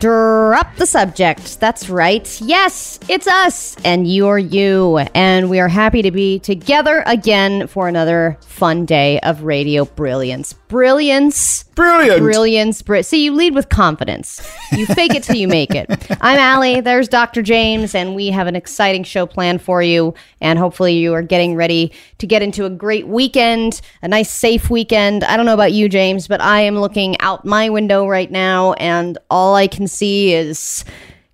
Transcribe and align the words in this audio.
Drop 0.00 0.76
the 0.76 0.86
subject. 0.86 1.60
That's 1.60 1.88
right. 1.88 2.40
Yes, 2.40 2.98
it's 3.08 3.26
us, 3.26 3.76
and 3.84 4.06
you're 4.10 4.38
you. 4.38 4.98
And 5.14 5.48
we 5.48 5.60
are 5.60 5.68
happy 5.68 6.02
to 6.02 6.10
be 6.10 6.38
together 6.38 7.02
again 7.06 7.66
for 7.66 7.88
another 7.88 8.38
fun 8.40 8.84
day 8.84 9.20
of 9.20 9.42
radio 9.42 9.84
brilliance. 9.84 10.52
Brilliance. 10.52 11.65
Brilliant. 11.76 12.20
Brilliance. 12.22 12.82
Br- 12.82 13.02
See, 13.02 13.22
you 13.22 13.32
lead 13.34 13.54
with 13.54 13.68
confidence. 13.68 14.40
You 14.72 14.86
fake 14.86 15.14
it 15.14 15.22
till 15.22 15.36
you 15.36 15.46
make 15.46 15.74
it. 15.74 15.86
I'm 16.22 16.38
Allie. 16.38 16.80
There's 16.80 17.06
Dr. 17.06 17.42
James, 17.42 17.94
and 17.94 18.14
we 18.16 18.28
have 18.28 18.46
an 18.46 18.56
exciting 18.56 19.04
show 19.04 19.26
planned 19.26 19.60
for 19.60 19.82
you. 19.82 20.14
And 20.40 20.58
hopefully, 20.58 20.94
you 20.94 21.12
are 21.12 21.22
getting 21.22 21.54
ready 21.54 21.92
to 22.18 22.26
get 22.26 22.42
into 22.42 22.64
a 22.64 22.70
great 22.70 23.06
weekend, 23.06 23.82
a 24.02 24.08
nice, 24.08 24.30
safe 24.30 24.70
weekend. 24.70 25.22
I 25.22 25.36
don't 25.36 25.44
know 25.46 25.54
about 25.54 25.72
you, 25.72 25.88
James, 25.88 26.26
but 26.26 26.40
I 26.40 26.62
am 26.62 26.78
looking 26.78 27.20
out 27.20 27.44
my 27.44 27.68
window 27.68 28.08
right 28.08 28.30
now, 28.30 28.72
and 28.74 29.18
all 29.30 29.54
I 29.54 29.66
can 29.66 29.86
see 29.86 30.32
is 30.32 30.82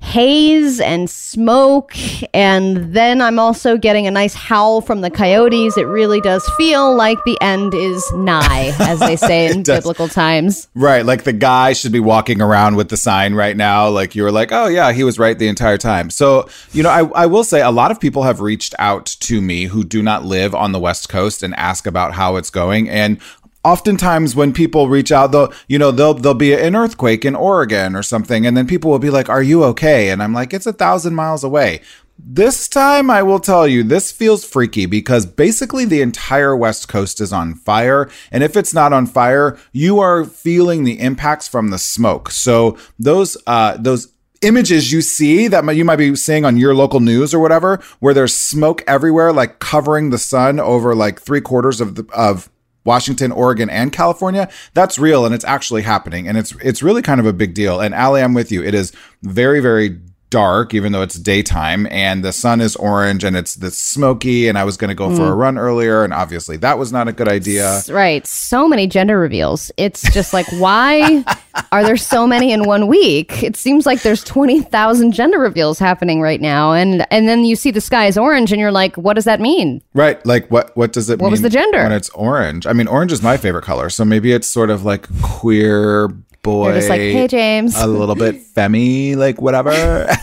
haze 0.02 0.80
and 0.80 1.08
smoke 1.08 1.94
and 2.34 2.92
then 2.92 3.20
i'm 3.20 3.38
also 3.38 3.76
getting 3.76 4.06
a 4.06 4.10
nice 4.10 4.34
howl 4.34 4.80
from 4.80 5.00
the 5.00 5.10
coyotes 5.10 5.76
it 5.76 5.86
really 5.86 6.20
does 6.20 6.46
feel 6.56 6.94
like 6.94 7.18
the 7.24 7.40
end 7.40 7.72
is 7.72 8.04
nigh 8.12 8.72
as 8.80 8.98
they 8.98 9.16
say 9.16 9.46
in 9.50 9.62
does. 9.62 9.78
biblical 9.78 10.08
times 10.08 10.68
Right. 10.74 11.04
Like 11.04 11.24
the 11.24 11.32
guy 11.32 11.72
should 11.74 11.92
be 11.92 12.00
walking 12.00 12.40
around 12.40 12.76
with 12.76 12.88
the 12.88 12.96
sign 12.96 13.34
right 13.34 13.56
now. 13.56 13.88
Like 13.88 14.14
you 14.14 14.22
were 14.22 14.32
like, 14.32 14.52
oh, 14.52 14.66
yeah, 14.66 14.92
he 14.92 15.04
was 15.04 15.18
right 15.18 15.38
the 15.38 15.48
entire 15.48 15.78
time. 15.78 16.10
So, 16.10 16.48
you 16.72 16.82
know, 16.82 16.88
I, 16.90 17.04
I 17.22 17.26
will 17.26 17.44
say 17.44 17.60
a 17.60 17.70
lot 17.70 17.90
of 17.90 18.00
people 18.00 18.22
have 18.22 18.40
reached 18.40 18.74
out 18.78 19.06
to 19.20 19.40
me 19.40 19.64
who 19.64 19.84
do 19.84 20.02
not 20.02 20.24
live 20.24 20.54
on 20.54 20.72
the 20.72 20.80
West 20.80 21.08
Coast 21.08 21.42
and 21.42 21.54
ask 21.56 21.86
about 21.86 22.14
how 22.14 22.36
it's 22.36 22.50
going. 22.50 22.88
And 22.88 23.20
oftentimes 23.64 24.34
when 24.34 24.52
people 24.52 24.88
reach 24.88 25.12
out 25.12 25.32
they'll 25.32 25.52
you 25.68 25.78
know 25.78 25.90
they'll 25.90 26.14
there'll 26.14 26.34
be 26.34 26.54
an 26.54 26.76
earthquake 26.76 27.24
in 27.24 27.34
Oregon 27.34 27.94
or 27.94 28.02
something 28.02 28.46
and 28.46 28.56
then 28.56 28.66
people 28.66 28.90
will 28.90 28.98
be 28.98 29.10
like 29.10 29.28
are 29.28 29.42
you 29.42 29.64
okay? 29.64 30.10
And 30.10 30.22
I'm 30.22 30.32
like 30.32 30.52
it's 30.52 30.66
a 30.66 30.72
thousand 30.72 31.14
miles 31.14 31.44
away. 31.44 31.80
This 32.18 32.68
time 32.68 33.10
I 33.10 33.22
will 33.22 33.40
tell 33.40 33.66
you 33.66 33.82
this 33.82 34.12
feels 34.12 34.44
freaky 34.44 34.86
because 34.86 35.26
basically 35.26 35.84
the 35.84 36.02
entire 36.02 36.56
west 36.56 36.88
coast 36.88 37.20
is 37.20 37.32
on 37.32 37.54
fire 37.54 38.10
and 38.30 38.42
if 38.42 38.56
it's 38.56 38.74
not 38.74 38.92
on 38.92 39.06
fire 39.06 39.58
you 39.72 39.98
are 39.98 40.24
feeling 40.24 40.84
the 40.84 41.00
impacts 41.00 41.48
from 41.48 41.68
the 41.68 41.78
smoke. 41.78 42.30
So 42.30 42.76
those 42.98 43.36
uh 43.46 43.76
those 43.76 44.12
images 44.42 44.90
you 44.90 45.00
see 45.00 45.46
that 45.46 45.64
you 45.76 45.84
might 45.84 45.96
be 45.96 46.16
seeing 46.16 46.44
on 46.44 46.56
your 46.56 46.74
local 46.74 46.98
news 46.98 47.32
or 47.32 47.38
whatever 47.38 47.80
where 48.00 48.12
there's 48.12 48.34
smoke 48.34 48.82
everywhere 48.88 49.32
like 49.32 49.60
covering 49.60 50.10
the 50.10 50.18
sun 50.18 50.58
over 50.58 50.96
like 50.96 51.20
three 51.20 51.40
quarters 51.40 51.80
of 51.80 51.94
the 51.94 52.04
of 52.12 52.50
Washington, 52.84 53.32
Oregon, 53.32 53.70
and 53.70 53.92
California, 53.92 54.48
that's 54.74 54.98
real 54.98 55.24
and 55.24 55.34
it's 55.34 55.44
actually 55.44 55.82
happening. 55.82 56.28
And 56.28 56.36
it's 56.36 56.54
it's 56.56 56.82
really 56.82 57.02
kind 57.02 57.20
of 57.20 57.26
a 57.26 57.32
big 57.32 57.54
deal. 57.54 57.80
And 57.80 57.94
Allie, 57.94 58.22
I'm 58.22 58.34
with 58.34 58.50
you. 58.52 58.62
It 58.62 58.74
is 58.74 58.92
very, 59.22 59.60
very 59.60 60.00
dark, 60.32 60.74
even 60.74 60.92
though 60.92 61.02
it's 61.02 61.14
daytime, 61.14 61.86
and 61.90 62.24
the 62.24 62.32
sun 62.32 62.60
is 62.60 62.74
orange 62.76 63.22
and 63.22 63.36
it's 63.36 63.54
this 63.54 63.78
smoky. 63.78 64.48
And 64.48 64.58
I 64.58 64.64
was 64.64 64.76
gonna 64.76 64.94
go 64.94 65.14
for 65.14 65.28
a 65.28 65.34
mm. 65.34 65.36
run 65.36 65.58
earlier, 65.58 66.02
and 66.02 66.12
obviously 66.12 66.56
that 66.58 66.78
was 66.78 66.90
not 66.90 67.06
a 67.06 67.12
good 67.12 67.28
idea. 67.28 67.82
right 67.90 68.26
so 68.26 68.66
many 68.66 68.86
gender 68.86 69.18
reveals 69.18 69.70
it's 69.76 70.02
just 70.12 70.32
like 70.32 70.46
why 70.52 71.24
are 71.72 71.84
there 71.84 71.96
so 71.96 72.26
many 72.26 72.52
in 72.52 72.64
one 72.64 72.86
week 72.86 73.42
it 73.42 73.56
seems 73.56 73.84
like 73.86 74.02
there's 74.02 74.24
20,000 74.24 75.12
gender 75.12 75.38
reveals 75.38 75.78
happening 75.78 76.20
right 76.20 76.40
now 76.40 76.72
and 76.72 77.06
and 77.10 77.28
then 77.28 77.44
you 77.44 77.54
see 77.54 77.70
the 77.70 77.80
sky 77.80 78.06
is 78.06 78.16
orange 78.16 78.52
and 78.52 78.60
you're 78.60 78.72
like 78.72 78.96
what 78.96 79.14
does 79.14 79.24
that 79.24 79.40
mean 79.40 79.82
Right. 79.94 80.24
Like 80.24 80.50
what 80.50 80.74
what 80.76 80.92
does 80.92 81.10
it 81.10 81.18
What 81.18 81.26
mean 81.26 81.30
was 81.32 81.42
the 81.42 81.50
gender? 81.50 81.82
When 81.82 81.92
it's 81.92 82.08
orange. 82.10 82.66
I 82.66 82.72
mean, 82.72 82.88
orange 82.88 83.12
is 83.12 83.22
my 83.22 83.36
favorite 83.36 83.64
color. 83.64 83.90
So 83.90 84.04
maybe 84.04 84.32
it's 84.32 84.46
sort 84.46 84.70
of 84.70 84.84
like 84.84 85.06
queer 85.22 86.08
boy. 86.42 86.66
They're 86.66 86.78
just 86.78 86.90
like, 86.90 87.00
"Hey, 87.00 87.28
James." 87.28 87.76
A 87.76 87.86
little 87.86 88.14
bit 88.14 88.42
femmy, 88.54 89.16
like 89.16 89.40
whatever. 89.40 90.08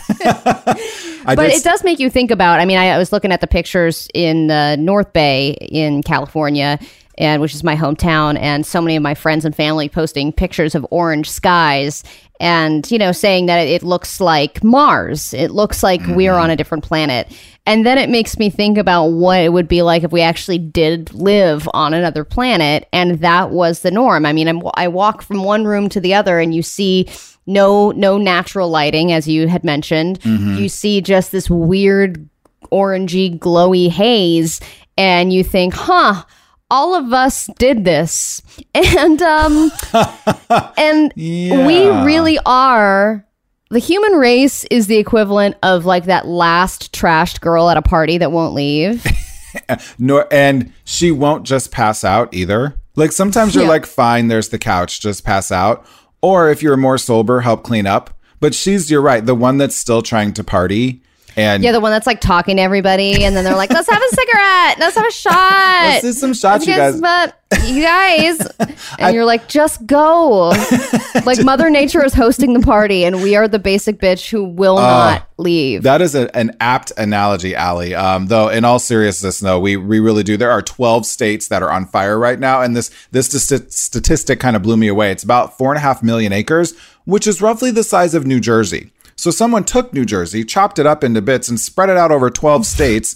But 1.22 1.50
just- 1.50 1.66
it 1.66 1.68
does 1.68 1.84
make 1.84 1.98
you 1.98 2.10
think 2.10 2.30
about. 2.30 2.60
I 2.60 2.64
mean, 2.64 2.78
I, 2.78 2.88
I 2.88 2.98
was 2.98 3.12
looking 3.12 3.32
at 3.32 3.40
the 3.40 3.46
pictures 3.46 4.08
in 4.14 4.46
the 4.46 4.76
North 4.76 5.12
Bay 5.12 5.50
in 5.50 6.02
California, 6.02 6.78
and 7.18 7.42
which 7.42 7.54
is 7.54 7.62
my 7.62 7.76
hometown, 7.76 8.38
and 8.38 8.64
so 8.64 8.80
many 8.80 8.96
of 8.96 9.02
my 9.02 9.14
friends 9.14 9.44
and 9.44 9.54
family 9.54 9.88
posting 9.88 10.32
pictures 10.32 10.74
of 10.74 10.86
orange 10.90 11.30
skies, 11.30 12.02
and 12.40 12.90
you 12.90 12.98
know, 12.98 13.12
saying 13.12 13.46
that 13.46 13.58
it, 13.58 13.68
it 13.68 13.82
looks 13.82 14.20
like 14.20 14.64
Mars. 14.64 15.34
It 15.34 15.50
looks 15.50 15.82
like 15.82 16.00
we're 16.06 16.32
mm-hmm. 16.32 16.42
on 16.42 16.50
a 16.50 16.56
different 16.56 16.84
planet. 16.84 17.30
And 17.70 17.86
then 17.86 17.98
it 17.98 18.10
makes 18.10 18.36
me 18.36 18.50
think 18.50 18.78
about 18.78 19.06
what 19.06 19.40
it 19.40 19.52
would 19.52 19.68
be 19.68 19.82
like 19.82 20.02
if 20.02 20.10
we 20.10 20.22
actually 20.22 20.58
did 20.58 21.14
live 21.14 21.68
on 21.72 21.94
another 21.94 22.24
planet, 22.24 22.88
and 22.92 23.20
that 23.20 23.50
was 23.50 23.80
the 23.80 23.92
norm. 23.92 24.26
I 24.26 24.32
mean, 24.32 24.48
I'm, 24.48 24.60
I 24.74 24.88
walk 24.88 25.22
from 25.22 25.44
one 25.44 25.64
room 25.64 25.88
to 25.90 26.00
the 26.00 26.12
other, 26.14 26.40
and 26.40 26.52
you 26.52 26.62
see 26.62 27.08
no 27.46 27.92
no 27.92 28.18
natural 28.18 28.68
lighting 28.70 29.12
as 29.12 29.28
you 29.28 29.46
had 29.46 29.62
mentioned. 29.62 30.18
You 30.58 30.68
see 30.68 31.00
just 31.00 31.30
this 31.30 31.48
weird 31.48 32.28
orangey 32.72 33.38
glowy 33.38 33.88
haze 33.88 34.60
and 34.98 35.32
you 35.32 35.42
think 35.42 35.74
huh 35.74 36.24
all 36.70 36.94
of 36.94 37.12
us 37.12 37.48
did 37.58 37.84
this. 37.84 38.42
And 38.74 39.22
um 39.22 39.72
and 40.76 41.12
we 41.66 41.88
really 41.88 42.38
are 42.46 43.24
the 43.70 43.78
human 43.78 44.12
race 44.12 44.64
is 44.70 44.86
the 44.88 44.96
equivalent 44.96 45.56
of 45.62 45.84
like 45.86 46.04
that 46.04 46.26
last 46.26 46.92
trashed 46.92 47.40
girl 47.40 47.70
at 47.70 47.76
a 47.76 47.82
party 47.82 48.18
that 48.18 48.32
won't 48.32 48.52
leave 48.54 49.06
nor 49.98 50.26
and 50.32 50.72
she 50.84 51.10
won't 51.10 51.44
just 51.44 51.70
pass 51.70 52.04
out 52.04 52.32
either. 52.34 52.74
Like 52.96 53.12
sometimes 53.12 53.54
you're 53.54 53.64
Yeah. 53.64 53.70
like, 53.70 53.86
fine, 53.86 54.28
there's 54.28 54.48
the 54.48 54.58
couch, 54.58 55.00
just 55.00 55.24
pass 55.24 55.50
out. 55.52 55.86
Or 56.22 56.50
if 56.50 56.62
you're 56.62 56.76
more 56.76 56.98
sober, 56.98 57.40
help 57.40 57.62
clean 57.62 57.86
up. 57.86 58.10
But 58.40 58.54
she's, 58.54 58.90
you're 58.90 59.00
right, 59.02 59.24
the 59.24 59.34
one 59.34 59.58
that's 59.58 59.76
still 59.76 60.02
trying 60.02 60.32
to 60.34 60.44
party. 60.44 61.02
And 61.36 61.62
yeah 61.62 61.72
the 61.72 61.80
one 61.80 61.92
that's 61.92 62.06
like 62.06 62.20
talking 62.20 62.56
to 62.56 62.62
everybody 62.62 63.24
and 63.24 63.36
then 63.36 63.44
they're 63.44 63.56
like 63.56 63.70
let's 63.70 63.88
have 63.88 64.02
a 64.02 64.14
cigarette 64.14 64.78
let's 64.78 64.96
have 64.96 65.06
a 65.06 65.10
shot 65.24 65.82
let's 65.82 66.02
do 66.02 66.12
some 66.12 66.34
shots, 66.34 66.66
you 66.66 66.74
guys. 66.74 67.00
but 67.00 67.40
you 67.64 67.82
guys, 67.82 68.40
and 68.98 69.14
you're 69.14 69.24
like, 69.24 69.48
just 69.48 69.84
go. 69.86 70.50
like 71.24 71.42
Mother 71.44 71.68
Nature 71.68 72.04
is 72.04 72.14
hosting 72.14 72.52
the 72.52 72.60
party, 72.60 73.04
and 73.04 73.22
we 73.22 73.34
are 73.34 73.48
the 73.48 73.58
basic 73.58 73.98
bitch 73.98 74.30
who 74.30 74.44
will 74.44 74.76
not 74.76 75.28
leave. 75.36 75.82
That 75.82 76.00
is 76.00 76.14
a, 76.14 76.34
an 76.36 76.56
apt 76.60 76.92
analogy, 76.96 77.54
Allie. 77.54 77.94
Um, 77.94 78.26
though, 78.26 78.48
in 78.48 78.64
all 78.64 78.78
seriousness, 78.78 79.40
though, 79.40 79.58
we 79.58 79.76
we 79.76 80.00
really 80.00 80.22
do. 80.22 80.36
There 80.36 80.50
are 80.50 80.62
12 80.62 81.06
states 81.06 81.48
that 81.48 81.62
are 81.62 81.70
on 81.70 81.86
fire 81.86 82.18
right 82.18 82.38
now, 82.38 82.62
and 82.62 82.76
this 82.76 82.90
this 83.10 83.28
st- 83.28 83.72
statistic 83.72 84.38
kind 84.38 84.54
of 84.54 84.62
blew 84.62 84.76
me 84.76 84.88
away. 84.88 85.10
It's 85.10 85.24
about 85.24 85.58
four 85.58 85.72
and 85.72 85.78
a 85.78 85.80
half 85.80 86.02
million 86.02 86.32
acres, 86.32 86.74
which 87.04 87.26
is 87.26 87.42
roughly 87.42 87.70
the 87.70 87.84
size 87.84 88.14
of 88.14 88.26
New 88.26 88.40
Jersey. 88.40 88.92
So 89.20 89.30
someone 89.30 89.64
took 89.64 89.92
New 89.92 90.06
Jersey, 90.06 90.44
chopped 90.44 90.78
it 90.78 90.86
up 90.86 91.04
into 91.04 91.20
bits, 91.20 91.50
and 91.50 91.60
spread 91.60 91.90
it 91.90 91.98
out 91.98 92.10
over 92.10 92.30
12 92.30 92.64
states, 92.64 93.14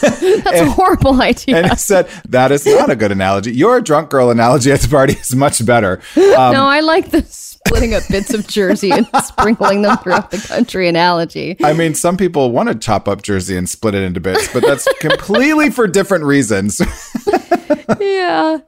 That's 0.00 0.60
a 0.60 0.68
horrible 0.68 1.22
idea. 1.22 1.58
and 1.58 1.66
I 1.66 1.76
said 1.76 2.08
that 2.30 2.50
is 2.50 2.66
not 2.66 2.90
a 2.90 2.96
good 2.96 3.12
analogy. 3.12 3.52
Your 3.52 3.80
drunk 3.80 4.10
girl 4.10 4.30
analogy 4.30 4.72
at 4.72 4.80
the 4.80 4.88
party 4.88 5.12
is 5.12 5.36
much 5.36 5.64
better. 5.64 6.00
Um, 6.16 6.52
no, 6.52 6.66
I 6.66 6.80
like 6.80 7.12
the 7.12 7.22
splitting 7.22 7.94
up 7.94 8.02
bits 8.10 8.34
of 8.34 8.48
Jersey 8.48 8.90
and 8.90 9.06
sprinkling 9.24 9.82
them 9.82 9.96
throughout 9.98 10.32
the 10.32 10.38
country 10.38 10.88
analogy. 10.88 11.56
I 11.62 11.74
mean, 11.74 11.94
some 11.94 12.16
people 12.16 12.50
want 12.50 12.68
to 12.68 12.74
chop 12.74 13.06
up 13.06 13.22
Jersey 13.22 13.56
and 13.56 13.68
split 13.68 13.94
it 13.94 14.02
into 14.02 14.20
bits, 14.20 14.52
but 14.52 14.64
that's 14.64 14.88
completely 15.00 15.70
for 15.70 15.86
different 15.86 16.24
reasons. 16.24 16.80
yeah. 18.00 18.58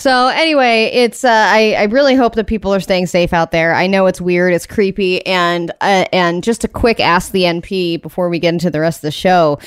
So 0.00 0.28
anyway, 0.28 0.84
it's 0.94 1.24
uh, 1.24 1.28
I 1.28 1.74
I 1.78 1.82
really 1.82 2.14
hope 2.14 2.34
that 2.36 2.46
people 2.46 2.72
are 2.74 2.80
staying 2.80 3.06
safe 3.06 3.34
out 3.34 3.50
there. 3.50 3.74
I 3.74 3.86
know 3.86 4.06
it's 4.06 4.18
weird, 4.18 4.54
it's 4.54 4.64
creepy, 4.64 5.24
and 5.26 5.70
uh, 5.82 6.06
and 6.10 6.42
just 6.42 6.64
a 6.64 6.68
quick 6.68 7.00
ask 7.00 7.32
the 7.32 7.42
NP 7.42 8.00
before 8.00 8.30
we 8.30 8.38
get 8.38 8.54
into 8.54 8.70
the 8.70 8.80
rest 8.80 9.00
of 9.00 9.02
the 9.02 9.10
show. 9.10 9.58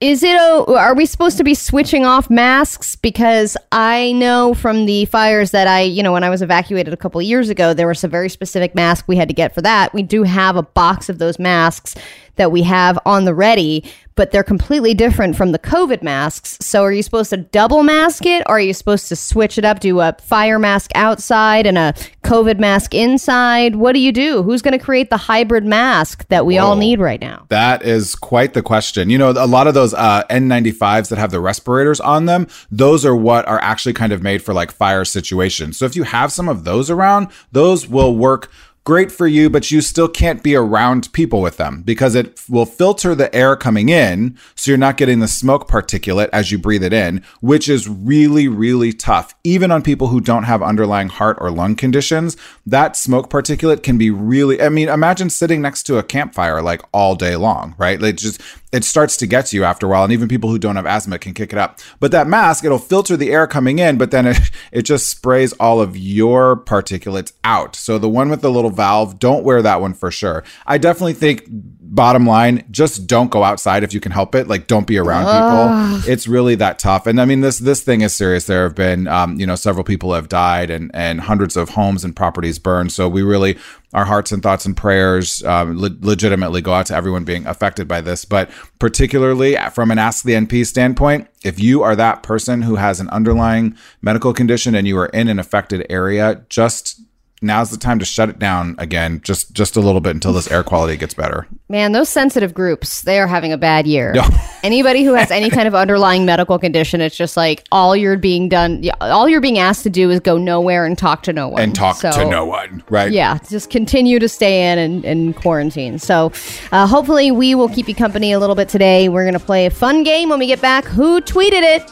Is 0.00 0.22
it 0.22 0.36
are 0.38 0.94
we 0.94 1.06
supposed 1.06 1.38
to 1.38 1.44
be 1.44 1.54
switching 1.54 2.06
off 2.06 2.30
masks 2.30 2.94
because 2.94 3.56
I 3.72 4.12
know 4.12 4.54
from 4.54 4.86
the 4.86 5.06
fires 5.06 5.50
that 5.50 5.66
I, 5.66 5.80
you 5.80 6.04
know, 6.04 6.12
when 6.12 6.22
I 6.22 6.30
was 6.30 6.40
evacuated 6.40 6.94
a 6.94 6.96
couple 6.96 7.20
years 7.20 7.48
ago, 7.48 7.74
there 7.74 7.88
was 7.88 8.04
a 8.04 8.08
very 8.08 8.28
specific 8.28 8.76
mask 8.76 9.08
we 9.08 9.16
had 9.16 9.26
to 9.26 9.34
get 9.34 9.52
for 9.52 9.60
that. 9.60 9.92
We 9.92 10.04
do 10.04 10.22
have 10.22 10.54
a 10.54 10.62
box 10.62 11.08
of 11.08 11.18
those 11.18 11.40
masks 11.40 11.96
that 12.40 12.50
we 12.50 12.62
have 12.62 12.98
on 13.04 13.26
the 13.26 13.34
ready, 13.34 13.84
but 14.14 14.30
they're 14.30 14.42
completely 14.42 14.94
different 14.94 15.36
from 15.36 15.52
the 15.52 15.58
COVID 15.58 16.02
masks. 16.02 16.56
So 16.62 16.82
are 16.82 16.92
you 16.92 17.02
supposed 17.02 17.28
to 17.30 17.36
double 17.36 17.82
mask 17.82 18.24
it 18.24 18.42
or 18.46 18.56
are 18.56 18.60
you 18.60 18.72
supposed 18.72 19.08
to 19.08 19.16
switch 19.16 19.58
it 19.58 19.64
up, 19.64 19.80
do 19.80 20.00
a 20.00 20.16
fire 20.22 20.58
mask 20.58 20.90
outside 20.94 21.66
and 21.66 21.76
a 21.76 21.94
COVID 22.24 22.58
mask 22.58 22.94
inside? 22.94 23.76
What 23.76 23.92
do 23.92 23.98
you 23.98 24.10
do? 24.10 24.42
Who's 24.42 24.62
going 24.62 24.78
to 24.78 24.82
create 24.82 25.10
the 25.10 25.18
hybrid 25.18 25.66
mask 25.66 26.26
that 26.28 26.46
we 26.46 26.56
all 26.56 26.76
need 26.76 26.98
right 26.98 27.20
now? 27.20 27.44
That 27.50 27.82
is 27.82 28.14
quite 28.14 28.54
the 28.54 28.62
question. 28.62 29.10
You 29.10 29.18
know, 29.18 29.30
a 29.32 29.46
lot 29.46 29.66
of 29.66 29.74
those 29.74 29.92
uh, 29.92 30.24
N95s 30.30 31.10
that 31.10 31.18
have 31.18 31.30
the 31.30 31.40
respirators 31.40 32.00
on 32.00 32.24
them, 32.24 32.46
those 32.70 33.04
are 33.04 33.16
what 33.16 33.46
are 33.46 33.60
actually 33.60 33.92
kind 33.92 34.12
of 34.12 34.22
made 34.22 34.42
for 34.42 34.54
like 34.54 34.70
fire 34.70 35.04
situations. 35.04 35.76
So 35.76 35.84
if 35.84 35.94
you 35.94 36.04
have 36.04 36.32
some 36.32 36.48
of 36.48 36.64
those 36.64 36.88
around, 36.88 37.28
those 37.52 37.86
will 37.86 38.16
work 38.16 38.50
great 38.84 39.12
for 39.12 39.26
you, 39.26 39.50
but 39.50 39.70
you 39.70 39.80
still 39.80 40.08
can't 40.08 40.42
be 40.42 40.54
around 40.54 41.12
people 41.12 41.40
with 41.40 41.56
them 41.56 41.82
because 41.82 42.14
it 42.14 42.40
will 42.48 42.66
filter 42.66 43.14
the 43.14 43.34
air 43.34 43.56
coming 43.56 43.88
in. 43.88 44.38
So 44.54 44.70
you're 44.70 44.78
not 44.78 44.96
getting 44.96 45.20
the 45.20 45.28
smoke 45.28 45.68
particulate 45.68 46.30
as 46.32 46.50
you 46.50 46.58
breathe 46.58 46.82
it 46.82 46.92
in, 46.92 47.22
which 47.40 47.68
is 47.68 47.88
really, 47.88 48.48
really 48.48 48.92
tough. 48.92 49.34
Even 49.44 49.70
on 49.70 49.82
people 49.82 50.08
who 50.08 50.20
don't 50.20 50.44
have 50.44 50.62
underlying 50.62 51.08
heart 51.08 51.36
or 51.40 51.50
lung 51.50 51.76
conditions, 51.76 52.36
that 52.66 52.96
smoke 52.96 53.30
particulate 53.30 53.82
can 53.82 53.98
be 53.98 54.10
really, 54.10 54.60
I 54.60 54.68
mean, 54.68 54.88
imagine 54.88 55.30
sitting 55.30 55.60
next 55.60 55.84
to 55.84 55.98
a 55.98 56.02
campfire 56.02 56.62
like 56.62 56.82
all 56.92 57.14
day 57.14 57.36
long, 57.36 57.74
right? 57.78 58.00
Like 58.00 58.16
just, 58.16 58.40
it 58.72 58.84
starts 58.84 59.16
to 59.18 59.26
get 59.26 59.46
to 59.46 59.56
you 59.56 59.64
after 59.64 59.86
a 59.86 59.88
while. 59.88 60.04
And 60.04 60.12
even 60.12 60.28
people 60.28 60.50
who 60.50 60.58
don't 60.58 60.76
have 60.76 60.86
asthma 60.86 61.18
can 61.18 61.34
kick 61.34 61.52
it 61.52 61.58
up. 61.58 61.80
But 61.98 62.12
that 62.12 62.26
mask, 62.26 62.64
it'll 62.64 62.78
filter 62.78 63.16
the 63.16 63.30
air 63.30 63.46
coming 63.46 63.78
in, 63.78 63.98
but 63.98 64.10
then 64.10 64.26
it, 64.26 64.38
it 64.72 64.82
just 64.82 65.08
sprays 65.08 65.52
all 65.54 65.80
of 65.80 65.96
your 65.96 66.56
particulates 66.56 67.32
out. 67.44 67.74
So 67.74 67.98
the 67.98 68.08
one 68.08 68.30
with 68.30 68.42
the 68.42 68.50
little 68.50 68.70
valve, 68.70 69.18
don't 69.18 69.44
wear 69.44 69.62
that 69.62 69.80
one 69.80 69.94
for 69.94 70.10
sure. 70.10 70.44
I 70.66 70.78
definitely 70.78 71.14
think 71.14 71.44
bottom 71.48 72.26
line, 72.26 72.64
just 72.70 73.06
don't 73.06 73.30
go 73.30 73.42
outside 73.42 73.82
if 73.82 73.92
you 73.92 74.00
can 74.00 74.12
help 74.12 74.34
it. 74.34 74.46
Like 74.46 74.66
don't 74.66 74.86
be 74.86 74.98
around 74.98 75.24
people. 75.24 76.10
It's 76.10 76.28
really 76.28 76.54
that 76.56 76.78
tough. 76.78 77.06
And 77.06 77.20
I 77.20 77.24
mean 77.24 77.40
this 77.40 77.58
this 77.58 77.82
thing 77.82 78.02
is 78.02 78.14
serious. 78.14 78.46
There 78.46 78.62
have 78.62 78.74
been 78.74 79.08
um, 79.08 79.38
you 79.38 79.46
know, 79.46 79.56
several 79.56 79.84
people 79.84 80.14
have 80.14 80.28
died 80.28 80.70
and 80.70 80.90
and 80.94 81.20
hundreds 81.22 81.56
of 81.56 81.70
homes 81.70 82.04
and 82.04 82.14
properties 82.14 82.58
burned. 82.58 82.92
So 82.92 83.08
we 83.08 83.22
really 83.22 83.58
our 83.92 84.04
hearts 84.04 84.32
and 84.32 84.42
thoughts 84.42 84.66
and 84.66 84.76
prayers 84.76 85.42
um, 85.44 85.78
le- 85.78 85.96
legitimately 86.00 86.60
go 86.60 86.72
out 86.72 86.86
to 86.86 86.94
everyone 86.94 87.24
being 87.24 87.46
affected 87.46 87.88
by 87.88 88.00
this. 88.00 88.24
But 88.24 88.50
particularly 88.78 89.56
from 89.72 89.90
an 89.90 89.98
Ask 89.98 90.24
the 90.24 90.32
NP 90.34 90.66
standpoint, 90.66 91.28
if 91.42 91.58
you 91.58 91.82
are 91.82 91.96
that 91.96 92.22
person 92.22 92.62
who 92.62 92.76
has 92.76 93.00
an 93.00 93.08
underlying 93.10 93.76
medical 94.02 94.32
condition 94.32 94.74
and 94.74 94.86
you 94.86 94.98
are 94.98 95.06
in 95.06 95.28
an 95.28 95.38
affected 95.38 95.86
area, 95.90 96.44
just 96.48 97.00
now's 97.42 97.70
the 97.70 97.76
time 97.78 97.98
to 97.98 98.04
shut 98.04 98.28
it 98.28 98.38
down 98.38 98.74
again 98.78 99.20
just 99.22 99.52
just 99.54 99.76
a 99.76 99.80
little 99.80 100.00
bit 100.00 100.14
until 100.14 100.32
this 100.32 100.50
air 100.50 100.62
quality 100.62 100.96
gets 100.96 101.14
better 101.14 101.46
Man, 101.68 101.92
those 101.92 102.08
sensitive 102.08 102.52
groups, 102.52 103.02
they 103.02 103.20
are 103.20 103.28
having 103.28 103.52
a 103.52 103.56
bad 103.56 103.86
year. 103.86 104.12
Anybody 104.64 105.04
who 105.04 105.14
has 105.14 105.30
any 105.30 105.50
kind 105.50 105.68
of 105.68 105.74
underlying 105.76 106.24
medical 106.26 106.58
condition, 106.58 107.00
it's 107.00 107.16
just 107.16 107.36
like 107.36 107.64
all 107.70 107.94
you're 107.94 108.18
being 108.18 108.48
done, 108.48 108.82
all 109.00 109.28
you're 109.28 109.40
being 109.40 109.58
asked 109.60 109.84
to 109.84 109.90
do 109.90 110.10
is 110.10 110.18
go 110.18 110.36
nowhere 110.36 110.84
and 110.84 110.98
talk 110.98 111.22
to 111.22 111.32
no 111.32 111.46
one. 111.46 111.62
and 111.62 111.72
talk 111.72 111.94
So, 111.94 112.10
to 112.10 112.24
no 112.28 112.44
one 112.44 112.82
right 112.90 113.12
Yeah, 113.12 113.38
just 113.48 113.70
continue 113.70 114.18
to 114.18 114.28
stay 114.28 114.72
in 114.72 114.80
and, 114.80 115.04
and 115.04 115.36
quarantine. 115.36 116.00
So 116.00 116.32
uh, 116.72 116.88
hopefully 116.88 117.30
we 117.30 117.54
will 117.54 117.68
keep 117.68 117.86
you 117.88 117.94
company 117.94 118.32
a 118.32 118.40
little 118.40 118.56
bit 118.56 118.68
today. 118.68 119.08
We're 119.08 119.22
going 119.24 119.38
to 119.38 119.46
play 119.46 119.66
a 119.66 119.70
fun 119.70 120.02
game 120.02 120.28
when 120.30 120.40
we 120.40 120.48
get 120.48 120.60
back. 120.60 120.84
Who 120.86 121.20
tweeted 121.20 121.62
it? 121.62 121.82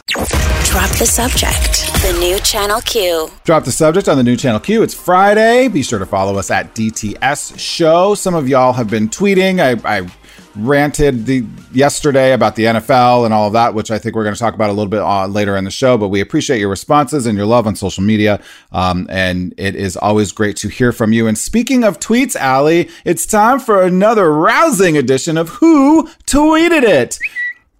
Drop 0.65 0.89
the 0.97 1.05
subject. 1.05 1.88
The 2.01 2.17
new 2.17 2.39
Channel 2.39 2.79
Q. 2.79 3.29
Drop 3.43 3.65
the 3.65 3.73
subject 3.73 4.07
on 4.07 4.15
the 4.15 4.23
new 4.23 4.37
channel 4.37 4.61
Q. 4.61 4.83
It's 4.83 4.93
Friday. 4.93 5.67
Be 5.67 5.83
sure 5.83 5.99
to 5.99 6.05
follow 6.05 6.37
us 6.37 6.49
at 6.49 6.73
DTS 6.73 7.59
Show. 7.59 8.15
Some 8.15 8.35
of 8.35 8.47
y'all 8.47 8.71
have 8.71 8.89
been 8.89 9.09
tweeting. 9.09 9.59
I, 9.59 9.97
I 9.97 10.09
ranted 10.55 11.25
the 11.25 11.45
yesterday 11.73 12.31
about 12.31 12.55
the 12.55 12.63
NFL 12.63 13.25
and 13.25 13.33
all 13.33 13.47
of 13.47 13.53
that, 13.53 13.73
which 13.73 13.91
I 13.91 13.99
think 13.99 14.15
we're 14.15 14.23
going 14.23 14.33
to 14.33 14.39
talk 14.39 14.53
about 14.53 14.69
a 14.69 14.73
little 14.73 14.89
bit 14.89 15.01
uh, 15.01 15.27
later 15.27 15.57
in 15.57 15.65
the 15.65 15.71
show. 15.71 15.97
But 15.97 16.07
we 16.07 16.21
appreciate 16.21 16.59
your 16.59 16.69
responses 16.69 17.25
and 17.25 17.37
your 17.37 17.45
love 17.45 17.67
on 17.67 17.75
social 17.75 18.01
media, 18.01 18.41
um, 18.71 19.05
and 19.09 19.53
it 19.57 19.75
is 19.75 19.97
always 19.97 20.31
great 20.31 20.55
to 20.57 20.69
hear 20.69 20.93
from 20.93 21.11
you. 21.11 21.27
And 21.27 21.37
speaking 21.37 21.83
of 21.83 21.99
tweets, 21.99 22.37
Allie, 22.37 22.89
it's 23.03 23.25
time 23.25 23.59
for 23.59 23.83
another 23.83 24.31
rousing 24.31 24.95
edition 24.95 25.37
of 25.37 25.49
Who 25.49 26.07
Tweeted 26.25 26.83
It. 26.83 27.19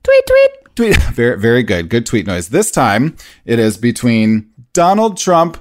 Tweet, 0.04 0.26
tweet. 0.28 0.59
Tweet. 0.80 0.96
Very, 1.12 1.38
very 1.38 1.62
good. 1.62 1.90
Good 1.90 2.06
tweet 2.06 2.26
noise. 2.26 2.48
This 2.48 2.72
time 2.72 3.18
it 3.44 3.60
is 3.60 3.76
between 3.76 4.50
Donald 4.72 5.18
Trump 5.18 5.58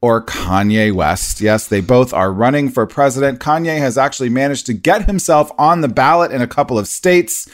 or 0.00 0.24
Kanye 0.24 0.92
West. 0.92 1.40
Yes, 1.40 1.66
they 1.66 1.80
both 1.80 2.12
are 2.12 2.32
running 2.32 2.68
for 2.68 2.86
president. 2.86 3.40
Kanye 3.40 3.78
has 3.78 3.98
actually 3.98 4.28
managed 4.28 4.66
to 4.66 4.72
get 4.72 5.06
himself 5.06 5.50
on 5.58 5.80
the 5.80 5.88
ballot 5.88 6.30
in 6.30 6.40
a 6.40 6.46
couple 6.46 6.78
of 6.78 6.86
states. 6.86 7.50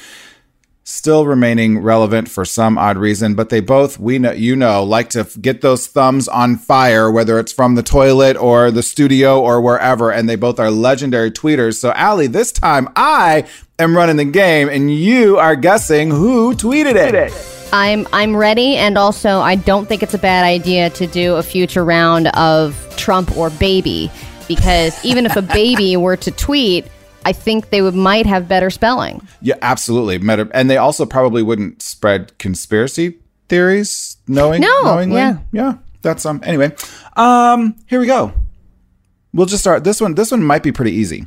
Still 0.85 1.25
remaining 1.25 1.79
relevant 1.79 2.29
for 2.29 2.45
some 2.45 2.77
odd 2.77 2.99
reason, 2.99 3.35
but 3.35 3.49
they 3.49 3.61
both, 3.61 3.99
we 3.99 4.19
know, 4.19 4.33
you 4.33 4.55
know, 4.55 4.85
like 4.85 5.09
to 5.11 5.25
get 5.41 5.63
those 5.63 5.87
thumbs 5.87 6.29
on 6.29 6.57
fire, 6.57 7.11
whether 7.11 7.39
it's 7.39 7.51
from 7.51 7.77
the 7.77 7.83
toilet 7.83 8.37
or 8.37 8.71
the 8.71 8.83
studio 8.83 9.41
or 9.41 9.63
wherever. 9.63 10.13
And 10.13 10.29
they 10.29 10.37
both 10.37 10.61
are 10.61 10.71
legendary 10.71 11.31
tweeters. 11.31 11.77
So, 11.77 11.93
Allie, 11.93 12.27
this 12.27 12.53
time 12.53 12.91
I 12.95 13.47
am 13.78 13.96
running 13.96 14.17
the 14.17 14.25
game 14.25 14.69
and 14.69 14.90
you 14.94 15.38
are 15.38 15.56
guessing 15.56 16.11
who 16.11 16.55
tweeted 16.55 16.94
it. 16.96 17.32
I'm 17.73 18.06
I'm 18.12 18.37
ready, 18.37 18.76
and 18.76 18.96
also 18.96 19.40
I 19.40 19.56
don't 19.56 19.87
think 19.87 20.02
it's 20.02 20.14
a 20.14 20.19
bad 20.19 20.44
idea 20.44 20.88
to 20.90 21.06
do 21.06 21.34
a 21.34 21.43
future 21.43 21.84
round 21.84 22.28
of 22.28 22.76
Trump 22.96 23.37
or 23.37 23.50
baby, 23.50 24.11
because 24.46 25.05
even 25.05 25.26
if 25.26 25.34
a 25.37 25.43
baby 25.43 25.96
were 25.96 26.17
to 26.17 26.31
tweet, 26.31 26.87
I 27.25 27.32
think 27.32 27.70
they 27.70 27.82
would 27.82 27.94
might 27.94 28.25
have 28.25 28.46
better 28.46 28.70
spelling. 28.70 29.26
Yeah, 29.43 29.56
absolutely. 29.62 30.20
And 30.55 30.70
they 30.70 30.76
also 30.76 31.05
probably 31.06 31.43
wouldn't 31.43 31.82
spread 31.82 32.38
conspiracy 32.38 33.19
theories 33.49 34.17
knowing 34.29 34.61
No, 34.62 34.82
knowingly. 34.84 35.17
yeah. 35.17 35.38
Yeah. 35.52 35.75
That's 36.02 36.25
um 36.25 36.40
anyway. 36.44 36.72
Um 37.17 37.75
here 37.88 37.99
we 37.99 38.06
go. 38.06 38.32
We'll 39.34 39.46
just 39.46 39.62
start 39.62 39.82
this 39.82 40.00
one 40.00 40.14
this 40.14 40.31
one 40.31 40.43
might 40.44 40.62
be 40.62 40.70
pretty 40.70 40.93
easy. 40.93 41.26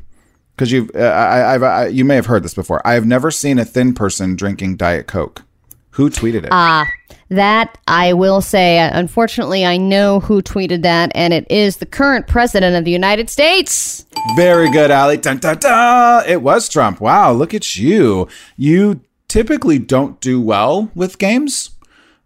Cuz 0.60 0.74
you've 0.74 0.92
uh, 0.94 1.00
I, 1.00 1.54
I've 1.56 1.64
I, 1.64 1.88
you 1.88 2.04
may 2.04 2.16
have 2.16 2.26
heard 2.26 2.44
this 2.44 2.54
before. 2.54 2.86
I 2.86 2.94
have 2.94 3.06
never 3.06 3.32
seen 3.32 3.58
a 3.58 3.64
thin 3.66 3.94
person 3.94 4.36
drinking 4.36 4.76
diet 4.76 5.08
coke. 5.08 5.44
Who 5.92 6.10
tweeted 6.10 6.44
it? 6.44 6.50
Ah, 6.52 6.86
that 7.30 7.78
I 7.88 8.12
will 8.12 8.42
say. 8.42 8.80
uh, 8.80 8.90
Unfortunately, 8.94 9.66
I 9.66 9.78
know 9.78 10.20
who 10.20 10.42
tweeted 10.42 10.82
that, 10.84 11.14
and 11.16 11.34
it 11.34 11.50
is 11.50 11.78
the 11.78 11.86
current 11.86 12.28
president 12.28 12.76
of 12.76 12.84
the 12.84 12.92
United 12.92 13.30
States. 13.30 14.06
Very 14.36 14.70
good, 14.70 14.92
Allie. 14.92 15.16
Dun, 15.18 15.38
dun, 15.38 15.60
dun. 15.60 16.26
It 16.28 16.42
was 16.42 16.68
Trump. 16.68 17.00
Wow, 17.00 17.32
look 17.32 17.54
at 17.54 17.78
you. 17.78 18.28
You 18.58 19.00
typically 19.30 19.80
don't 19.80 20.20
do 20.20 20.42
well 20.42 20.92
with 20.94 21.20
games. 21.20 21.70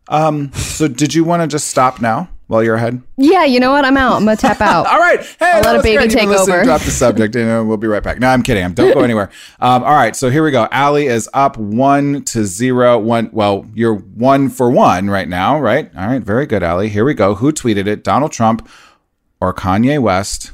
Um, 0.08 0.52
so 0.54 0.88
did 0.88 1.14
you 1.14 1.24
want 1.24 1.44
to 1.44 1.48
just 1.48 1.68
stop 1.68 2.02
now 2.02 2.30
while 2.48 2.64
you're 2.64 2.76
ahead? 2.76 3.02
Yeah, 3.18 3.46
you 3.46 3.60
know 3.60 3.72
what? 3.72 3.86
I'm 3.86 3.98
out. 3.98 4.14
I'm 4.16 4.26
gonna 4.26 4.38
tap 4.38 4.62
out. 4.62 4.86
All 4.92 5.00
right. 5.00 5.20
Hey, 5.40 5.52
I'll 5.54 5.62
let 5.62 5.80
a 5.80 5.84
baby. 5.84 6.08
Take 6.08 6.28
over. 6.28 6.64
Drop 6.64 6.82
the 6.82 6.92
subject, 6.92 7.36
and 7.36 7.68
we'll 7.68 7.78
be 7.78 7.88
right 7.88 8.04
back. 8.04 8.20
No, 8.20 8.28
I'm 8.28 8.44
kidding. 8.44 8.64
I'm 8.64 8.74
don't 8.74 8.94
go 8.94 9.00
anywhere. 9.04 9.30
Um, 9.60 9.84
all 9.84 9.94
right. 9.94 10.16
So 10.16 10.30
here 10.30 10.44
we 10.44 10.52
go. 10.52 10.68
Allie 10.72 11.08
is 11.08 11.30
up 11.34 11.58
one 11.58 12.24
to 12.26 12.46
zero. 12.46 13.00
One. 13.00 13.30
Well, 13.32 13.66
you're 13.74 13.96
one 13.96 14.50
for 14.50 14.70
one 14.70 15.10
right 15.10 15.28
now, 15.28 15.60
right? 15.60 15.90
All 15.96 16.08
right. 16.08 16.22
Very 16.22 16.46
good, 16.46 16.64
Allie. 16.64 16.90
Here 16.90 17.06
we 17.06 17.14
go. 17.14 17.36
Who 17.36 17.52
tweeted 17.52 17.88
it? 17.88 18.04
Donald 18.04 18.32
Trump 18.32 18.68
or 19.40 19.54
Kanye 19.54 20.02
West? 20.02 20.52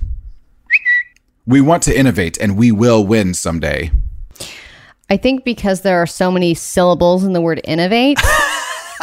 We 1.46 1.62
want 1.62 1.82
to 1.84 1.98
innovate, 1.98 2.38
and 2.38 2.58
we 2.58 2.72
will 2.72 3.04
win 3.06 3.34
someday. 3.34 3.92
I 5.10 5.18
think 5.18 5.44
because 5.44 5.82
there 5.82 6.00
are 6.00 6.06
so 6.06 6.30
many 6.30 6.54
syllables 6.54 7.24
in 7.24 7.34
the 7.34 7.42
word 7.42 7.60
innovate. 7.64 8.20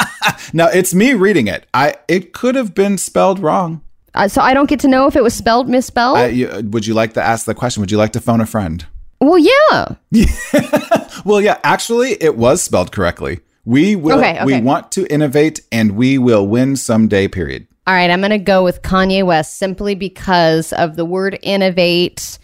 Now 0.53 0.69
it's 0.69 0.95
me 0.95 1.15
reading 1.15 1.49
it. 1.49 1.67
I 1.75 1.97
it 2.09 2.33
could 2.33 2.55
have 2.55 2.75
been 2.75 2.99
spelled 2.99 3.39
wrong. 3.41 3.83
uh, 4.15 4.29
so 4.29 4.41
I 4.41 4.55
don't 4.55 4.69
get 4.69 4.81
to 4.81 4.89
know 4.89 5.07
if 5.07 5.17
it 5.17 5.23
was 5.23 5.35
spelled 5.35 5.69
misspelled. 5.69 6.19
I, 6.19 6.27
you, 6.29 6.49
would 6.71 6.87
you 6.87 6.95
like 6.95 7.15
to 7.15 7.23
ask 7.23 7.47
the 7.47 7.55
question? 7.55 7.81
Would 7.81 7.91
you 7.91 7.99
like 7.99 8.13
to 8.13 8.21
phone 8.21 8.41
a 8.41 8.47
friend? 8.47 8.87
well, 9.21 9.39
yeah. 9.39 9.95
Well, 11.25 11.41
yeah, 11.41 11.59
actually, 11.65 12.13
it 12.23 12.37
was 12.37 12.63
spelled 12.63 12.93
correctly. 12.93 13.41
We 13.65 13.97
will. 13.97 14.19
Okay, 14.19 14.45
We 14.45 14.61
want 14.61 14.93
to 14.93 15.13
innovate, 15.13 15.61
and 15.73 15.93
we 15.97 16.19
will 16.19 16.47
win 16.47 16.77
someday. 16.77 17.27
Period. 17.27 17.67
All 17.87 17.95
right, 17.95 18.11
I'm 18.11 18.21
going 18.21 18.31
to 18.31 18.39
go 18.39 18.63
with 18.63 18.83
Kanye 18.83 19.25
West 19.25 19.59
simply 19.59 19.97
because 19.97 20.73
of 20.73 20.95
the 20.95 21.05
word 21.05 21.39
innovate 21.43 22.39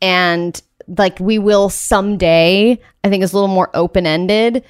and 0.00 0.60
like 0.98 1.18
we 1.20 1.38
will 1.38 1.68
someday, 1.68 2.78
I 3.04 3.08
think 3.08 3.22
is 3.22 3.32
a 3.32 3.36
little 3.36 3.54
more 3.54 3.70
open 3.74 4.06
ended. 4.06 4.64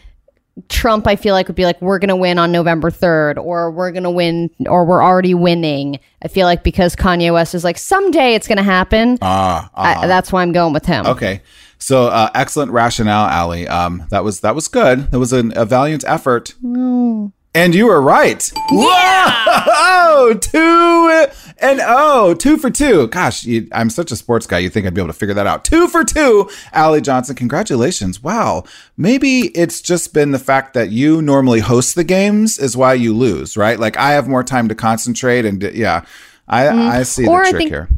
Trump, 0.69 1.07
I 1.07 1.17
feel 1.17 1.35
like, 1.35 1.49
would 1.49 1.57
be 1.57 1.65
like, 1.65 1.81
we're 1.81 1.99
going 1.99 2.09
to 2.09 2.17
win 2.17 2.39
on 2.39 2.53
November 2.53 2.91
3rd, 2.91 3.43
or 3.43 3.71
we're 3.71 3.91
going 3.91 4.03
to 4.03 4.11
win, 4.11 4.51
or 4.67 4.85
we're 4.85 5.03
already 5.03 5.33
winning. 5.35 5.99
I 6.23 6.29
feel 6.29 6.47
like 6.47 6.63
because 6.63 6.95
Kanye 6.95 7.33
West 7.33 7.55
is 7.55 7.65
like, 7.65 7.79
someday 7.79 8.35
it's 8.35 8.47
going 8.47 8.59
to 8.59 8.63
happen. 8.63 9.19
Ah, 9.23 9.71
I, 9.75 10.07
that's 10.07 10.31
why 10.31 10.43
I'm 10.43 10.53
going 10.53 10.73
with 10.75 10.85
him. 10.87 11.07
okay. 11.07 11.41
So, 11.79 12.07
uh, 12.07 12.31
excellent 12.35 12.71
rationale, 12.71 13.27
Allie. 13.27 13.67
Um, 13.67 14.07
that 14.11 14.23
was 14.23 14.39
that 14.41 14.55
was 14.55 14.69
good. 14.69 15.11
That 15.11 15.19
was 15.19 15.33
an, 15.33 15.53
a 15.57 15.65
valiant 15.65 16.05
effort. 16.07 16.55
And 16.63 17.75
you 17.75 17.87
were 17.87 18.01
right. 18.01 18.49
Whoa! 18.71 20.35
Two 20.41 21.27
and 21.63 21.81
oh, 21.83 22.35
two 22.35 22.59
for 22.59 22.71
two. 22.71 23.07
Gosh, 23.09 23.45
you, 23.45 23.69
I'm 23.73 23.89
such 23.89 24.11
a 24.13 24.17
sports 24.17 24.47
guy. 24.47 24.59
You 24.59 24.69
think 24.69 24.87
I'd 24.87 24.95
be 24.95 25.01
able 25.01 25.13
to 25.13 25.19
figure 25.19 25.35
that 25.35 25.47
out? 25.47 25.65
Two 25.65 25.89
for 25.89 26.05
two, 26.05 26.51
Allie 26.73 27.01
Johnson. 27.01 27.37
Congratulations. 27.37 28.23
Wow. 28.23 28.65
Maybe 28.97 29.49
it's 29.57 29.81
just 29.81 30.13
been 30.13 30.33
the 30.33 30.39
fact 30.39 30.75
that 30.75 30.91
you 30.91 31.23
normally 31.23 31.61
host 31.61 31.95
the 31.95 32.05
games 32.05 32.59
is 32.59 32.77
why 32.77 32.95
you 32.95 33.15
lose, 33.15 33.57
right? 33.57 33.79
Like 33.79 33.97
I 33.97 34.13
have 34.13 34.29
more 34.29 34.45
time 34.45 34.69
to 34.69 34.75
concentrate, 34.75 35.45
and 35.45 35.63
yeah, 35.63 36.05
I 36.49 36.69
I 36.69 37.03
see 37.05 37.23
Mm. 37.23 37.29
Or 37.29 37.45
the 37.45 37.51
trick 37.51 37.69
here. 37.69 37.89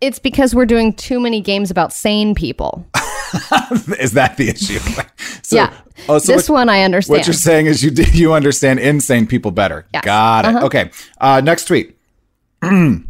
It's 0.00 0.18
because 0.18 0.54
we're 0.54 0.66
doing 0.66 0.92
too 0.92 1.20
many 1.20 1.40
games 1.40 1.70
about 1.70 1.92
sane 1.92 2.34
people. 2.34 2.86
is 3.98 4.12
that 4.12 4.36
the 4.36 4.50
issue? 4.50 4.78
so, 5.42 5.56
yeah. 5.56 5.72
Oh, 6.08 6.18
so 6.18 6.32
this 6.32 6.48
what, 6.48 6.56
one 6.56 6.68
I 6.68 6.82
understand. 6.82 7.18
what 7.18 7.26
you're 7.26 7.34
saying 7.34 7.66
is 7.66 7.82
you 7.82 7.90
you 8.12 8.32
understand 8.34 8.80
insane 8.80 9.26
people 9.26 9.50
better. 9.50 9.86
Yes. 9.94 10.04
Got 10.04 10.44
it. 10.44 10.48
Uh-huh. 10.48 10.66
Okay. 10.66 10.90
Uh, 11.20 11.40
next 11.40 11.66
tweet. 11.66 11.96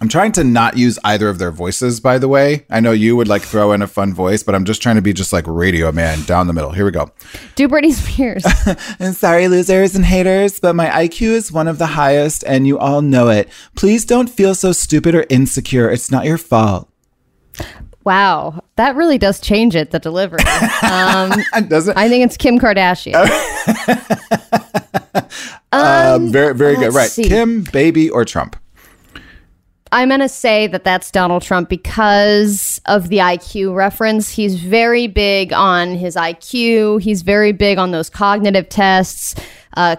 I'm 0.00 0.08
trying 0.08 0.32
to 0.32 0.42
not 0.42 0.76
use 0.76 0.98
either 1.04 1.28
of 1.28 1.38
their 1.38 1.52
voices, 1.52 2.00
by 2.00 2.18
the 2.18 2.26
way. 2.26 2.66
I 2.68 2.80
know 2.80 2.90
you 2.90 3.14
would 3.14 3.28
like 3.28 3.42
throw 3.42 3.70
in 3.70 3.82
a 3.82 3.86
fun 3.86 4.12
voice, 4.12 4.42
but 4.42 4.52
I'm 4.52 4.64
just 4.64 4.82
trying 4.82 4.96
to 4.96 5.02
be 5.02 5.12
just 5.12 5.32
like 5.32 5.44
radio 5.46 5.92
man 5.92 6.24
down 6.24 6.48
the 6.48 6.52
middle. 6.52 6.72
Here 6.72 6.84
we 6.84 6.90
go. 6.90 7.12
Do 7.54 7.68
Britney 7.68 7.92
Spears. 7.92 8.44
And 8.98 9.14
sorry, 9.14 9.46
losers 9.46 9.94
and 9.94 10.04
haters, 10.04 10.58
but 10.58 10.74
my 10.74 10.86
IQ 10.86 11.28
is 11.28 11.52
one 11.52 11.68
of 11.68 11.78
the 11.78 11.86
highest, 11.86 12.42
and 12.48 12.66
you 12.66 12.80
all 12.80 13.00
know 13.00 13.28
it. 13.28 13.48
Please 13.76 14.04
don't 14.04 14.28
feel 14.28 14.56
so 14.56 14.72
stupid 14.72 15.14
or 15.14 15.24
insecure. 15.28 15.88
It's 15.88 16.10
not 16.10 16.24
your 16.24 16.38
fault. 16.38 16.90
wow, 18.02 18.64
that 18.76 18.96
really 18.96 19.18
does 19.18 19.38
change 19.40 19.76
it. 19.76 19.92
The 19.92 20.00
delivery. 20.00 20.40
Um, 20.82 21.32
Doesn't 21.68 21.96
I 21.96 22.08
think 22.08 22.24
it's 22.24 22.36
Kim 22.36 22.58
Kardashian. 22.58 23.14
um, 25.72 26.32
very 26.32 26.54
very 26.54 26.76
good. 26.76 26.92
Right, 26.92 27.10
see. 27.10 27.24
Kim, 27.24 27.62
baby, 27.72 28.10
or 28.10 28.24
Trump? 28.24 28.56
I'm 29.92 30.08
going 30.08 30.20
to 30.20 30.28
say 30.28 30.66
that 30.68 30.84
that's 30.84 31.10
Donald 31.10 31.42
Trump 31.42 31.68
because 31.68 32.80
of 32.86 33.10
the 33.10 33.18
IQ 33.18 33.74
reference. 33.74 34.30
He's 34.30 34.56
very 34.56 35.06
big 35.06 35.52
on 35.52 35.94
his 35.94 36.16
IQ. 36.16 37.02
He's 37.02 37.20
very 37.20 37.52
big 37.52 37.76
on 37.76 37.90
those 37.90 38.08
cognitive 38.08 38.70
tests. 38.70 39.34
Uh, 39.76 39.96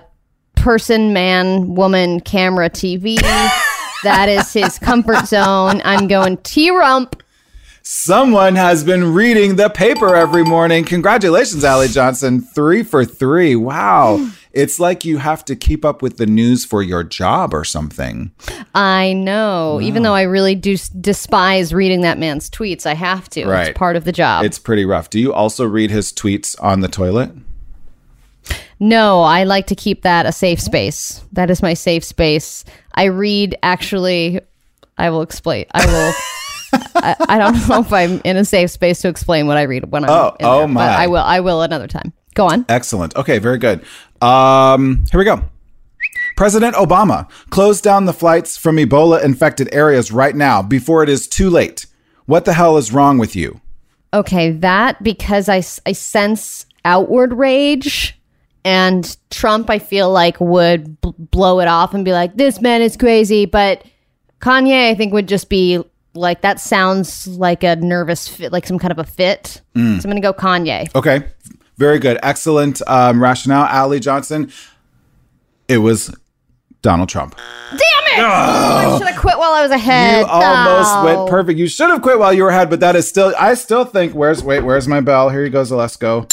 person, 0.55 1.13
man, 1.13 1.75
woman, 1.75 2.21
camera, 2.21 2.71
TV. 2.71 3.21
that 4.03 4.29
is 4.29 4.51
his 4.51 4.79
comfort 4.79 5.27
zone. 5.27 5.81
I'm 5.85 6.07
going 6.07 6.37
T 6.37 6.71
Rump. 6.71 7.21
Someone 7.83 8.55
has 8.55 8.83
been 8.83 9.13
reading 9.13 9.57
the 9.57 9.69
paper 9.69 10.15
every 10.15 10.43
morning. 10.43 10.85
Congratulations, 10.85 11.63
Allie 11.65 11.89
Johnson. 11.89 12.41
Three 12.41 12.81
for 12.81 13.03
three. 13.03 13.57
Wow. 13.57 14.31
It's 14.53 14.79
like 14.79 15.03
you 15.03 15.17
have 15.17 15.43
to 15.45 15.55
keep 15.55 15.83
up 15.83 16.01
with 16.03 16.17
the 16.17 16.27
news 16.27 16.63
for 16.63 16.83
your 16.83 17.03
job 17.03 17.53
or 17.53 17.63
something. 17.63 18.31
I 18.75 19.13
know. 19.13 19.79
Even 19.81 20.03
though 20.03 20.13
I 20.13 20.21
really 20.23 20.53
do 20.53 20.77
despise 21.01 21.73
reading 21.73 22.01
that 22.01 22.19
man's 22.19 22.49
tweets, 22.51 22.85
I 22.85 22.93
have 22.93 23.27
to. 23.31 23.47
Right. 23.47 23.69
It's 23.69 23.77
part 23.77 23.95
of 23.95 24.05
the 24.05 24.11
job. 24.11 24.45
It's 24.45 24.59
pretty 24.59 24.85
rough. 24.85 25.09
Do 25.09 25.19
you 25.19 25.33
also 25.33 25.65
read 25.65 25.89
his 25.89 26.13
tweets 26.13 26.55
on 26.61 26.81
the 26.81 26.87
toilet? 26.87 27.31
No, 28.79 29.21
I 29.21 29.45
like 29.45 29.67
to 29.67 29.75
keep 29.75 30.01
that 30.03 30.25
a 30.25 30.31
safe 30.31 30.59
space. 30.59 31.23
That 31.31 31.49
is 31.49 31.61
my 31.61 31.73
safe 31.73 32.03
space. 32.03 32.65
I 32.93 33.05
read 33.05 33.57
actually 33.63 34.39
I 34.97 35.09
will 35.09 35.21
explain. 35.21 35.65
I 35.71 35.85
will 35.85 36.13
I, 36.95 37.15
I 37.29 37.37
don't 37.37 37.67
know 37.67 37.79
if 37.79 37.93
I'm 37.93 38.21
in 38.23 38.37
a 38.37 38.45
safe 38.45 38.71
space 38.71 39.01
to 39.01 39.07
explain 39.07 39.47
what 39.47 39.57
I 39.57 39.63
read 39.63 39.91
when 39.91 40.03
I'm 40.03 40.09
Oh, 40.09 40.35
in 40.39 40.45
oh 40.45 40.57
there, 40.59 40.67
my. 40.67 40.85
But 40.85 40.99
I 40.99 41.07
will 41.07 41.17
I 41.23 41.39
will 41.39 41.61
another 41.61 41.87
time. 41.87 42.13
Go 42.33 42.47
on. 42.47 42.65
Excellent. 42.67 43.15
Okay, 43.15 43.37
very 43.37 43.59
good. 43.59 43.85
Um, 44.23 45.03
here 45.11 45.17
we 45.17 45.25
go. 45.25 45.43
President 46.35 46.75
Obama 46.75 47.29
closed 47.49 47.83
down 47.83 48.05
the 48.05 48.13
flights 48.13 48.57
from 48.57 48.77
Ebola 48.77 49.23
infected 49.23 49.69
areas 49.73 50.11
right 50.11 50.35
now 50.35 50.61
before 50.61 51.03
it 51.03 51.09
is 51.09 51.27
too 51.27 51.49
late. 51.49 51.85
What 52.25 52.45
the 52.45 52.53
hell 52.53 52.77
is 52.77 52.91
wrong 52.91 53.17
with 53.17 53.35
you? 53.35 53.59
Okay, 54.13 54.51
that 54.51 55.01
because 55.03 55.49
I, 55.49 55.57
I 55.85 55.91
sense 55.91 56.65
outward 56.85 57.33
rage 57.33 58.17
and 58.63 59.17
Trump 59.29 59.69
I 59.69 59.79
feel 59.79 60.11
like 60.11 60.39
would 60.39 61.01
b- 61.01 61.13
blow 61.17 61.59
it 61.59 61.67
off 61.67 61.93
and 61.93 62.05
be 62.05 62.13
like 62.13 62.35
this 62.35 62.61
man 62.61 62.81
is 62.81 62.95
crazy, 62.95 63.45
but 63.45 63.83
Kanye 64.39 64.89
I 64.89 64.95
think 64.95 65.13
would 65.13 65.27
just 65.27 65.49
be 65.49 65.83
like 66.13 66.41
that 66.41 66.59
sounds 66.59 67.27
like 67.27 67.63
a 67.63 67.75
nervous 67.75 68.27
fit, 68.27 68.51
like 68.51 68.65
some 68.65 68.79
kind 68.79 68.91
of 68.91 68.99
a 68.99 69.03
fit. 69.03 69.61
Mm. 69.75 70.01
So 70.01 70.07
I'm 70.07 70.11
going 70.11 70.15
to 70.15 70.21
go 70.21 70.33
Kanye. 70.33 70.93
Okay, 70.95 71.25
very 71.77 71.99
good. 71.99 72.19
Excellent 72.23 72.81
um, 72.87 73.21
rationale, 73.21 73.65
Allie 73.65 73.99
Johnson. 73.99 74.51
It 75.67 75.77
was 75.79 76.15
Donald 76.81 77.09
Trump. 77.09 77.35
Damn 77.71 77.79
it! 77.79 78.23
I 78.23 78.97
should 78.97 79.07
have 79.07 79.19
quit 79.19 79.37
while 79.37 79.53
I 79.53 79.61
was 79.63 79.71
ahead. 79.71 80.21
You 80.21 80.25
almost 80.27 80.95
No. 80.95 81.03
went 81.05 81.29
perfect. 81.29 81.57
You 81.57 81.67
should 81.67 81.89
have 81.89 82.01
quit 82.01 82.19
while 82.19 82.33
you 82.33 82.43
were 82.43 82.49
ahead, 82.49 82.69
but 82.69 82.79
that 82.81 82.95
is 82.95 83.07
still. 83.07 83.33
I 83.39 83.53
still 83.55 83.85
think. 83.85 84.13
Where's 84.13 84.43
wait? 84.43 84.63
Where's 84.63 84.87
my 84.87 85.01
bell? 85.01 85.29
Here 85.29 85.45
you. 85.45 85.51
Let's 85.51 85.95
go. 85.95 86.27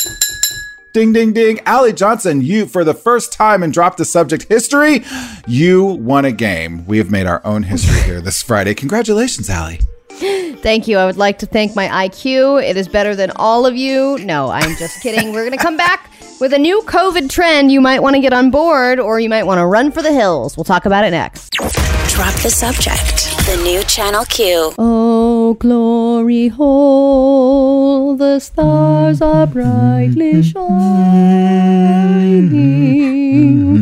Ding 0.93 1.13
ding 1.13 1.33
ding. 1.33 1.61
Allie 1.67 1.93
Johnson, 1.93 2.41
you 2.41 2.67
for 2.67 2.83
the 2.83 2.95
first 2.95 3.33
time 3.33 3.63
in 3.63 3.71
Drop 3.71 3.97
the 3.97 4.05
Subject 4.05 4.43
history, 4.49 5.05
you 5.47 5.85
won 5.85 6.25
a 6.25 6.33
game. 6.33 6.85
We 6.87 6.99
have 6.99 7.13
made 7.13 7.27
our 7.27 7.41
own 7.47 7.63
history 7.63 8.01
here 8.03 8.21
this 8.21 8.43
Friday. 8.43 8.75
Congratulations, 8.75 9.49
Allie. 9.49 9.81
Thank 10.63 10.87
you. 10.87 10.99
I 10.99 11.07
would 11.07 11.17
like 11.17 11.39
to 11.39 11.47
thank 11.47 11.75
my 11.75 11.89
IQ. 11.89 12.63
It 12.63 12.77
is 12.77 12.87
better 12.87 13.17
than 13.17 13.31
all 13.37 13.65
of 13.65 13.77
you. 13.77 14.19
No, 14.19 14.51
I'm 14.51 14.77
just 14.77 15.03
kidding. 15.03 15.33
We're 15.33 15.47
going 15.47 15.57
to 15.57 15.63
come 15.63 15.77
back 15.79 16.11
with 16.39 16.53
a 16.53 16.59
new 16.59 16.83
COVID 16.83 17.31
trend. 17.31 17.73
You 17.73 17.81
might 17.81 18.03
want 18.03 18.15
to 18.17 18.21
get 18.21 18.33
on 18.35 18.51
board 18.51 19.01
or 19.01 19.19
you 19.21 19.29
might 19.31 19.45
want 19.45 19.59
to 19.59 19.67
run 19.67 19.91
for 19.91 20.03
the 20.03 20.13
hills. 20.13 20.57
We'll 20.57 20.65
talk 20.65 20.85
about 20.85 21.05
it 21.05 21.13
next. 21.13 21.51
Drop 21.53 22.35
the 22.43 22.51
subject. 22.51 23.29
The 23.47 23.57
new 23.65 23.83
Channel 23.85 24.27
Q. 24.27 24.75
Oh, 24.79 25.55
glory 25.55 26.49
hole, 26.49 28.17
the 28.17 28.39
stars 28.39 29.23
are 29.23 29.47
brightly 29.47 30.43
shining. 30.43 31.71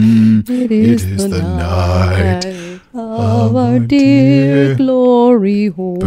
It 0.50 0.72
is, 0.72 1.04
is 1.04 1.22
the, 1.24 1.28
the 1.28 1.42
night 1.42 2.67
of 2.98 3.56
our 3.56 3.78
dear 3.78 4.74
glory 4.74 5.68
hole. 5.68 5.98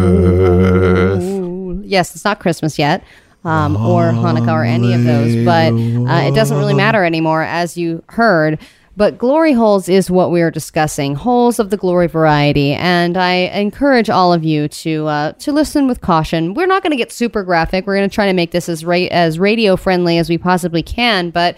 Yes, 1.83 2.13
it's 2.15 2.25
not 2.25 2.39
Christmas 2.39 2.77
yet. 2.77 3.03
Um, 3.43 3.75
or 3.75 4.12
Hanukkah 4.12 4.53
or 4.53 4.63
any 4.63 4.93
of 4.93 5.03
those, 5.03 5.43
but 5.43 5.74
uh, 5.74 6.27
it 6.27 6.36
doesn't 6.36 6.55
really 6.60 6.75
matter 6.75 7.03
anymore, 7.03 7.41
as 7.41 7.75
you 7.75 8.03
heard. 8.10 8.60
But 8.95 9.17
glory 9.17 9.53
holes 9.53 9.89
is 9.89 10.12
what 10.12 10.29
we 10.29 10.41
are 10.41 10.51
discussing, 10.51 11.15
holes 11.15 11.57
of 11.57 11.71
the 11.71 11.77
glory 11.77 12.05
variety, 12.07 12.74
and 12.74 13.17
I 13.17 13.33
encourage 13.33 14.12
all 14.12 14.31
of 14.31 14.43
you 14.43 14.67
to 14.67 15.07
uh, 15.07 15.31
to 15.31 15.51
listen 15.51 15.88
with 15.88 16.01
caution. 16.01 16.53
We're 16.53 16.67
not 16.67 16.83
going 16.83 16.91
to 16.91 16.98
get 16.98 17.12
super 17.12 17.41
graphic. 17.41 17.88
We're 17.88 17.95
going 17.95 18.07
to 18.07 18.13
try 18.13 18.27
to 18.27 18.33
make 18.33 18.51
this 18.51 18.69
as 18.69 18.86
ra- 18.86 19.07
as 19.10 19.39
radio 19.39 19.75
friendly 19.75 20.19
as 20.19 20.29
we 20.29 20.38
possibly 20.38 20.83
can, 20.83 21.31
but 21.31 21.57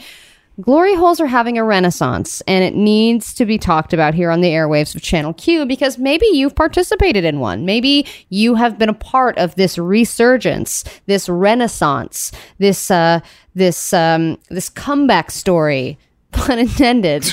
glory 0.61 0.95
holes 0.95 1.19
are 1.19 1.27
having 1.27 1.57
a 1.57 1.63
renaissance, 1.63 2.41
and 2.47 2.63
it 2.63 2.75
needs 2.75 3.33
to 3.35 3.45
be 3.45 3.57
talked 3.57 3.93
about 3.93 4.13
here 4.13 4.29
on 4.29 4.41
the 4.41 4.49
airwaves 4.49 4.95
of 4.95 5.01
Channel 5.01 5.33
Q 5.33 5.65
because 5.65 5.97
maybe 5.97 6.25
you've 6.27 6.55
participated 6.55 7.25
in 7.25 7.39
one. 7.39 7.65
Maybe 7.65 8.05
you 8.29 8.55
have 8.55 8.77
been 8.77 8.89
a 8.89 8.93
part 8.93 9.37
of 9.37 9.55
this 9.55 9.77
resurgence, 9.77 10.83
this 11.05 11.27
renaissance, 11.27 12.31
this 12.59 12.91
uh, 12.91 13.19
this 13.55 13.93
um, 13.93 14.37
this 14.49 14.69
comeback 14.69 15.31
story 15.31 15.97
pun 16.33 16.59
intended, 16.59 17.25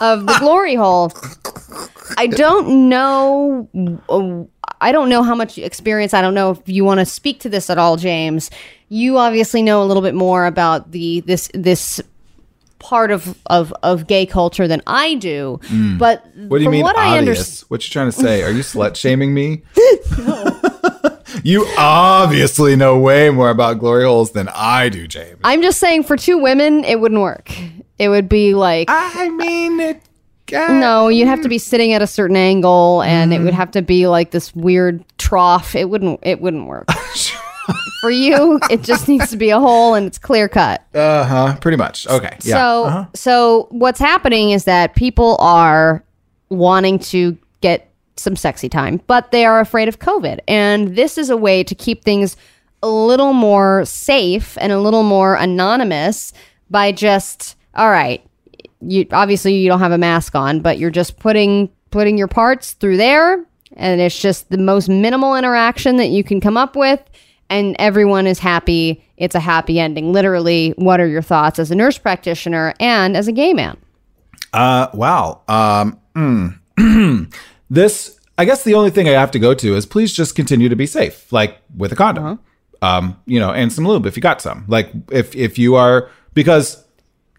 of 0.00 0.26
the 0.26 0.36
glory 0.38 0.74
hole. 0.74 1.12
I 2.16 2.26
don't 2.26 2.88
know. 2.88 3.68
I 4.80 4.92
don't 4.92 5.08
know 5.08 5.22
how 5.22 5.34
much 5.34 5.58
experience. 5.58 6.14
I 6.14 6.20
don't 6.20 6.34
know 6.34 6.52
if 6.52 6.60
you 6.66 6.84
want 6.84 7.00
to 7.00 7.06
speak 7.06 7.40
to 7.40 7.48
this 7.48 7.70
at 7.70 7.78
all, 7.78 7.96
James. 7.96 8.50
You 8.88 9.18
obviously 9.18 9.62
know 9.62 9.82
a 9.82 9.86
little 9.86 10.02
bit 10.02 10.14
more 10.14 10.46
about 10.46 10.92
the 10.92 11.20
this 11.20 11.50
this 11.52 12.00
part 12.78 13.10
of 13.10 13.36
of, 13.46 13.72
of 13.82 14.06
gay 14.06 14.24
culture 14.26 14.68
than 14.68 14.82
I 14.86 15.14
do. 15.14 15.60
But 15.98 16.24
What 16.36 16.58
do 16.58 16.64
you 16.64 16.70
mean 16.70 16.82
what 16.82 16.96
I 16.96 17.18
obvious? 17.18 17.18
understand, 17.18 17.70
what 17.70 17.84
you 17.86 17.90
trying 17.92 18.06
to 18.10 18.12
say? 18.12 18.42
Are 18.42 18.50
you 18.50 18.60
slut 18.62 18.96
shaming 18.96 19.34
me? 19.34 19.62
you 21.44 21.66
obviously 21.78 22.76
know 22.76 22.98
way 22.98 23.30
more 23.30 23.50
about 23.50 23.78
glory 23.78 24.04
holes 24.04 24.32
than 24.32 24.48
I 24.54 24.88
do, 24.88 25.06
James. 25.06 25.38
I'm 25.44 25.62
just 25.62 25.78
saying 25.78 26.04
for 26.04 26.16
two 26.16 26.38
women, 26.38 26.84
it 26.84 27.00
wouldn't 27.00 27.20
work. 27.20 27.50
It 27.98 28.08
would 28.08 28.28
be 28.28 28.54
like 28.54 28.88
I 28.90 29.28
mean 29.28 29.80
it. 29.80 30.02
uh, 30.54 30.72
No, 30.72 31.08
you'd 31.08 31.28
have 31.28 31.42
to 31.42 31.48
be 31.48 31.58
sitting 31.58 31.92
at 31.92 32.00
a 32.02 32.06
certain 32.06 32.36
angle, 32.36 33.02
and 33.02 33.34
it 33.34 33.40
would 33.40 33.54
have 33.54 33.72
to 33.72 33.82
be 33.82 34.06
like 34.06 34.30
this 34.30 34.54
weird 34.54 35.04
trough. 35.18 35.74
It 35.74 35.90
wouldn't. 35.90 36.20
It 36.22 36.40
wouldn't 36.40 36.66
work. 36.68 36.88
For 38.00 38.10
you, 38.10 38.60
it 38.70 38.82
just 38.82 39.08
needs 39.08 39.30
to 39.30 39.36
be 39.36 39.50
a 39.50 39.58
hole, 39.58 39.94
and 39.94 40.06
it's 40.06 40.18
clear 40.18 40.48
cut. 40.48 40.84
Uh 40.94 41.24
huh. 41.24 41.56
Pretty 41.60 41.76
much. 41.76 42.06
Okay. 42.06 42.36
Yeah. 42.42 42.54
So, 42.54 43.06
so 43.14 43.66
what's 43.70 43.98
happening 43.98 44.50
is 44.52 44.64
that 44.64 44.94
people 44.94 45.36
are 45.40 46.04
wanting 46.48 46.98
to 47.00 47.36
get 47.60 47.90
some 48.16 48.36
sexy 48.36 48.68
time, 48.68 49.00
but 49.06 49.30
they 49.32 49.44
are 49.44 49.60
afraid 49.60 49.88
of 49.88 49.98
COVID, 49.98 50.38
and 50.46 50.96
this 50.96 51.18
is 51.18 51.28
a 51.28 51.36
way 51.36 51.64
to 51.64 51.74
keep 51.74 52.04
things 52.04 52.36
a 52.82 52.88
little 52.88 53.32
more 53.32 53.84
safe 53.84 54.56
and 54.60 54.70
a 54.72 54.80
little 54.80 55.02
more 55.02 55.34
anonymous 55.34 56.32
by 56.70 56.92
just 56.92 57.56
all 57.74 57.90
right. 57.90 58.24
You 58.80 59.06
obviously 59.10 59.56
you 59.56 59.68
don't 59.68 59.80
have 59.80 59.92
a 59.92 59.98
mask 59.98 60.34
on, 60.34 60.60
but 60.60 60.78
you're 60.78 60.90
just 60.90 61.18
putting 61.18 61.68
putting 61.90 62.16
your 62.16 62.28
parts 62.28 62.72
through 62.72 62.96
there, 62.96 63.44
and 63.72 64.00
it's 64.00 64.20
just 64.20 64.50
the 64.50 64.58
most 64.58 64.88
minimal 64.88 65.34
interaction 65.34 65.96
that 65.96 66.08
you 66.08 66.22
can 66.22 66.40
come 66.40 66.56
up 66.56 66.76
with 66.76 67.00
and 67.50 67.74
everyone 67.78 68.26
is 68.26 68.38
happy. 68.38 69.04
It's 69.16 69.34
a 69.34 69.40
happy 69.40 69.78
ending. 69.80 70.12
Literally, 70.12 70.70
what 70.76 71.00
are 71.00 71.06
your 71.06 71.22
thoughts 71.22 71.58
as 71.58 71.70
a 71.70 71.74
nurse 71.74 71.98
practitioner 71.98 72.74
and 72.80 73.16
as 73.16 73.28
a 73.28 73.32
gay 73.32 73.52
man? 73.54 73.76
Uh, 74.52 74.88
wow. 74.94 75.42
Um, 75.48 75.98
mm. 76.14 77.32
this, 77.70 78.18
I 78.38 78.44
guess 78.44 78.64
the 78.64 78.74
only 78.74 78.90
thing 78.90 79.08
I 79.08 79.12
have 79.12 79.30
to 79.32 79.38
go 79.38 79.54
to 79.54 79.74
is 79.76 79.86
please 79.86 80.12
just 80.12 80.34
continue 80.34 80.68
to 80.68 80.76
be 80.76 80.86
safe, 80.86 81.32
like 81.32 81.58
with 81.76 81.92
a 81.92 81.96
condom, 81.96 82.24
Uh-huh. 82.24 82.86
um, 82.98 83.20
you 83.26 83.40
know, 83.40 83.52
and 83.52 83.72
some 83.72 83.86
lube 83.86 84.06
if 84.06 84.16
you 84.16 84.22
got 84.22 84.40
some. 84.40 84.64
Like 84.68 84.90
if 85.10 85.34
if 85.34 85.58
you 85.58 85.74
are 85.74 86.08
because 86.34 86.84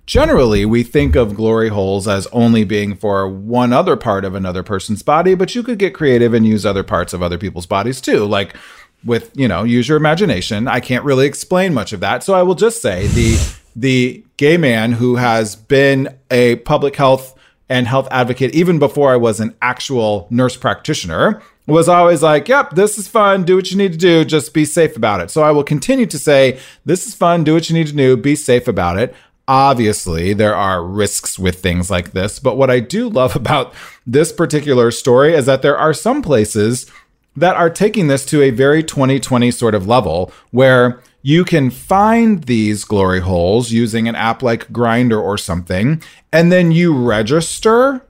generally 0.05 0.65
we 0.65 0.81
think 0.83 1.15
of 1.15 1.35
glory 1.35 1.69
holes 1.69 2.07
as 2.07 2.25
only 2.27 2.63
being 2.63 2.95
for 2.95 3.29
one 3.29 3.71
other 3.71 3.95
part 3.95 4.25
of 4.25 4.33
another 4.35 4.63
person's 4.63 5.03
body, 5.03 5.35
but 5.35 5.53
you 5.55 5.61
could 5.63 5.77
get 5.77 5.93
creative 5.93 6.33
and 6.33 6.45
use 6.45 6.65
other 6.65 6.83
parts 6.83 7.13
of 7.13 7.21
other 7.21 7.37
people's 7.37 7.67
bodies 7.67 8.01
too. 8.01 8.25
Like 8.25 8.55
with, 9.03 9.31
you 9.35 9.47
know, 9.47 9.63
use 9.63 9.87
your 9.87 9.97
imagination. 9.97 10.67
I 10.67 10.79
can't 10.79 11.05
really 11.05 11.25
explain 11.25 11.73
much 11.73 11.93
of 11.93 11.99
that. 12.01 12.23
So 12.23 12.33
I 12.33 12.43
will 12.43 12.55
just 12.55 12.81
say 12.81 13.07
the 13.07 13.55
the 13.75 14.23
gay 14.37 14.57
man 14.57 14.93
who 14.93 15.15
has 15.15 15.55
been 15.55 16.17
a 16.31 16.57
public 16.57 16.95
health 16.95 17.37
and 17.69 17.87
health 17.87 18.07
advocate 18.11 18.53
even 18.53 18.79
before 18.79 19.13
I 19.13 19.15
was 19.15 19.39
an 19.39 19.55
actual 19.61 20.27
nurse 20.29 20.57
practitioner 20.57 21.41
was 21.67 21.87
always 21.87 22.23
like, 22.23 22.47
yep, 22.47 22.71
this 22.71 22.97
is 22.97 23.07
fun. 23.07 23.43
Do 23.43 23.55
what 23.55 23.69
you 23.71 23.77
need 23.77 23.91
to 23.91 23.97
do. 23.97 24.25
Just 24.25 24.53
be 24.53 24.65
safe 24.65 24.97
about 24.97 25.21
it. 25.21 25.29
So 25.29 25.43
I 25.43 25.51
will 25.51 25.63
continue 25.63 26.07
to 26.07 26.17
say, 26.17 26.59
this 26.83 27.07
is 27.07 27.13
fun. 27.13 27.43
Do 27.43 27.53
what 27.53 27.69
you 27.69 27.75
need 27.75 27.87
to 27.87 27.93
do. 27.93 28.17
Be 28.17 28.35
safe 28.35 28.67
about 28.67 28.97
it. 28.97 29.15
Obviously, 29.47 30.33
there 30.33 30.55
are 30.55 30.83
risks 30.83 31.39
with 31.39 31.59
things 31.59 31.89
like 31.89 32.11
this. 32.11 32.39
But 32.39 32.57
what 32.57 32.69
I 32.69 32.79
do 32.79 33.07
love 33.07 33.35
about 33.43 33.73
this 34.05 34.31
particular 34.31 34.91
story 34.91 35.33
is 35.33 35.45
that 35.45 35.61
there 35.61 35.77
are 35.77 35.93
some 35.93 36.21
places 36.21 36.89
that 37.39 37.55
are 37.55 37.69
taking 37.69 38.07
this 38.07 38.25
to 38.25 38.41
a 38.41 38.49
very 38.51 38.83
2020 38.83 39.51
sort 39.51 39.75
of 39.75 39.87
level 39.87 40.31
where 40.51 41.01
you 41.21 41.43
can 41.43 41.69
find 41.69 42.43
these 42.43 42.85
glory 42.85 43.19
holes 43.19 43.71
using 43.71 44.07
an 44.07 44.15
app 44.15 44.41
like 44.41 44.67
Grindr 44.69 45.21
or 45.21 45.37
something, 45.37 46.01
and 46.31 46.51
then 46.51 46.71
you 46.71 46.95
register 46.95 48.01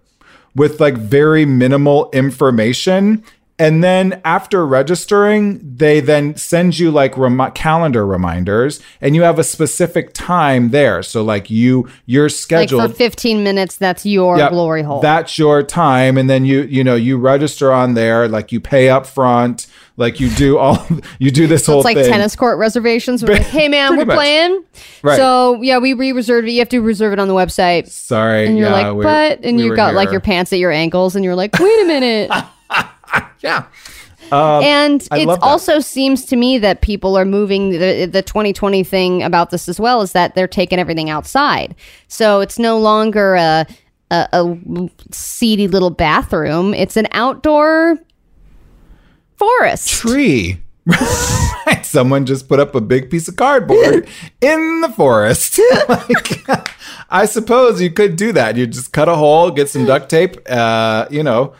with 0.56 0.80
like 0.80 0.96
very 0.96 1.46
minimal 1.46 2.10
information 2.12 3.24
and 3.60 3.84
then 3.84 4.22
after 4.24 4.66
registering, 4.66 5.60
they 5.76 6.00
then 6.00 6.38
send 6.38 6.80
you 6.80 6.90
like 6.90 7.18
rem- 7.18 7.52
calendar 7.52 8.06
reminders 8.08 8.80
and 9.02 9.16
you 9.16 9.22
have 9.24 9.38
a 9.38 9.44
specific 9.44 10.14
time 10.14 10.70
there. 10.70 11.04
So 11.04 11.22
like 11.22 11.50
you 11.50 11.88
you're 12.06 12.30
scheduled 12.30 12.82
like 12.82 12.92
for 12.92 12.96
15 12.96 13.44
minutes 13.44 13.76
that's 13.76 14.06
your 14.06 14.38
Yep, 14.38 14.52
glory 14.52 14.82
hole. 14.82 15.02
That's 15.02 15.38
your 15.38 15.62
time 15.62 16.18
and 16.18 16.30
then 16.30 16.46
you 16.46 16.62
you 16.62 16.84
know 16.84 16.96
you 16.96 17.18
register 17.18 17.72
on 17.74 17.94
there 17.96 18.28
like 18.30 18.52
you 18.54 18.62
pay 18.62 18.88
up 18.90 19.06
front, 19.06 19.68
like 19.98 20.22
you 20.22 20.30
do 20.30 20.58
all 20.58 20.88
you 21.20 21.30
do 21.30 21.46
this 21.46 21.66
whole 21.66 21.84
thing. 21.84 21.92
it's 21.92 21.98
like 21.98 22.04
thing. 22.06 22.12
tennis 22.14 22.36
court 22.38 22.58
reservations. 22.58 23.24
We're 23.24 23.34
like, 23.34 23.42
hey 23.48 23.68
man, 23.68 23.98
we're 23.98 24.06
much. 24.06 24.16
playing. 24.16 24.64
Right. 25.04 25.18
So 25.18 25.62
yeah, 25.62 25.80
we 25.80 25.92
re-reserved 25.94 26.48
it. 26.48 26.52
You 26.52 26.60
have 26.60 26.70
to 26.70 26.80
reserve 26.80 27.12
it 27.12 27.20
on 27.20 27.28
the 27.28 27.34
website. 27.34 27.90
Sorry. 27.90 28.48
And 28.48 28.58
you're 28.58 28.70
yeah, 28.70 28.88
like, 28.90 28.96
we- 28.96 29.04
but 29.04 29.40
and 29.44 29.58
we 29.58 29.66
you 29.66 29.76
got 29.76 29.94
like 29.96 30.12
your 30.12 30.22
pants 30.22 30.54
at 30.54 30.60
your 30.60 30.72
ankles, 30.72 31.16
and 31.18 31.26
you're 31.26 31.36
like, 31.36 31.60
wait 31.60 31.84
a 31.84 31.86
minute. 31.86 32.32
Yeah. 33.42 33.66
and 34.32 35.08
it 35.14 35.28
also 35.42 35.80
seems 35.80 36.26
to 36.26 36.36
me 36.36 36.58
that 36.60 36.82
people 36.82 37.18
are 37.18 37.26
moving 37.26 37.72
the 37.72 38.06
the 38.06 38.22
2020 38.22 38.84
thing 38.84 39.24
about 39.24 39.50
this 39.50 39.70
as 39.70 39.80
well 39.80 40.02
is 40.02 40.12
that 40.12 40.36
they're 40.36 40.48
taking 40.48 40.78
everything 40.78 41.10
outside. 41.10 41.74
So 42.10 42.42
it's 42.42 42.60
no 42.60 42.78
longer 42.78 43.36
a 43.36 43.66
a, 44.12 44.28
a 44.34 44.90
seedy 45.12 45.68
little 45.68 45.90
bathroom. 45.90 46.74
It's 46.74 46.98
an 46.98 47.08
outdoor 47.12 47.98
forest. 49.38 49.90
Tree. 49.90 50.62
Someone 51.84 52.26
just 52.26 52.48
put 52.48 52.60
up 52.60 52.76
a 52.76 52.82
big 52.82 53.10
piece 53.10 53.28
of 53.28 53.36
cardboard 53.36 54.08
in 54.42 54.82
the 54.82 54.90
forest. 54.90 55.60
like, 55.88 56.48
I 57.10 57.26
suppose 57.26 57.82
you 57.82 57.92
could 57.92 58.16
do 58.16 58.32
that. 58.34 58.58
You 58.58 58.68
just 58.68 58.92
cut 58.92 59.08
a 59.08 59.16
hole, 59.16 59.52
get 59.52 59.70
some 59.70 59.86
duct 59.86 60.10
tape, 60.10 60.38
uh, 60.50 61.08
you 61.10 61.24
know, 61.24 61.54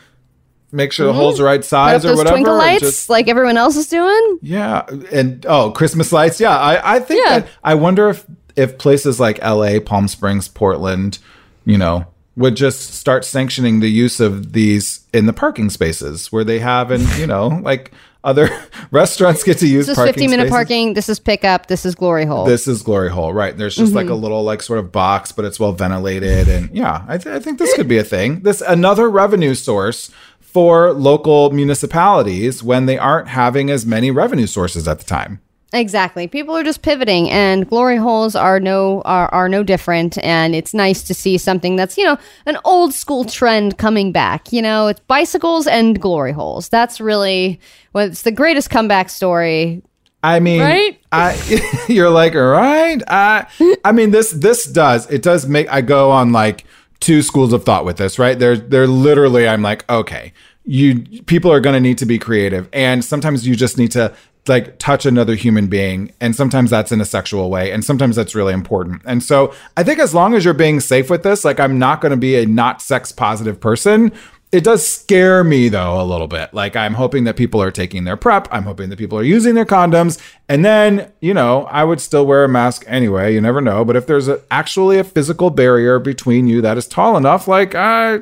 make 0.72 0.92
sure 0.92 1.06
the 1.06 1.12
hole's 1.12 1.38
the 1.38 1.44
right 1.44 1.60
Mm-hmm. 1.60 1.66
Size 1.68 2.04
or 2.06 2.16
whatever. 2.16 2.34
twinkle 2.36 2.56
lights 2.56 2.80
just- 2.82 3.10
like 3.10 3.28
everyone 3.28 3.56
else 3.56 3.76
is 3.76 3.88
doing. 3.88 4.38
yeah. 4.42 4.84
And 5.12 5.44
oh, 5.46 5.70
Christmas 5.72 6.12
lights. 6.12 6.40
Yeah. 6.40 6.56
I, 6.56 6.96
I 6.96 7.00
think 7.00 7.24
Yeah. 7.26 7.40
that 7.40 7.48
I 7.64 7.74
wonder 7.74 8.08
if, 8.10 8.24
if 8.56 8.78
places 8.78 9.18
like 9.20 9.38
LA, 9.42 9.80
Palm 9.80 10.08
Springs, 10.08 10.48
Portland, 10.48 11.18
you 11.64 11.78
know, 11.78 12.06
would 12.36 12.56
just 12.56 12.94
start 12.94 13.24
sanctioning 13.24 13.80
the 13.80 13.88
use 13.90 14.20
of 14.20 14.52
these 14.52 15.00
in 15.12 15.26
the 15.26 15.32
parking 15.32 15.68
spaces 15.70 16.30
where 16.32 16.44
they 16.44 16.58
have 16.60 16.90
and 16.90 17.02
you 17.18 17.26
know 17.26 17.48
like 17.62 17.90
other 18.22 18.48
restaurants 18.90 19.42
get 19.42 19.58
to 19.58 19.66
use 19.66 19.86
This 19.86 19.96
is 19.98 20.04
15 20.04 20.30
minute 20.30 20.42
spaces. 20.44 20.50
parking. 20.50 20.94
This 20.94 21.08
is 21.08 21.18
pickup. 21.18 21.66
This 21.66 21.84
is 21.86 21.94
glory 21.94 22.24
hole. 22.26 22.44
This 22.44 22.68
is 22.68 22.82
glory 22.82 23.10
hole, 23.10 23.32
right? 23.32 23.56
There's 23.56 23.74
just 23.76 23.92
like 23.94 24.06
a 24.06 24.10
Mm-hmm. 24.10 24.22
little 24.22 24.42
like 24.44 24.62
sort 24.62 24.78
of 24.78 24.92
box, 24.92 25.32
but 25.32 25.44
it's 25.44 25.58
well 25.58 25.72
ventilated, 25.72 26.48
and 26.48 26.70
yeah, 26.76 27.04
I, 27.08 27.16
th- 27.18 27.34
I 27.34 27.40
think 27.40 27.58
this 27.58 27.74
could 27.74 27.88
be 27.88 27.98
a 27.98 28.04
thing. 28.04 28.40
This 28.42 28.60
another 28.60 29.08
revenue 29.10 29.54
source 29.54 30.10
for 30.52 30.92
local 30.92 31.50
municipalities 31.50 32.62
when 32.62 32.86
they 32.86 32.98
aren't 32.98 33.28
having 33.28 33.70
as 33.70 33.86
many 33.86 34.10
revenue 34.10 34.46
sources 34.46 34.88
at 34.88 34.98
the 34.98 35.04
time. 35.04 35.40
Exactly. 35.72 36.26
People 36.26 36.56
are 36.56 36.64
just 36.64 36.82
pivoting 36.82 37.30
and 37.30 37.68
glory 37.68 37.96
holes 37.96 38.34
are 38.34 38.58
no 38.58 39.02
are, 39.02 39.32
are 39.32 39.48
no 39.48 39.62
different 39.62 40.18
and 40.18 40.54
it's 40.54 40.74
nice 40.74 41.02
to 41.04 41.14
see 41.14 41.38
something 41.38 41.76
that's, 41.76 41.96
you 41.96 42.04
know, 42.04 42.18
an 42.46 42.58
old 42.64 42.92
school 42.92 43.24
trend 43.24 43.78
coming 43.78 44.10
back. 44.10 44.52
You 44.52 44.62
know, 44.62 44.88
it's 44.88 45.00
bicycles 45.00 45.68
and 45.68 46.00
glory 46.00 46.32
holes. 46.32 46.68
That's 46.68 47.00
really 47.00 47.60
what's 47.92 48.22
the 48.22 48.32
greatest 48.32 48.70
comeback 48.70 49.10
story. 49.10 49.82
I 50.24 50.40
mean, 50.40 50.60
Right? 50.60 51.00
I 51.12 51.84
you're 51.88 52.10
like, 52.10 52.34
all 52.34 52.42
right. 52.42 53.00
I 53.06 53.46
I 53.84 53.92
mean, 53.92 54.10
this 54.10 54.32
this 54.32 54.64
does 54.64 55.08
it 55.08 55.22
does 55.22 55.46
make 55.46 55.70
I 55.72 55.82
go 55.82 56.10
on 56.10 56.32
like 56.32 56.64
two 56.98 57.22
schools 57.22 57.52
of 57.52 57.64
thought 57.64 57.84
with 57.84 57.96
this, 57.96 58.18
right? 58.18 58.38
They're 58.38 58.56
they're 58.56 58.88
literally 58.88 59.48
I'm 59.48 59.62
like, 59.62 59.88
okay, 59.90 60.32
you 60.64 61.00
people 61.22 61.50
are 61.52 61.60
going 61.60 61.74
to 61.74 61.80
need 61.80 61.98
to 61.98 62.06
be 62.06 62.18
creative, 62.18 62.68
and 62.72 63.04
sometimes 63.04 63.46
you 63.46 63.56
just 63.56 63.78
need 63.78 63.92
to 63.92 64.14
like 64.48 64.78
touch 64.78 65.04
another 65.06 65.34
human 65.34 65.66
being, 65.66 66.12
and 66.20 66.34
sometimes 66.34 66.70
that's 66.70 66.92
in 66.92 67.00
a 67.00 67.04
sexual 67.04 67.50
way, 67.50 67.72
and 67.72 67.84
sometimes 67.84 68.16
that's 68.16 68.34
really 68.34 68.54
important. 68.54 69.02
And 69.04 69.22
so 69.22 69.54
I 69.76 69.82
think 69.82 69.98
as 69.98 70.14
long 70.14 70.34
as 70.34 70.44
you're 70.44 70.54
being 70.54 70.80
safe 70.80 71.10
with 71.10 71.22
this, 71.22 71.44
like 71.44 71.60
I'm 71.60 71.78
not 71.78 72.00
going 72.00 72.10
to 72.10 72.16
be 72.16 72.36
a 72.36 72.46
not 72.46 72.82
sex 72.82 73.12
positive 73.12 73.60
person. 73.60 74.12
It 74.52 74.64
does 74.64 74.84
scare 74.84 75.44
me 75.44 75.68
though 75.68 76.00
a 76.00 76.02
little 76.02 76.26
bit. 76.26 76.52
Like 76.52 76.74
I'm 76.74 76.94
hoping 76.94 77.22
that 77.24 77.36
people 77.36 77.62
are 77.62 77.70
taking 77.70 78.02
their 78.02 78.16
PrEP. 78.16 78.48
I'm 78.50 78.64
hoping 78.64 78.90
that 78.90 78.98
people 78.98 79.16
are 79.16 79.22
using 79.22 79.54
their 79.54 79.64
condoms. 79.64 80.20
And 80.48 80.64
then, 80.64 81.12
you 81.20 81.32
know, 81.32 81.66
I 81.66 81.84
would 81.84 82.00
still 82.00 82.26
wear 82.26 82.42
a 82.42 82.48
mask 82.48 82.82
anyway. 82.88 83.32
You 83.32 83.40
never 83.40 83.60
know. 83.60 83.84
But 83.84 83.94
if 83.94 84.08
there's 84.08 84.26
a, 84.26 84.42
actually 84.50 84.98
a 84.98 85.04
physical 85.04 85.50
barrier 85.50 86.00
between 86.00 86.48
you 86.48 86.60
that 86.62 86.76
is 86.76 86.88
tall 86.88 87.16
enough, 87.16 87.46
like, 87.46 87.76
uh, 87.76 88.18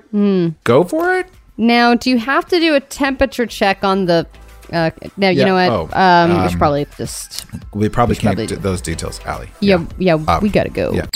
go 0.64 0.84
for 0.84 1.14
it. 1.14 1.30
Now, 1.60 1.94
do 1.94 2.08
you 2.08 2.18
have 2.18 2.46
to 2.46 2.60
do 2.60 2.74
a 2.76 2.80
temperature 2.80 3.44
check 3.46 3.82
on 3.84 4.06
the 4.06 4.26
uh 4.72 4.90
no, 5.16 5.28
you 5.30 5.38
Yeah, 5.40 5.44
know 5.46 5.54
what? 5.54 5.90
oh, 5.96 6.00
um, 6.00 6.42
we 6.42 6.48
should 6.50 6.58
probably 6.58 6.86
just 6.96 7.46
We 7.74 7.88
probably 7.88 8.14
can't 8.16 8.36
probably 8.36 8.46
do 8.46 8.54
do. 8.56 8.60
those 8.60 8.80
details, 8.80 9.18
Allie. 9.24 9.48
yeah, 9.60 9.84
yeah, 9.98 10.14
we 10.40 10.50
got 10.50 10.64
to 10.64 10.70
go. 10.70 10.92
yeah. 10.92 11.06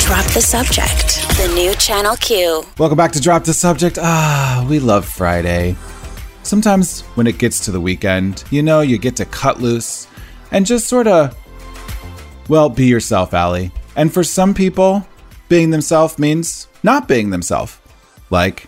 Drop 0.00 0.24
the 0.32 0.40
subject. 0.42 1.20
The 1.38 1.50
new 1.54 1.74
Channel 1.74 2.16
Q. 2.16 2.64
Welcome 2.78 2.96
back 2.96 3.12
to 3.12 3.20
Drop 3.20 3.44
the 3.44 3.54
Subject. 3.54 3.98
Ah, 4.00 4.66
we 4.68 4.78
love 4.80 5.04
Friday. 5.06 5.76
Sometimes 6.42 7.02
when 7.14 7.26
it 7.26 7.38
gets 7.38 7.64
to 7.66 7.70
the 7.70 7.80
weekend, 7.80 8.42
you 8.50 8.62
know, 8.62 8.80
you 8.80 8.98
get 8.98 9.16
to 9.16 9.24
cut 9.26 9.60
loose 9.60 10.06
and 10.50 10.66
just 10.66 10.86
sort 10.88 11.06
of, 11.06 11.36
well, 12.48 12.68
be 12.68 12.86
yourself, 12.86 13.32
Allie. 13.34 13.70
And 13.96 14.12
for 14.12 14.24
some 14.24 14.54
people, 14.54 15.06
being 15.48 15.70
themselves 15.70 16.18
means 16.18 16.66
not 16.82 17.06
being 17.06 17.30
themselves. 17.30 17.78
Like 18.30 18.66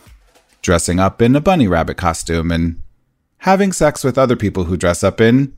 dressing 0.63 0.99
up 1.01 1.21
in 1.23 1.35
a 1.37 1.41
bunny 1.41 1.67
rabbit 1.69 1.97
costume 1.97 2.51
and 2.51 2.83
having 3.39 3.73
sex 3.73 4.05
with 4.05 4.19
other 4.19 4.37
people 4.37 4.65
who 4.65 4.77
dress 4.77 5.03
up 5.03 5.21
in 5.21 5.55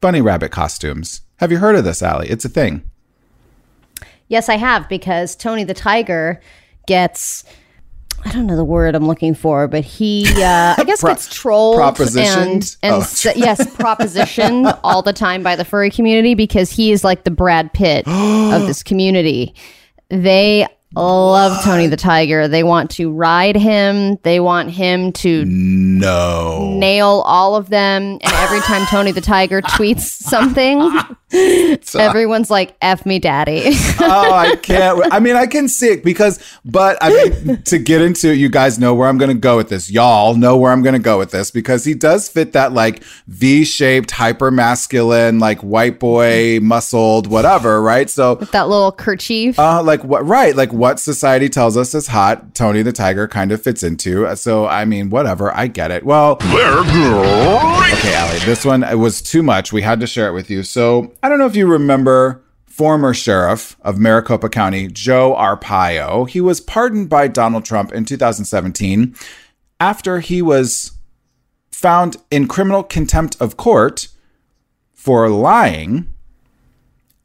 bunny 0.00 0.20
rabbit 0.20 0.50
costumes. 0.50 1.22
Have 1.36 1.50
you 1.50 1.58
heard 1.58 1.76
of 1.76 1.84
this, 1.84 2.02
Allie? 2.02 2.28
It's 2.28 2.44
a 2.44 2.48
thing. 2.48 2.82
Yes, 4.28 4.48
I 4.48 4.56
have 4.56 4.88
because 4.88 5.34
Tony 5.34 5.64
the 5.64 5.74
Tiger 5.74 6.40
gets 6.86 7.44
I 8.24 8.32
don't 8.32 8.46
know 8.46 8.56
the 8.56 8.64
word 8.64 8.94
I'm 8.94 9.06
looking 9.06 9.34
for, 9.34 9.66
but 9.66 9.82
he 9.82 10.26
uh, 10.42 10.74
I 10.76 10.84
guess 10.86 11.00
Pro- 11.00 11.10
gets 11.12 11.26
trolled 11.34 11.80
and 11.80 12.76
and 12.82 12.94
Oh. 12.94 13.00
s- 13.00 13.26
yes, 13.36 13.64
propositioned 13.76 14.78
all 14.84 15.00
the 15.02 15.12
time 15.14 15.42
by 15.42 15.56
the 15.56 15.64
furry 15.64 15.90
community 15.90 16.34
because 16.34 16.70
he 16.70 16.92
is 16.92 17.02
like 17.02 17.24
the 17.24 17.30
Brad 17.30 17.72
Pitt 17.72 18.06
of 18.06 18.62
this 18.66 18.82
community. 18.82 19.54
They 20.10 20.66
love 20.94 21.62
Tony 21.64 21.86
the 21.86 21.96
Tiger. 21.96 22.48
They 22.48 22.62
want 22.64 22.90
to 22.92 23.10
ride 23.12 23.56
him. 23.56 24.16
They 24.22 24.40
want 24.40 24.70
him 24.70 25.12
to 25.12 25.44
No. 25.46 26.74
nail 26.78 27.22
all 27.26 27.54
of 27.56 27.68
them. 27.70 28.18
And 28.22 28.32
every 28.32 28.60
time 28.60 28.86
Tony 28.86 29.12
the 29.12 29.20
Tiger 29.20 29.62
tweets 29.62 30.00
something, 30.00 30.80
everyone's 31.98 32.50
like, 32.50 32.76
F 32.80 33.06
me 33.06 33.18
daddy. 33.18 33.62
oh, 34.00 34.32
I 34.32 34.56
can't. 34.56 35.12
I 35.12 35.20
mean, 35.20 35.36
I 35.36 35.46
can 35.46 35.68
see 35.68 35.88
it 35.88 36.04
because, 36.04 36.38
but 36.64 36.98
I 37.00 37.10
mean, 37.10 37.62
to 37.64 37.78
get 37.78 38.02
into 38.02 38.30
it, 38.32 38.34
you 38.38 38.48
guys 38.48 38.78
know 38.78 38.94
where 38.94 39.08
I'm 39.08 39.18
going 39.18 39.30
to 39.30 39.34
go 39.40 39.56
with 39.56 39.68
this. 39.68 39.90
Y'all 39.90 40.34
know 40.34 40.56
where 40.56 40.72
I'm 40.72 40.82
going 40.82 40.94
to 40.94 40.98
go 40.98 41.18
with 41.18 41.30
this 41.30 41.50
because 41.50 41.84
he 41.84 41.94
does 41.94 42.28
fit 42.28 42.52
that 42.52 42.72
like 42.72 43.02
V 43.28 43.64
shaped, 43.64 44.10
hyper 44.10 44.50
masculine, 44.50 45.38
like 45.38 45.60
white 45.60 45.98
boy, 46.00 46.58
muscled, 46.60 47.26
whatever, 47.26 47.80
right? 47.82 48.08
So, 48.10 48.34
with 48.34 48.50
that 48.52 48.68
little 48.68 48.92
kerchief. 48.92 49.58
uh, 49.58 49.82
like 49.82 50.02
what, 50.04 50.26
right? 50.26 50.54
Like 50.56 50.72
what 50.72 50.98
society 51.00 51.48
tells 51.48 51.76
us 51.76 51.94
is 51.94 52.06
hot, 52.08 52.54
Tony 52.54 52.82
the 52.82 52.92
Tiger 52.92 53.28
kind 53.28 53.52
of 53.52 53.62
fits 53.62 53.82
into. 53.82 54.34
So, 54.36 54.66
I 54.66 54.84
mean, 54.84 55.10
whatever. 55.10 55.54
I 55.56 55.66
get 55.66 55.90
it. 55.90 56.04
Well, 56.04 56.38
Okay, 57.92 58.14
Allie, 58.14 58.38
this 58.40 58.64
one 58.64 58.82
it 58.82 58.94
was 58.98 59.20
too 59.22 59.42
much. 59.42 59.72
We 59.72 59.82
had 59.82 60.00
to 60.00 60.06
share 60.06 60.28
it 60.28 60.32
with 60.32 60.50
you. 60.50 60.62
So 60.62 61.12
I 61.22 61.28
don't 61.28 61.38
know 61.38 61.46
if 61.46 61.56
you 61.56 61.66
remember 61.66 62.42
former 62.66 63.12
sheriff 63.12 63.76
of 63.82 63.98
Maricopa 63.98 64.48
County, 64.48 64.88
Joe 64.88 65.36
Arpaio. 65.38 66.26
He 66.26 66.40
was 66.40 66.62
pardoned 66.62 67.10
by 67.10 67.28
Donald 67.28 67.66
Trump 67.66 67.92
in 67.92 68.06
2017 68.06 69.14
after 69.78 70.20
he 70.20 70.40
was 70.40 70.92
found 71.70 72.16
in 72.30 72.48
criminal 72.48 72.82
contempt 72.82 73.36
of 73.38 73.58
court 73.58 74.08
for 74.94 75.28
lying 75.28 76.08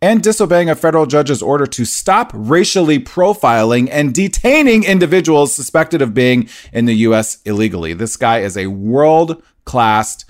and 0.02 0.22
disobeying 0.22 0.70
a 0.70 0.76
federal 0.76 1.06
judge's 1.06 1.42
order 1.42 1.66
to 1.66 1.86
stop 1.86 2.32
racially 2.34 3.00
profiling 3.00 3.88
and 3.90 4.14
detaining 4.14 4.84
individuals 4.84 5.54
suspected 5.54 6.02
of 6.02 6.14
being 6.14 6.50
in 6.74 6.86
the 6.86 6.96
U.S. 6.96 7.42
illegally. 7.46 7.94
This 7.94 8.18
guy 8.18 8.40
is 8.40 8.58
a 8.58 8.68
world 8.68 9.42
class 9.64 10.26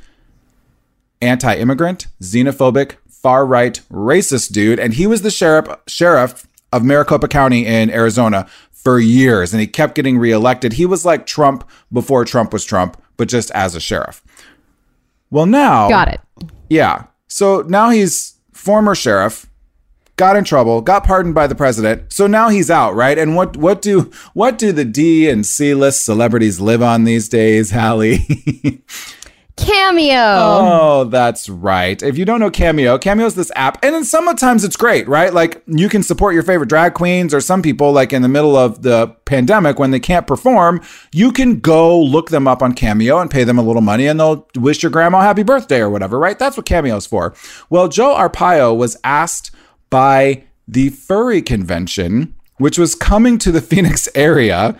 anti 1.22 1.56
immigrant, 1.56 2.08
xenophobic, 2.22 2.96
far 3.26 3.44
right, 3.44 3.82
racist 3.92 4.52
dude. 4.52 4.78
And 4.80 4.94
he 4.94 5.08
was 5.08 5.24
the 5.24 5.32
sheriff, 5.32 5.66
sheriff 5.88 6.46
of 6.72 6.84
Maricopa 6.84 7.28
County 7.28 7.66
in 7.66 7.90
Arizona 7.90 8.46
for 8.72 9.00
years. 9.00 9.52
And 9.52 9.60
he 9.60 9.66
kept 9.66 9.96
getting 9.96 10.20
reelected. 10.20 10.74
He 10.74 10.86
was 10.86 11.06
like 11.06 11.26
Trump 11.26 11.68
before 11.92 12.24
Trump 12.24 12.54
was 12.54 12.64
Trump, 12.64 13.02
but 13.18 13.28
just 13.28 13.50
as 13.56 13.74
a 13.74 13.80
sheriff. 13.80 14.22
Well, 15.32 15.48
now. 15.48 15.90
Got 15.90 16.10
it. 16.10 16.22
Yeah. 16.70 17.06
So 17.28 17.64
now 17.64 17.90
he's 17.90 18.36
former 18.54 18.94
sheriff 18.94 19.50
got 20.18 20.36
in 20.36 20.44
trouble, 20.44 20.82
got 20.82 21.04
pardoned 21.04 21.34
by 21.34 21.48
the 21.48 21.56
president. 21.56 22.14
So 22.14 22.28
now 22.28 22.50
he's 22.50 22.70
out, 22.70 22.94
right? 22.94 23.18
And 23.18 23.36
what 23.36 23.58
what 23.58 23.82
do 23.82 24.12
what 24.36 24.60
do 24.60 24.72
the 24.72 24.86
D 24.86 25.28
and 25.32 25.44
C 25.44 25.74
list 25.74 26.06
celebrities 26.06 26.60
live 26.60 26.84
on 26.84 27.06
these 27.06 27.28
days, 27.28 27.72
Hallie? 27.72 28.84
Cameo. 29.58 30.16
Oh, 30.18 31.04
that's 31.06 31.48
right. 31.48 32.02
If 32.04 32.18
you 32.18 32.26
don't 32.26 32.40
know 32.40 32.52
Cameo, 32.52 32.98
Cameo 32.98 33.26
is 33.26 33.36
this 33.36 33.52
app, 33.56 33.84
and 33.84 33.96
then 33.96 34.04
sometimes 34.04 34.64
it's 34.64 34.76
great, 34.76 35.08
right? 35.08 35.34
Like 35.34 35.64
you 35.66 35.88
can 35.88 36.04
support 36.04 36.34
your 36.34 36.44
favorite 36.44 36.68
drag 36.68 36.94
queens, 36.94 37.34
or 37.34 37.40
some 37.40 37.62
people, 37.62 37.92
like 37.92 38.12
in 38.12 38.22
the 38.22 38.28
middle 38.28 38.56
of 38.58 38.82
the 38.82 39.16
pandemic 39.26 39.80
when 39.80 39.92
they 39.92 40.00
can't 40.00 40.28
perform, 40.28 40.82
you 41.14 41.32
can 41.32 41.60
go 41.60 42.00
look 42.00 42.30
them 42.30 42.48
up 42.48 42.62
on 42.62 42.74
Cameo 42.74 43.20
and 43.20 43.32
pay 43.32 43.44
them 43.44 43.58
a 43.58 43.64
little 43.64 43.82
money, 43.82 44.08
and 44.08 44.20
they'll 44.20 44.48
wish 44.56 44.84
your 44.84 44.92
grandma 44.92 45.22
happy 45.22 45.44
birthday 45.44 45.80
or 45.80 45.90
whatever, 45.90 46.20
right? 46.20 46.38
That's 46.38 46.58
what 46.58 46.66
Cameo's 46.66 47.06
for. 47.06 47.34
Well, 47.70 47.88
Joe 47.88 48.14
Arpaio 48.16 48.76
was 48.76 48.98
asked 49.04 49.52
by 49.90 50.44
the 50.68 50.90
furry 50.90 51.42
convention, 51.42 52.36
which 52.58 52.78
was 52.78 52.96
coming 52.96 53.38
to 53.40 53.52
the 53.52 53.62
Phoenix 53.70 54.10
area 54.16 54.78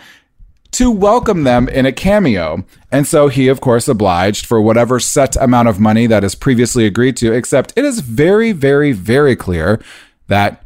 to 0.76 0.92
welcome 0.92 1.44
them 1.44 1.70
in 1.70 1.86
a 1.86 1.92
cameo. 1.92 2.66
And 2.92 3.08
so 3.08 3.30
he, 3.30 3.48
of 3.48 3.62
course, 3.62 3.88
obliged 3.88 4.46
for 4.46 4.62
whatever 4.62 5.00
set 5.00 5.36
amount 5.38 5.70
of 5.70 5.80
money 5.80 6.06
that 6.08 6.24
is 6.24 6.36
previously 6.36 6.86
agreed 6.86 7.16
to, 7.18 7.32
except 7.32 7.74
it 7.78 7.86
is 7.86 8.02
very, 8.02 8.52
very, 8.52 8.92
very 8.92 9.36
clear 9.36 9.82
that 10.28 10.66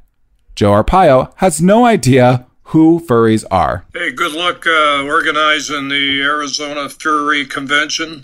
Joe 0.56 0.72
Arpaio 0.72 1.32
has 1.38 1.62
no 1.62 1.86
idea 1.86 2.48
who 2.64 3.00
furries 3.00 3.46
are. 3.52 3.86
Hey, 3.94 4.12
good 4.12 4.34
luck 4.34 4.66
uh, 4.66 5.04
organizing 5.06 5.90
the 5.90 6.22
Arizona 6.22 6.90
Furry 6.90 7.46
Convention, 7.46 8.24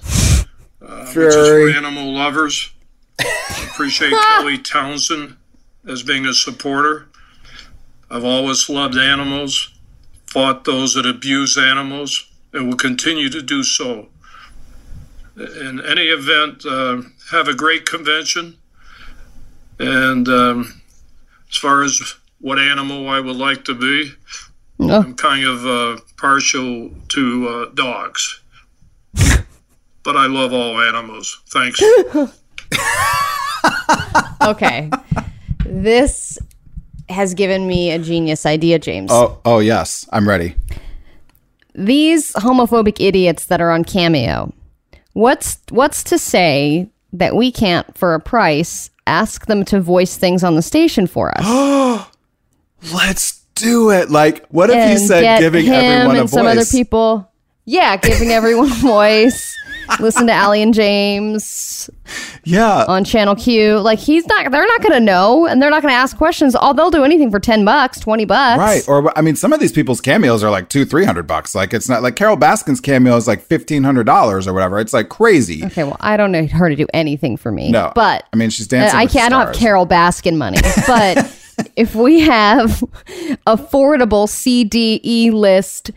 uh, 0.81 1.05
which 1.07 1.17
is 1.17 1.35
for 1.35 1.69
animal 1.69 2.13
lovers. 2.13 2.71
Appreciate 3.19 4.11
Kelly 4.37 4.57
Townsend 4.57 5.37
as 5.87 6.01
being 6.01 6.25
a 6.25 6.33
supporter. 6.33 7.07
I've 8.09 8.25
always 8.25 8.69
loved 8.69 8.97
animals, 8.97 9.71
fought 10.35 10.65
those 10.65 10.95
that 10.95 11.05
abuse 11.05 11.57
animals, 11.57 12.29
and 12.51 12.67
will 12.67 12.75
continue 12.75 13.29
to 13.29 13.41
do 13.41 13.63
so. 13.63 14.09
In 15.37 15.79
any 15.85 16.07
event, 16.07 16.65
uh, 16.65 17.01
have 17.31 17.47
a 17.47 17.53
great 17.53 17.85
convention. 17.85 18.57
And 19.79 20.27
um, 20.27 20.81
as 21.49 21.57
far 21.57 21.83
as 21.83 22.15
what 22.41 22.59
animal 22.59 23.07
I 23.07 23.21
would 23.21 23.37
like 23.37 23.63
to 23.65 23.73
be, 23.73 24.11
No. 24.77 24.99
I'm 24.99 25.15
kind 25.15 25.45
of 25.45 25.65
uh, 25.65 26.01
partial 26.17 26.91
to 27.15 27.47
uh, 27.47 27.65
dogs. 27.73 28.41
but 30.03 30.17
I 30.17 30.27
love 30.27 30.51
all 30.51 30.81
animals. 30.81 31.41
Thanks. 31.47 31.79
Okay. 34.41 34.91
this 35.65 36.37
has 37.09 37.33
given 37.33 37.67
me 37.67 37.91
a 37.91 37.99
genius 37.99 38.45
idea, 38.45 38.79
James. 38.79 39.11
Oh, 39.11 39.39
oh 39.45 39.59
yes, 39.59 40.07
I'm 40.11 40.27
ready. 40.27 40.55
These 41.73 42.33
homophobic 42.33 42.97
idiots 42.99 43.45
that 43.45 43.61
are 43.61 43.71
on 43.71 43.83
Cameo. 43.83 44.53
What's 45.13 45.59
what's 45.69 46.03
to 46.05 46.17
say 46.17 46.89
that 47.13 47.35
we 47.35 47.51
can't 47.51 47.97
for 47.97 48.13
a 48.13 48.19
price 48.19 48.89
ask 49.07 49.45
them 49.45 49.63
to 49.65 49.79
voice 49.79 50.17
things 50.17 50.43
on 50.43 50.55
the 50.55 50.61
station 50.61 51.07
for 51.07 51.31
us? 51.37 52.07
Let's 52.93 53.43
do 53.55 53.89
it. 53.91 54.09
Like, 54.09 54.45
what 54.47 54.69
if 54.69 54.75
he 54.75 54.91
and 54.93 54.99
said 54.99 55.39
giving 55.39 55.67
everyone 55.67 56.17
a 56.17 56.21
voice? 56.21 56.31
some 56.31 56.47
other 56.47 56.65
people. 56.65 57.31
Yeah, 57.65 57.97
giving 57.97 58.29
everyone 58.31 58.71
a 58.71 58.75
voice. 58.75 59.53
Listen 59.99 60.25
to 60.25 60.33
Allie 60.33 60.63
and 60.63 60.73
James 60.73 61.91
Yeah. 62.43 62.85
on 62.87 63.03
Channel 63.03 63.35
Q. 63.35 63.79
Like 63.79 63.99
he's 63.99 64.25
not. 64.25 64.51
They're 64.51 64.65
not 64.65 64.81
going 64.81 64.93
to 64.93 64.99
know, 64.99 65.45
and 65.45 65.61
they're 65.61 65.69
not 65.69 65.83
going 65.83 65.91
to 65.91 65.95
ask 65.97 66.17
questions. 66.17 66.55
All 66.55 66.73
they'll 66.73 66.89
do 66.89 67.03
anything 67.03 67.29
for 67.29 67.39
ten 67.39 67.63
bucks, 67.65 67.99
twenty 67.99 68.25
bucks. 68.25 68.57
Right. 68.59 68.87
Or 68.87 69.15
I 69.15 69.21
mean, 69.21 69.35
some 69.35 69.53
of 69.53 69.59
these 69.59 69.71
people's 69.71 70.01
cameos 70.01 70.43
are 70.43 70.49
like 70.49 70.69
two, 70.69 70.85
three 70.85 71.05
hundred 71.05 71.27
bucks. 71.27 71.53
Like 71.53 71.71
it's 71.71 71.87
not 71.87 72.01
like 72.01 72.15
Carole 72.15 72.35
Baskin's 72.35 72.81
cameo 72.81 73.15
is 73.15 73.27
like 73.27 73.41
fifteen 73.41 73.83
hundred 73.83 74.05
dollars 74.05 74.47
or 74.47 74.53
whatever. 74.53 74.79
It's 74.79 74.93
like 74.93 75.09
crazy. 75.09 75.63
Okay. 75.65 75.83
Well, 75.83 75.97
I 75.99 76.17
don't 76.17 76.31
need 76.31 76.51
her 76.51 76.67
to 76.67 76.75
do 76.75 76.87
anything 76.91 77.37
for 77.37 77.51
me. 77.51 77.69
No. 77.69 77.91
but 77.93 78.25
I 78.33 78.37
mean, 78.37 78.49
she's 78.49 78.67
dancing. 78.67 78.97
I 78.97 79.05
can't. 79.05 79.31
I 79.33 79.37
don't 79.37 79.47
have. 79.47 79.55
Carole 79.55 79.85
Baskin 79.87 80.35
money, 80.37 80.57
but 80.87 81.31
if 81.75 81.93
we 81.93 82.21
have 82.21 82.69
affordable 83.45 84.27
CDE 84.27 85.31
list 85.31 85.91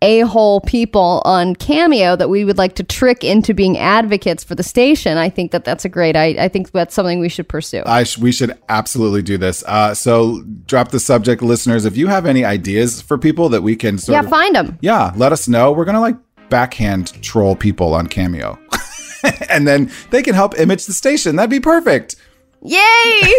a 0.00 0.20
hole 0.20 0.60
people 0.60 1.22
on 1.24 1.56
Cameo 1.56 2.14
that 2.14 2.30
we 2.30 2.44
would 2.44 2.58
like 2.58 2.74
to 2.76 2.84
trick 2.84 3.24
into 3.24 3.52
being 3.52 3.76
advocates 3.78 4.44
for 4.44 4.54
the 4.54 4.62
station, 4.62 5.18
I 5.18 5.28
think 5.28 5.50
that 5.50 5.64
that's 5.64 5.84
a 5.84 5.88
great. 5.88 6.16
I, 6.16 6.26
I 6.38 6.48
think 6.48 6.70
that's 6.70 6.94
something 6.94 7.18
we 7.18 7.28
should 7.28 7.48
pursue. 7.48 7.82
I 7.84 8.04
sh- 8.04 8.18
we 8.18 8.30
should 8.30 8.56
absolutely 8.68 9.22
do 9.22 9.38
this. 9.38 9.64
Uh, 9.66 9.94
so 9.94 10.42
drop 10.66 10.90
the 10.90 11.00
subject, 11.00 11.42
listeners. 11.42 11.84
If 11.84 11.96
you 11.96 12.06
have 12.06 12.26
any 12.26 12.44
ideas 12.44 13.02
for 13.02 13.18
people 13.18 13.48
that 13.48 13.62
we 13.62 13.74
can 13.74 13.98
sort 13.98 14.14
yeah, 14.14 14.20
of, 14.20 14.30
find 14.30 14.54
them. 14.54 14.78
yeah, 14.80 15.12
let 15.16 15.32
us 15.32 15.48
know. 15.48 15.72
We're 15.72 15.84
gonna 15.84 16.00
like 16.00 16.16
backhand 16.48 17.20
troll 17.22 17.56
people 17.56 17.92
on 17.92 18.06
Cameo, 18.06 18.58
and 19.50 19.66
then 19.66 19.90
they 20.10 20.22
can 20.22 20.34
help 20.34 20.58
image 20.58 20.86
the 20.86 20.92
station. 20.92 21.36
That'd 21.36 21.50
be 21.50 21.60
perfect. 21.60 22.16
Yay! 22.62 23.34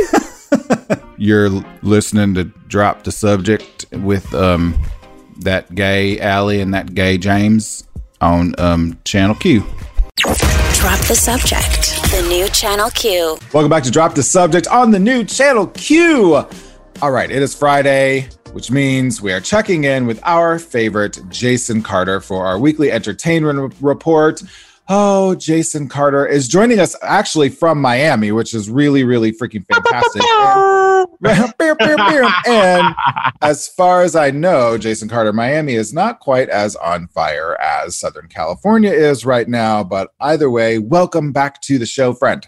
You're 1.17 1.50
listening 1.82 2.34
to 2.36 2.45
drop 2.67 3.04
the 3.04 3.12
subject 3.12 3.86
with 3.91 4.34
um 4.34 4.78
that 5.39 5.73
gay 5.75 6.19
Allie 6.19 6.62
and 6.62 6.73
that 6.73 6.93
gay 6.93 7.17
James 7.17 7.88
on 8.21 8.54
um 8.58 8.97
Channel 9.06 9.36
Q. 9.36 9.63
Drop 10.73 10.99
the 11.08 11.15
subject. 11.15 12.02
The 12.12 12.25
new 12.30 12.47
Channel 12.49 12.89
Q. 12.91 13.38
Welcome 13.54 13.69
back 13.69 13.84
to 13.84 13.91
Drop 13.91 14.15
the 14.15 14.23
Subject 14.23 14.67
on 14.67 14.91
the 14.91 14.99
new 14.99 15.23
Channel 15.23 15.67
Q. 15.67 16.45
All 17.02 17.12
right, 17.12 17.30
it 17.30 17.41
is 17.41 17.54
Friday, 17.56 18.30
which 18.54 18.71
means 18.71 19.21
we 19.21 19.32
are 19.32 19.39
checking 19.41 19.84
in 19.84 20.06
with 20.06 20.19
our 20.23 20.58
favorite 20.60 21.19
Jason 21.30 21.82
Carter 21.82 22.19
for 22.19 22.45
our 22.45 22.60
weekly 22.60 22.91
entertainment 22.91 23.73
report. 23.82 24.41
Oh, 24.91 25.36
Jason 25.36 25.88
Carter 25.88 26.25
is 26.25 26.47
joining 26.47 26.80
us 26.80 26.95
actually 27.04 27.49
from 27.49 27.80
Miami, 27.80 28.32
which 28.32 28.56
is 28.56 28.71
really, 28.71 29.04
really 29.04 29.32
freaking 29.32 29.63
fantastic. 29.71 30.23
and 32.47 32.95
as 33.43 33.67
far 33.67 34.02
as 34.02 34.15
I 34.15 34.32
know, 34.32 34.80
Jason 34.80 35.08
Carter, 35.08 35.32
Miami 35.32 35.75
is 35.75 35.93
not 35.93 36.19
quite 36.19 36.49
as 36.49 36.75
on 36.78 37.08
fire 37.10 37.56
as 37.62 37.99
Southern 37.99 38.30
California 38.30 38.91
is 38.91 39.25
right 39.28 39.47
now. 39.47 39.84
But 39.84 40.10
either 40.19 40.49
way, 40.49 40.80
welcome 40.80 41.32
back 41.32 41.62
to 41.62 41.78
the 41.78 41.86
show, 41.86 42.13
friend. 42.13 42.47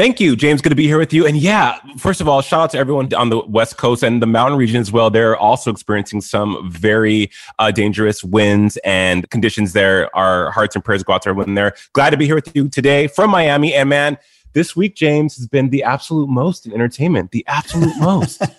Thank 0.00 0.18
you, 0.18 0.34
James. 0.34 0.62
Good 0.62 0.70
to 0.70 0.74
be 0.74 0.86
here 0.86 0.96
with 0.96 1.12
you. 1.12 1.26
And 1.26 1.36
yeah, 1.36 1.78
first 1.98 2.22
of 2.22 2.26
all, 2.26 2.40
shout 2.40 2.62
out 2.62 2.70
to 2.70 2.78
everyone 2.78 3.12
on 3.12 3.28
the 3.28 3.40
West 3.40 3.76
Coast 3.76 4.02
and 4.02 4.22
the 4.22 4.26
mountain 4.26 4.56
region 4.58 4.80
as 4.80 4.90
well. 4.90 5.10
They're 5.10 5.36
also 5.36 5.70
experiencing 5.70 6.22
some 6.22 6.70
very 6.70 7.30
uh, 7.58 7.70
dangerous 7.70 8.24
winds 8.24 8.78
and 8.78 9.28
conditions 9.28 9.74
there. 9.74 10.08
Our 10.16 10.52
hearts 10.52 10.74
and 10.74 10.82
prayers 10.82 11.02
go 11.02 11.12
out 11.12 11.20
to 11.24 11.28
everyone 11.28 11.54
there. 11.54 11.74
Glad 11.92 12.10
to 12.10 12.16
be 12.16 12.24
here 12.24 12.34
with 12.34 12.50
you 12.56 12.70
today 12.70 13.08
from 13.08 13.28
Miami. 13.28 13.74
And 13.74 13.90
man, 13.90 14.16
this 14.54 14.74
week, 14.74 14.96
James, 14.96 15.36
has 15.36 15.46
been 15.46 15.68
the 15.68 15.82
absolute 15.82 16.30
most 16.30 16.64
in 16.64 16.72
entertainment, 16.72 17.32
the 17.32 17.44
absolute 17.46 17.94
most. 17.98 18.42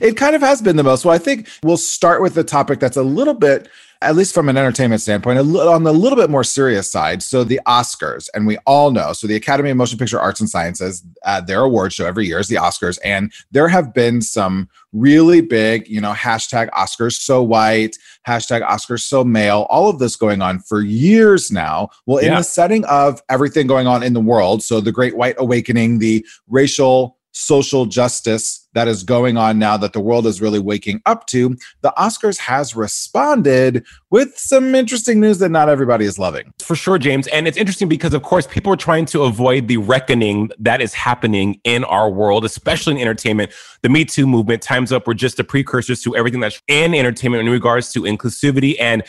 It 0.00 0.16
kind 0.16 0.34
of 0.34 0.40
has 0.40 0.62
been 0.62 0.76
the 0.76 0.82
most. 0.82 1.04
Well, 1.04 1.14
I 1.14 1.18
think 1.18 1.48
we'll 1.62 1.76
start 1.76 2.22
with 2.22 2.34
the 2.34 2.42
topic 2.42 2.80
that's 2.80 2.96
a 2.96 3.02
little 3.02 3.34
bit, 3.34 3.68
at 4.04 4.14
least 4.16 4.34
from 4.34 4.48
an 4.48 4.56
entertainment 4.56 5.00
standpoint, 5.00 5.40
little, 5.42 5.72
on 5.72 5.82
the 5.82 5.92
little 5.92 6.16
bit 6.16 6.30
more 6.30 6.44
serious 6.44 6.90
side. 6.90 7.22
So 7.22 7.42
the 7.44 7.60
Oscars, 7.66 8.28
and 8.34 8.46
we 8.46 8.58
all 8.66 8.90
know. 8.90 9.12
So 9.12 9.26
the 9.26 9.36
Academy 9.36 9.70
of 9.70 9.76
Motion 9.76 9.98
Picture 9.98 10.20
Arts 10.20 10.40
and 10.40 10.48
Sciences, 10.48 11.02
uh, 11.24 11.40
their 11.40 11.60
award 11.60 11.92
show 11.92 12.06
every 12.06 12.26
year 12.26 12.38
is 12.38 12.48
the 12.48 12.56
Oscars, 12.56 12.98
and 13.04 13.32
there 13.50 13.68
have 13.68 13.92
been 13.94 14.20
some 14.22 14.68
really 14.92 15.40
big, 15.40 15.88
you 15.88 16.00
know, 16.00 16.12
hashtag 16.12 16.70
Oscars 16.70 17.14
so 17.14 17.42
white, 17.42 17.96
hashtag 18.28 18.64
Oscars 18.68 19.00
so 19.00 19.24
male, 19.24 19.66
all 19.70 19.88
of 19.88 19.98
this 19.98 20.14
going 20.16 20.40
on 20.40 20.60
for 20.60 20.80
years 20.82 21.50
now. 21.50 21.88
Well, 22.06 22.18
in 22.18 22.32
Yeah. 22.32 22.38
the 22.38 22.44
setting 22.44 22.84
of 22.84 23.20
everything 23.28 23.66
going 23.66 23.86
on 23.86 24.02
in 24.02 24.12
the 24.12 24.20
world, 24.20 24.62
so 24.62 24.80
the 24.80 24.92
Great 24.92 25.16
White 25.16 25.34
Awakening, 25.38 25.98
the 25.98 26.24
racial 26.48 27.16
social 27.34 27.84
justice 27.84 28.66
that 28.74 28.88
is 28.88 29.02
going 29.02 29.36
on 29.36 29.58
now 29.58 29.76
that 29.76 29.92
the 29.92 30.00
world 30.00 30.26
is 30.26 30.40
really 30.40 30.58
waking 30.58 31.02
up 31.04 31.26
to, 31.26 31.56
the 31.82 31.92
Oscars 31.98 32.38
has 32.38 32.74
responded 32.74 33.84
with 34.10 34.36
some 34.38 34.74
interesting 34.74 35.20
news 35.20 35.38
that 35.38 35.50
not 35.50 35.68
everybody 35.68 36.04
is 36.04 36.18
loving. 36.18 36.52
For 36.60 36.74
sure, 36.74 36.96
James. 36.96 37.26
And 37.28 37.46
it's 37.46 37.58
interesting 37.58 37.88
because, 37.88 38.14
of 38.14 38.22
course, 38.22 38.46
people 38.46 38.72
are 38.72 38.76
trying 38.76 39.04
to 39.06 39.22
avoid 39.22 39.68
the 39.68 39.76
reckoning 39.76 40.50
that 40.58 40.80
is 40.80 40.94
happening 40.94 41.60
in 41.64 41.84
our 41.84 42.10
world, 42.10 42.44
especially 42.44 42.94
in 42.94 43.00
entertainment. 43.00 43.52
The 43.82 43.88
Me 43.88 44.04
Too 44.04 44.26
movement, 44.26 44.62
Time's 44.62 44.92
Up, 44.92 45.06
were 45.06 45.14
just 45.14 45.36
the 45.36 45.44
precursors 45.44 46.00
to 46.02 46.16
everything 46.16 46.40
that's 46.40 46.62
in 46.68 46.94
entertainment 46.94 47.46
in 47.46 47.52
regards 47.52 47.92
to 47.92 48.02
inclusivity 48.02 48.76
and 48.80 49.02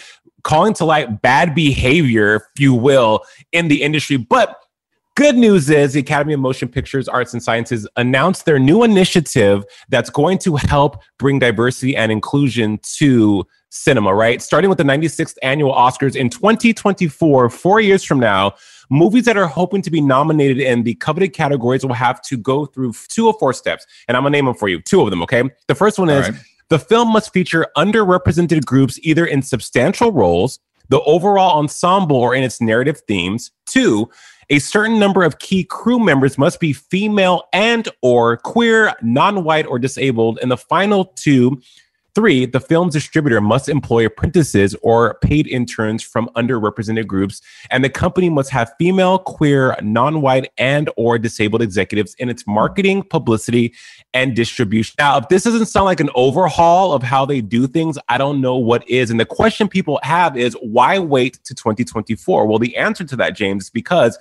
calling 0.43 0.73
to 0.75 0.85
light 0.85 1.21
bad 1.21 1.55
behavior, 1.55 2.35
if 2.35 2.43
you 2.59 2.73
will, 2.73 3.21
in 3.51 3.67
the 3.67 3.81
industry. 3.81 4.17
But 4.17 4.59
Good 5.15 5.37
news 5.37 5.69
is 5.69 5.93
the 5.93 6.01
Academy 6.01 6.33
of 6.33 6.41
Motion 6.41 6.67
Pictures 6.67 7.07
Arts 7.07 7.31
and 7.31 7.41
Sciences 7.41 7.87
announced 7.95 8.43
their 8.43 8.59
new 8.59 8.83
initiative 8.83 9.63
that's 9.87 10.09
going 10.09 10.37
to 10.39 10.57
help 10.57 11.01
bring 11.17 11.39
diversity 11.39 11.95
and 11.95 12.11
inclusion 12.11 12.81
to 12.97 13.47
cinema, 13.69 14.13
right? 14.13 14.41
Starting 14.41 14.67
with 14.67 14.77
the 14.77 14.83
96th 14.83 15.37
annual 15.41 15.73
Oscars 15.73 16.17
in 16.17 16.29
2024, 16.29 17.49
four 17.49 17.79
years 17.79 18.03
from 18.03 18.19
now, 18.19 18.55
movies 18.89 19.23
that 19.23 19.37
are 19.37 19.47
hoping 19.47 19.81
to 19.83 19.89
be 19.89 20.01
nominated 20.01 20.59
in 20.59 20.83
the 20.83 20.95
coveted 20.95 21.31
categories 21.31 21.85
will 21.85 21.93
have 21.93 22.21
to 22.23 22.35
go 22.35 22.65
through 22.65 22.91
two 23.07 23.27
or 23.27 23.33
four 23.39 23.53
steps. 23.53 23.85
And 24.09 24.17
I'm 24.17 24.23
going 24.23 24.33
to 24.33 24.37
name 24.37 24.45
them 24.45 24.55
for 24.55 24.67
you, 24.67 24.81
two 24.81 25.01
of 25.01 25.11
them, 25.11 25.21
okay? 25.23 25.43
The 25.67 25.75
first 25.75 25.97
one 25.97 26.09
is 26.09 26.27
right. 26.27 26.37
the 26.67 26.79
film 26.79 27.13
must 27.13 27.31
feature 27.31 27.67
underrepresented 27.77 28.65
groups 28.65 28.99
either 29.01 29.25
in 29.25 29.41
substantial 29.43 30.11
roles, 30.11 30.59
the 30.89 30.99
overall 31.03 31.57
ensemble, 31.57 32.17
or 32.17 32.35
in 32.35 32.43
its 32.43 32.59
narrative 32.59 33.01
themes. 33.07 33.51
Two, 33.65 34.09
a 34.49 34.59
certain 34.59 34.99
number 34.99 35.23
of 35.23 35.39
key 35.39 35.63
crew 35.63 35.99
members 35.99 36.37
must 36.37 36.59
be 36.59 36.73
female 36.73 37.43
and 37.53 37.87
or 38.01 38.37
queer, 38.37 38.93
non-white 39.01 39.65
or 39.65 39.79
disabled. 39.79 40.39
And 40.41 40.51
the 40.51 40.57
final 40.57 41.05
two 41.15 41.61
Three, 42.15 42.45
the 42.45 42.61
film's 42.61 42.93
distributor 42.93 43.41
must 43.41 43.67
employ 43.67 44.05
apprentices 44.05 44.73
or 44.81 45.15
paid 45.15 45.47
interns 45.47 46.01
from 46.01 46.29
underrepresented 46.37 47.07
groups, 47.07 47.41
and 47.69 47.83
the 47.83 47.89
company 47.89 48.29
must 48.29 48.49
have 48.51 48.71
female, 48.79 49.19
queer, 49.19 49.75
non-white, 49.81 50.49
and 50.57 50.89
or 50.95 51.19
disabled 51.19 51.61
executives 51.61 52.15
in 52.17 52.29
its 52.29 52.47
marketing, 52.47 53.03
publicity, 53.03 53.73
and 54.13 54.33
distribution. 54.33 54.95
Now, 54.97 55.17
if 55.17 55.27
this 55.27 55.43
doesn't 55.43 55.65
sound 55.65 55.85
like 55.87 55.99
an 55.99 56.09
overhaul 56.15 56.93
of 56.93 57.03
how 57.03 57.25
they 57.25 57.41
do 57.41 57.67
things, 57.67 57.97
I 58.07 58.17
don't 58.17 58.39
know 58.39 58.55
what 58.55 58.89
is. 58.89 59.11
And 59.11 59.19
the 59.19 59.25
question 59.25 59.67
people 59.67 59.99
have 60.01 60.37
is 60.37 60.55
why 60.61 60.99
wait 60.99 61.43
to 61.43 61.53
2024? 61.53 62.47
Well, 62.47 62.59
the 62.59 62.77
answer 62.77 63.03
to 63.03 63.17
that, 63.17 63.35
James, 63.35 63.65
is 63.65 63.69
because 63.69 64.17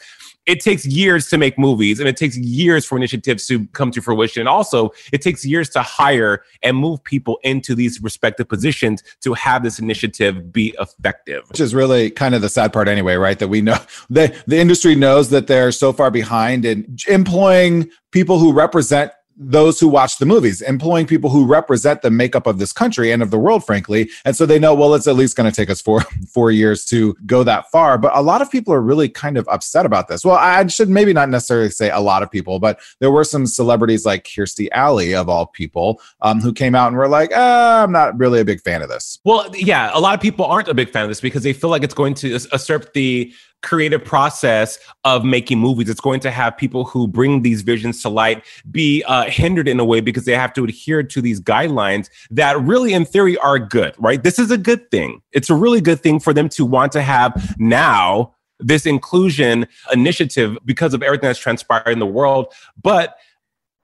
it 0.47 0.61
takes 0.61 0.85
years 0.85 1.29
to 1.29 1.39
make 1.39 1.59
movies 1.59 2.01
and 2.01 2.09
it 2.09 2.17
takes 2.17 2.37
years 2.37 2.85
for 2.85 2.97
initiatives 2.97 3.47
to 3.47 3.67
come 3.69 3.91
to 3.93 4.01
fruition. 4.01 4.41
And 4.41 4.49
also, 4.49 4.91
it 5.13 5.23
takes 5.23 5.45
years 5.45 5.69
to 5.71 5.83
hire 5.83 6.43
and 6.63 6.77
move 6.77 7.03
people 7.05 7.39
into 7.43 7.75
these 7.75 8.03
respective 8.03 8.49
positions 8.49 9.03
to 9.23 9.35
have 9.35 9.63
this 9.63 9.79
initiative 9.79 10.53
be 10.53 10.75
effective. 10.79 11.49
Which 11.49 11.61
is 11.61 11.75
really 11.75 12.11
kind 12.11 12.35
of 12.35 12.43
the 12.43 12.49
sad 12.49 12.73
part, 12.73 12.89
anyway, 12.89 13.15
right? 13.15 13.39
That 13.39 13.49
we 13.49 13.63
know 13.63 13.79
the, 14.11 14.35
the 14.47 14.59
industry 14.59 14.95
knows 14.95 15.31
that 15.31 15.47
they're 15.47 15.73
so 15.73 15.93
far 15.93 16.11
behind 16.11 16.65
in 16.65 16.97
employing 17.09 17.91
people 18.11 18.39
who 18.39 18.53
represent 18.53 19.13
those 19.37 19.81
who 19.81 19.89
watch 19.89 20.19
the 20.19 20.27
movies, 20.27 20.61
employing 20.61 21.07
people 21.07 21.31
who 21.31 21.47
represent 21.47 22.03
the 22.03 22.11
makeup 22.11 22.47
of 22.47 22.59
this 22.59 22.73
country 22.73 23.11
and 23.11 23.23
of 23.23 23.31
the 23.31 23.39
world, 23.39 23.65
frankly. 23.65 24.11
And 24.25 24.37
so 24.37 24.47
they 24.47 24.59
know, 24.59 24.75
well, 24.75 24.95
it's 24.95 25.07
at 25.07 25.17
least 25.17 25.37
going 25.37 25.51
to 25.51 25.55
take 25.55 25.71
us 25.71 25.81
four 25.81 26.01
four 26.29 26.51
years 26.51 26.85
to 26.87 27.17
go 27.27 27.43
that 27.45 27.71
far. 27.71 27.99
But 27.99 28.17
a 28.17 28.23
lot 28.23 28.43
of 28.43 28.51
people 28.51 28.73
are 28.73 28.81
really 28.81 29.09
kind 29.09 29.37
of 29.37 29.49
upset 29.49 29.87
about 29.87 30.09
this. 30.09 30.25
Well, 30.25 30.37
I 30.37 30.67
should 30.67 30.89
maybe 30.89 31.13
not 31.13 31.29
necessarily 31.29 31.71
say 31.71 31.91
a 31.91 32.01
lot 32.01 32.23
of 32.23 32.31
people, 32.31 32.59
but 32.59 32.81
there 33.01 33.11
were 33.11 33.25
some 33.25 33.47
celebrities 33.47 34.07
like 34.07 34.25
Kirstie 34.25 34.69
Alley, 34.73 35.15
of 35.15 35.29
all 35.29 35.47
people, 35.47 36.01
um, 36.21 36.41
who 36.41 36.53
came 36.53 36.75
out 36.75 36.89
and 36.89 36.97
were 36.97 37.09
like, 37.09 37.31
ah, 37.35 37.83
I'm 37.83 37.93
not 37.93 38.19
really 38.19 38.41
a 38.41 38.45
big 38.45 38.61
fan 38.61 38.83
of 38.83 38.89
this. 38.89 39.19
Well, 39.25 39.51
yeah, 39.55 39.91
a 39.93 40.01
lot 40.01 40.15
of 40.15 40.21
people 40.21 40.45
aren't 40.45 40.69
a 40.69 40.75
big 40.75 40.91
fan 40.91 41.05
of 41.05 41.09
this 41.09 41.21
because 41.21 41.43
they 41.43 41.53
feel 41.53 41.71
like 41.71 41.83
it's 41.83 41.95
going 41.95 42.15
to 42.15 42.29
usurp 42.29 42.93
the 42.93 43.33
creative 43.65 44.05
process 44.05 44.79
of 45.03 45.25
making 45.25 45.59
movies. 45.59 45.89
It's 45.89 46.01
going 46.01 46.21
to 46.21 46.31
have 46.31 46.57
people 46.57 46.85
who 46.85 47.09
bring 47.09 47.43
these 47.43 47.63
visions 47.63 48.01
to 48.03 48.09
light 48.09 48.45
be 48.71 49.03
uh, 49.05 49.25
hindered 49.25 49.67
in 49.67 49.81
a 49.81 49.85
way 49.85 50.01
because 50.01 50.25
they 50.25 50.37
have 50.37 50.53
to 50.55 50.65
adhere 50.65 51.03
to 51.03 51.21
these 51.21 51.41
guidelines 51.41 52.09
that 52.31 52.61
really, 52.61 52.93
in 52.93 53.05
theory, 53.05 53.37
are 53.39 53.59
good, 53.59 53.95
right? 53.99 54.23
This 54.23 54.39
is 54.39 54.51
a 54.51 54.59
good 54.59 54.91
thing. 54.91 55.21
It's 55.33 55.51
a 55.51 55.55
really 55.55 55.81
good 55.81 56.01
thing 56.01 56.21
for 56.21 56.33
them 56.33 56.49
to 56.51 56.65
want 56.65 56.93
to 56.93 57.03
have 57.03 57.57
now 57.59 58.35
this 58.61 58.87
inclusion 58.87 59.67
initiative 59.93 60.57
because 60.65 60.95
of 60.95 61.03
everything 61.03 61.29
that's 61.29 61.39
transpired 61.39 61.89
in 61.89 61.99
the 61.99 62.07
world. 62.07 62.53
But 62.81 63.17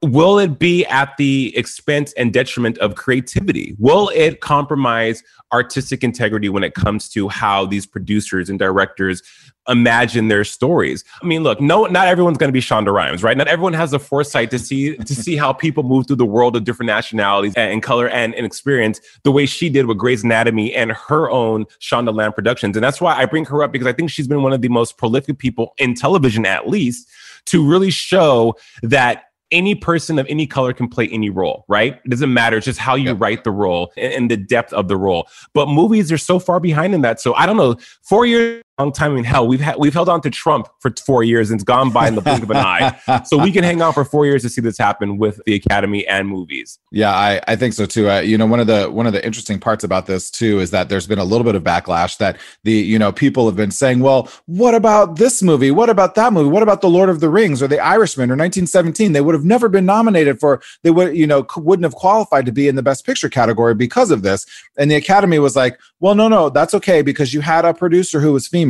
will 0.03 0.39
it 0.39 0.59
be 0.59 0.85
at 0.87 1.17
the 1.19 1.57
expense 1.57 2.13
and 2.15 2.33
detriment 2.33 2.79
of 2.79 2.95
creativity? 2.95 3.77
Will 3.79 4.11
it 4.15 4.41
compromise 4.41 5.23
artistic 5.53 6.03
integrity 6.03 6.49
when 6.49 6.63
it 6.63 6.75
comes 6.75 7.09
to 7.11 7.29
how 7.29 7.67
these 7.67 7.87
producers 7.87 8.49
and 8.49 8.59
directors 8.59 9.23
imagine 9.69 10.29
their 10.29 10.45
stories? 10.45 11.05
I 11.23 11.27
mean, 11.27 11.43
look, 11.43 11.61
no, 11.61 11.85
not 11.85 12.09
everyone's 12.09 12.39
going 12.39 12.49
to 12.49 12.53
be 12.53 12.63
Shonda 12.63 12.93
Rhimes, 12.93 13.23
right? 13.23 13.37
Not 13.37 13.49
everyone 13.49 13.75
has 13.75 13.91
the 13.91 13.99
foresight 13.99 14.51
to 14.53 14.59
see 14.59 14.97
to 14.97 15.15
see 15.15 15.37
how 15.37 15.53
people 15.53 15.83
move 15.83 16.07
through 16.07 16.17
the 16.17 16.27
world 16.27 16.57
of 16.57 16.65
different 16.65 16.87
nationalities 16.87 17.53
and, 17.57 17.83
color 17.83 18.09
and, 18.09 18.35
and 18.35 18.47
experience 18.47 19.01
the 19.25 19.33
way 19.33 19.45
she 19.45 19.69
did 19.69 19.85
with 19.85 19.99
Grey's 19.99 20.25
Anatomy 20.25 20.75
and 20.75 20.93
her 20.93 21.31
own 21.31 21.67
Shondaland 21.79 22.35
Productions. 22.35 22.75
And 22.75 22.83
that's 22.83 23.03
why 23.03 23.15
I 23.15 23.27
bring 23.27 23.45
her 23.47 23.63
up 23.63 23.71
because 23.71 23.87
I 23.87 23.93
think 23.93 24.11
she's 24.11 24.29
been 24.29 24.43
one 24.43 24.55
of 24.55 24.63
the 24.63 24.69
most 24.69 24.97
prolific 24.97 25.39
people 25.39 25.75
in 25.77 25.95
television, 25.95 26.47
at 26.47 26.69
least, 26.69 27.07
to 27.47 27.67
really 27.67 27.91
show 27.91 28.55
that 28.83 29.25
any 29.53 29.75
person 29.75 30.19
of 30.19 30.27
any 30.29 30.47
color 30.47 30.73
can 30.73 30.89
play 30.89 31.09
any 31.09 31.31
role, 31.31 31.65
right? 31.69 32.01
It 32.05 32.09
doesn't 32.09 32.33
matter. 32.33 32.57
It's 32.57 32.67
just 32.67 32.79
how 32.79 32.95
you 32.95 33.13
write 33.13 33.45
the 33.45 33.51
role 33.51 33.93
and, 33.97 34.13
and, 34.13 34.31
the 34.31 34.37
depth 34.37 34.73
of 34.73 34.89
the 34.89 34.97
role. 34.97 35.29
But 35.55 35.69
movies 35.69 36.13
are 36.13 36.19
so 36.19 36.39
far 36.39 36.61
behind 36.61 36.95
in 36.95 37.03
that. 37.03 37.21
So 37.21 37.35
I 37.35 37.47
don't 37.47 37.57
know. 37.57 37.77
Four 38.03 38.27
years 38.27 38.63
long 38.81 38.93
time 38.93 39.17
in 39.17 39.25
hell. 39.25 39.47
We've 39.47 39.61
had 39.61 39.77
we've 39.79 39.95
held 39.95 40.09
on 40.09 40.21
to 40.23 40.31
Trump 40.31 40.69
for 40.81 40.93
four 41.05 41.23
years 41.23 41.51
and 41.51 41.59
it's 41.59 41.65
gone 41.65 41.91
by 41.91 42.09
in 42.09 42.15
the 42.15 42.21
blink 42.21 42.43
of 42.43 42.51
an 42.51 42.57
eye. 42.57 43.01
So 43.25 43.39
we 43.39 43.53
can 43.53 43.65
hang 43.65 43.83
on 43.83 43.93
for 43.93 44.05
four 44.05 44.25
years 44.25 44.43
to 44.43 44.49
see 44.49 44.61
this 44.61 44.79
happen 44.79 45.19
with 45.19 45.41
the 45.45 45.55
Academy 45.55 46.07
and 46.07 46.29
movies. 46.29 46.79
Yeah, 46.91 47.11
I, 47.11 47.41
I 47.47 47.57
think 47.57 47.75
so 47.75 47.85
too. 47.85 48.09
Uh, 48.09 48.21
you 48.21 48.39
know, 48.39 48.47
one 48.47 48.61
of 48.61 48.67
the 48.67 48.91
one 48.91 49.07
of 49.07 49.13
the 49.13 49.25
interesting 49.25 49.59
parts 49.59 49.85
about 49.85 50.07
this 50.07 50.31
too 50.31 50.59
is 50.59 50.71
that 50.71 50.89
there's 50.89 51.07
been 51.07 51.19
a 51.19 51.25
little 51.25 51.45
bit 51.45 51.55
of 51.55 51.63
backlash 51.63 52.17
that 52.19 52.39
the 52.65 52.73
you 52.73 52.99
know 52.99 53.13
people 53.13 53.47
have 53.47 53.57
been 53.57 53.71
saying, 53.71 54.01
well, 54.01 54.29
what 54.47 54.75
about 54.75 55.17
this 55.17 55.43
movie? 55.43 55.71
What 55.71 55.91
about 55.91 56.15
that 56.15 56.33
movie? 56.33 56.49
What 56.49 56.63
about 56.63 56.81
the 56.81 56.89
Lord 56.89 57.09
of 57.09 57.21
the 57.21 57.29
Rings 57.29 57.63
or 57.63 57.69
the 57.69 57.79
Irishman 57.79 58.31
or 58.31 58.37
1917? 58.37 59.13
They 59.13 59.21
would 59.21 59.35
have 59.35 59.45
never 59.45 59.69
been 59.69 59.87
nominated 59.87 60.41
for. 60.41 60.63
They 60.83 60.91
would 60.91 61.17
you 61.17 61.27
know 61.27 61.47
wouldn't 61.57 61.85
have 61.85 61.95
qualified 61.95 62.47
to 62.47 62.53
be 62.53 62.69
in 62.69 62.77
the 62.77 62.83
Best 62.83 63.05
Picture 63.05 63.29
category 63.29 63.75
because 63.75 64.11
of 64.11 64.23
this. 64.23 64.47
And 64.79 64.91
the 64.91 64.97
Academy 64.97 65.39
was 65.39 65.57
like, 65.57 65.79
well, 66.01 66.15
no, 66.15 66.29
no, 66.29 66.49
that's 66.49 66.75
okay 66.75 67.03
because 67.03 67.35
you 67.35 67.41
had 67.41 67.65
a 67.65 67.75
producer 67.75 68.21
who 68.21 68.33
was 68.33 68.49
female 68.49 68.70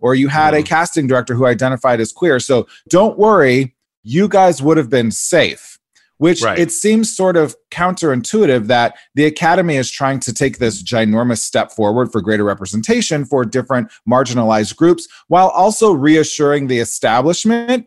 or 0.00 0.14
you 0.14 0.28
had 0.28 0.54
a 0.54 0.62
casting 0.62 1.06
director 1.06 1.34
who 1.34 1.46
identified 1.46 2.00
as 2.00 2.12
queer. 2.12 2.40
So 2.40 2.66
don't 2.88 3.18
worry, 3.18 3.74
you 4.02 4.28
guys 4.28 4.62
would 4.62 4.76
have 4.76 4.90
been 4.90 5.10
safe. 5.10 5.78
Which 6.18 6.40
right. 6.40 6.58
it 6.58 6.72
seems 6.72 7.14
sort 7.14 7.36
of 7.36 7.54
counterintuitive 7.70 8.68
that 8.68 8.96
the 9.14 9.26
Academy 9.26 9.76
is 9.76 9.90
trying 9.90 10.18
to 10.20 10.32
take 10.32 10.56
this 10.56 10.82
ginormous 10.82 11.40
step 11.40 11.70
forward 11.70 12.10
for 12.10 12.22
greater 12.22 12.42
representation 12.42 13.26
for 13.26 13.44
different 13.44 13.90
marginalized 14.08 14.76
groups 14.76 15.06
while 15.28 15.48
also 15.48 15.92
reassuring 15.92 16.68
the 16.68 16.78
establishment 16.78 17.86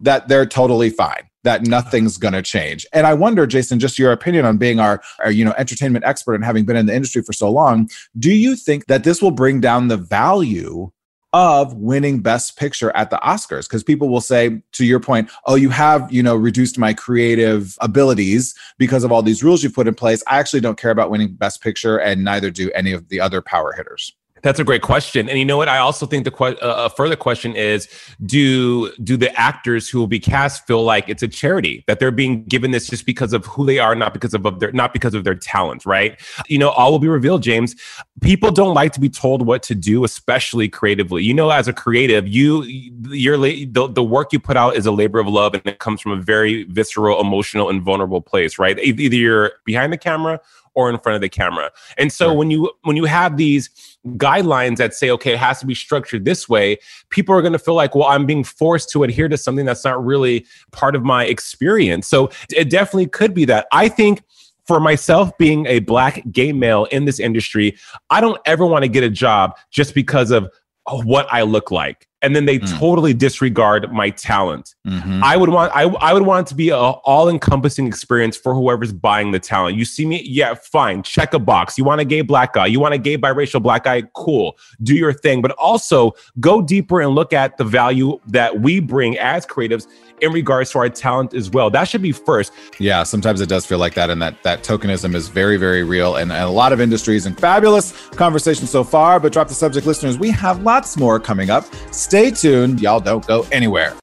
that 0.00 0.28
they're 0.28 0.44
totally 0.44 0.90
fine 0.90 1.30
that 1.44 1.66
nothing's 1.66 2.16
going 2.18 2.34
to 2.34 2.42
change. 2.42 2.86
And 2.92 3.06
I 3.06 3.14
wonder, 3.14 3.46
Jason, 3.46 3.78
just 3.78 3.98
your 3.98 4.12
opinion 4.12 4.44
on 4.44 4.58
being 4.58 4.80
our, 4.80 5.02
our, 5.20 5.30
you 5.30 5.44
know, 5.44 5.54
entertainment 5.58 6.04
expert 6.04 6.34
and 6.34 6.44
having 6.44 6.64
been 6.64 6.76
in 6.76 6.86
the 6.86 6.94
industry 6.94 7.22
for 7.22 7.32
so 7.32 7.50
long, 7.50 7.88
do 8.18 8.32
you 8.32 8.56
think 8.56 8.86
that 8.86 9.04
this 9.04 9.20
will 9.20 9.30
bring 9.30 9.60
down 9.60 9.88
the 9.88 9.96
value 9.96 10.90
of 11.34 11.72
winning 11.74 12.20
best 12.20 12.58
picture 12.58 12.94
at 12.94 13.10
the 13.10 13.16
Oscars? 13.18 13.66
Because 13.66 13.82
people 13.82 14.08
will 14.08 14.20
say 14.20 14.62
to 14.72 14.84
your 14.84 15.00
point 15.00 15.30
oh 15.46 15.54
you 15.54 15.70
have 15.70 16.12
you 16.12 16.22
know 16.22 16.36
reduced 16.36 16.78
my 16.78 16.92
creative 16.92 17.76
abilities 17.80 18.54
because 18.78 19.02
of 19.02 19.10
all 19.10 19.22
these 19.22 19.42
rules 19.42 19.62
you've 19.62 19.74
put 19.74 19.88
in 19.88 19.94
place. 19.94 20.22
I 20.26 20.38
actually 20.38 20.60
don't 20.60 20.78
care 20.78 20.90
about 20.90 21.10
winning 21.10 21.32
best 21.32 21.62
picture 21.62 21.96
and 21.96 22.22
neither 22.22 22.50
do 22.50 22.70
any 22.74 22.92
of 22.92 23.08
the 23.08 23.20
other 23.20 23.40
power 23.40 23.72
hitters 23.72 24.14
that's 24.42 24.58
a 24.58 24.64
great 24.64 24.82
question, 24.82 25.28
and 25.28 25.38
you 25.38 25.44
know 25.44 25.56
what? 25.56 25.68
I 25.68 25.78
also 25.78 26.04
think 26.04 26.24
the 26.24 26.30
que- 26.30 26.58
uh, 26.60 26.86
a 26.86 26.90
further 26.90 27.14
question 27.14 27.54
is: 27.54 27.88
Do 28.26 28.92
do 28.96 29.16
the 29.16 29.34
actors 29.38 29.88
who 29.88 30.00
will 30.00 30.08
be 30.08 30.18
cast 30.18 30.66
feel 30.66 30.82
like 30.82 31.08
it's 31.08 31.22
a 31.22 31.28
charity 31.28 31.84
that 31.86 32.00
they're 32.00 32.10
being 32.10 32.44
given 32.44 32.72
this 32.72 32.88
just 32.88 33.06
because 33.06 33.32
of 33.32 33.46
who 33.46 33.64
they 33.64 33.78
are, 33.78 33.94
not 33.94 34.12
because 34.12 34.34
of, 34.34 34.44
of 34.44 34.58
their 34.58 34.72
not 34.72 34.92
because 34.92 35.14
of 35.14 35.22
their 35.22 35.36
talent, 35.36 35.86
right? 35.86 36.20
You 36.48 36.58
know, 36.58 36.70
all 36.70 36.90
will 36.90 36.98
be 36.98 37.08
revealed. 37.08 37.42
James, 37.42 37.76
people 38.20 38.50
don't 38.50 38.74
like 38.74 38.92
to 38.92 39.00
be 39.00 39.08
told 39.08 39.46
what 39.46 39.62
to 39.64 39.74
do, 39.76 40.02
especially 40.04 40.68
creatively. 40.68 41.22
You 41.22 41.34
know, 41.34 41.50
as 41.50 41.68
a 41.68 41.72
creative, 41.72 42.26
you 42.26 42.64
your 42.64 43.38
the, 43.38 43.88
the 43.92 44.02
work 44.02 44.32
you 44.32 44.40
put 44.40 44.56
out 44.56 44.74
is 44.74 44.86
a 44.86 44.92
labor 44.92 45.20
of 45.20 45.28
love, 45.28 45.54
and 45.54 45.64
it 45.66 45.78
comes 45.78 46.00
from 46.00 46.12
a 46.12 46.20
very 46.20 46.64
visceral, 46.64 47.20
emotional, 47.20 47.70
and 47.70 47.80
vulnerable 47.80 48.20
place, 48.20 48.58
right? 48.58 48.78
Either 48.78 49.14
you're 49.14 49.52
behind 49.64 49.92
the 49.92 49.98
camera 49.98 50.40
or 50.74 50.90
in 50.90 50.98
front 50.98 51.16
of 51.16 51.20
the 51.20 51.28
camera. 51.28 51.70
And 51.98 52.12
so 52.12 52.32
when 52.32 52.50
you 52.50 52.70
when 52.82 52.96
you 52.96 53.04
have 53.04 53.36
these 53.36 53.70
guidelines 54.16 54.76
that 54.76 54.94
say, 54.94 55.10
okay, 55.10 55.32
it 55.32 55.38
has 55.38 55.60
to 55.60 55.66
be 55.66 55.74
structured 55.74 56.24
this 56.24 56.48
way, 56.48 56.78
people 57.10 57.34
are 57.34 57.40
going 57.40 57.52
to 57.52 57.58
feel 57.58 57.74
like, 57.74 57.94
well, 57.94 58.08
I'm 58.08 58.26
being 58.26 58.44
forced 58.44 58.90
to 58.90 59.04
adhere 59.04 59.28
to 59.28 59.36
something 59.36 59.64
that's 59.64 59.84
not 59.84 60.04
really 60.04 60.46
part 60.72 60.96
of 60.96 61.04
my 61.04 61.24
experience. 61.24 62.06
So 62.08 62.30
it 62.50 62.70
definitely 62.70 63.06
could 63.06 63.34
be 63.34 63.44
that. 63.46 63.66
I 63.72 63.88
think 63.88 64.22
for 64.66 64.80
myself 64.80 65.36
being 65.38 65.66
a 65.66 65.80
black 65.80 66.22
gay 66.30 66.52
male 66.52 66.84
in 66.86 67.04
this 67.04 67.20
industry, 67.20 67.76
I 68.10 68.20
don't 68.20 68.40
ever 68.46 68.64
want 68.66 68.84
to 68.84 68.88
get 68.88 69.04
a 69.04 69.10
job 69.10 69.56
just 69.70 69.94
because 69.94 70.30
of 70.30 70.48
what 70.86 71.26
I 71.32 71.42
look 71.42 71.70
like 71.70 72.08
and 72.22 72.36
then 72.36 72.44
they 72.44 72.58
mm. 72.58 72.78
totally 72.78 73.12
disregard 73.12 73.92
my 73.92 74.10
talent. 74.10 74.74
Mm-hmm. 74.86 75.22
I 75.24 75.36
would 75.36 75.48
want 75.48 75.72
I, 75.74 75.82
I 75.82 76.12
would 76.12 76.22
want 76.22 76.46
it 76.46 76.50
to 76.50 76.54
be 76.54 76.70
an 76.70 76.76
all 76.76 77.28
encompassing 77.28 77.86
experience 77.86 78.36
for 78.36 78.54
whoever's 78.54 78.92
buying 78.92 79.32
the 79.32 79.40
talent. 79.40 79.76
You 79.76 79.84
see 79.84 80.06
me, 80.06 80.22
yeah, 80.22 80.54
fine, 80.54 81.02
check 81.02 81.34
a 81.34 81.38
box. 81.38 81.76
You 81.76 81.84
want 81.84 82.00
a 82.00 82.04
gay 82.04 82.20
black 82.20 82.52
guy, 82.52 82.66
you 82.66 82.80
want 82.80 82.94
a 82.94 82.98
gay 82.98 83.18
biracial 83.18 83.62
black 83.62 83.84
guy, 83.84 84.02
cool, 84.14 84.56
do 84.82 84.94
your 84.94 85.12
thing. 85.12 85.42
But 85.42 85.50
also 85.52 86.12
go 86.38 86.62
deeper 86.62 87.00
and 87.00 87.14
look 87.14 87.32
at 87.32 87.56
the 87.56 87.64
value 87.64 88.20
that 88.28 88.60
we 88.60 88.80
bring 88.80 89.18
as 89.18 89.44
creatives 89.44 89.86
in 90.20 90.32
regards 90.32 90.70
to 90.70 90.78
our 90.78 90.88
talent 90.88 91.34
as 91.34 91.50
well. 91.50 91.68
That 91.68 91.84
should 91.84 92.02
be 92.02 92.12
first. 92.12 92.52
Yeah, 92.78 93.02
sometimes 93.02 93.40
it 93.40 93.48
does 93.48 93.66
feel 93.66 93.78
like 93.78 93.94
that, 93.94 94.08
and 94.08 94.22
that 94.22 94.40
that 94.44 94.62
tokenism 94.62 95.14
is 95.14 95.28
very, 95.28 95.56
very 95.56 95.82
real, 95.82 96.16
and, 96.16 96.30
and 96.30 96.44
a 96.44 96.50
lot 96.50 96.72
of 96.72 96.80
industries. 96.80 97.26
And 97.26 97.38
fabulous 97.38 98.08
conversation 98.10 98.66
so 98.66 98.84
far. 98.84 99.18
But 99.18 99.32
drop 99.32 99.48
the 99.48 99.54
subject, 99.54 99.86
listeners. 99.86 100.18
We 100.18 100.30
have 100.30 100.62
lots 100.62 100.96
more 100.96 101.18
coming 101.18 101.50
up. 101.50 101.64
Stay 101.90 102.11
tuned. 102.12 102.82
Y'all 102.82 103.00
don't 103.00 103.26
go 103.26 103.46
anywhere. 103.50 103.96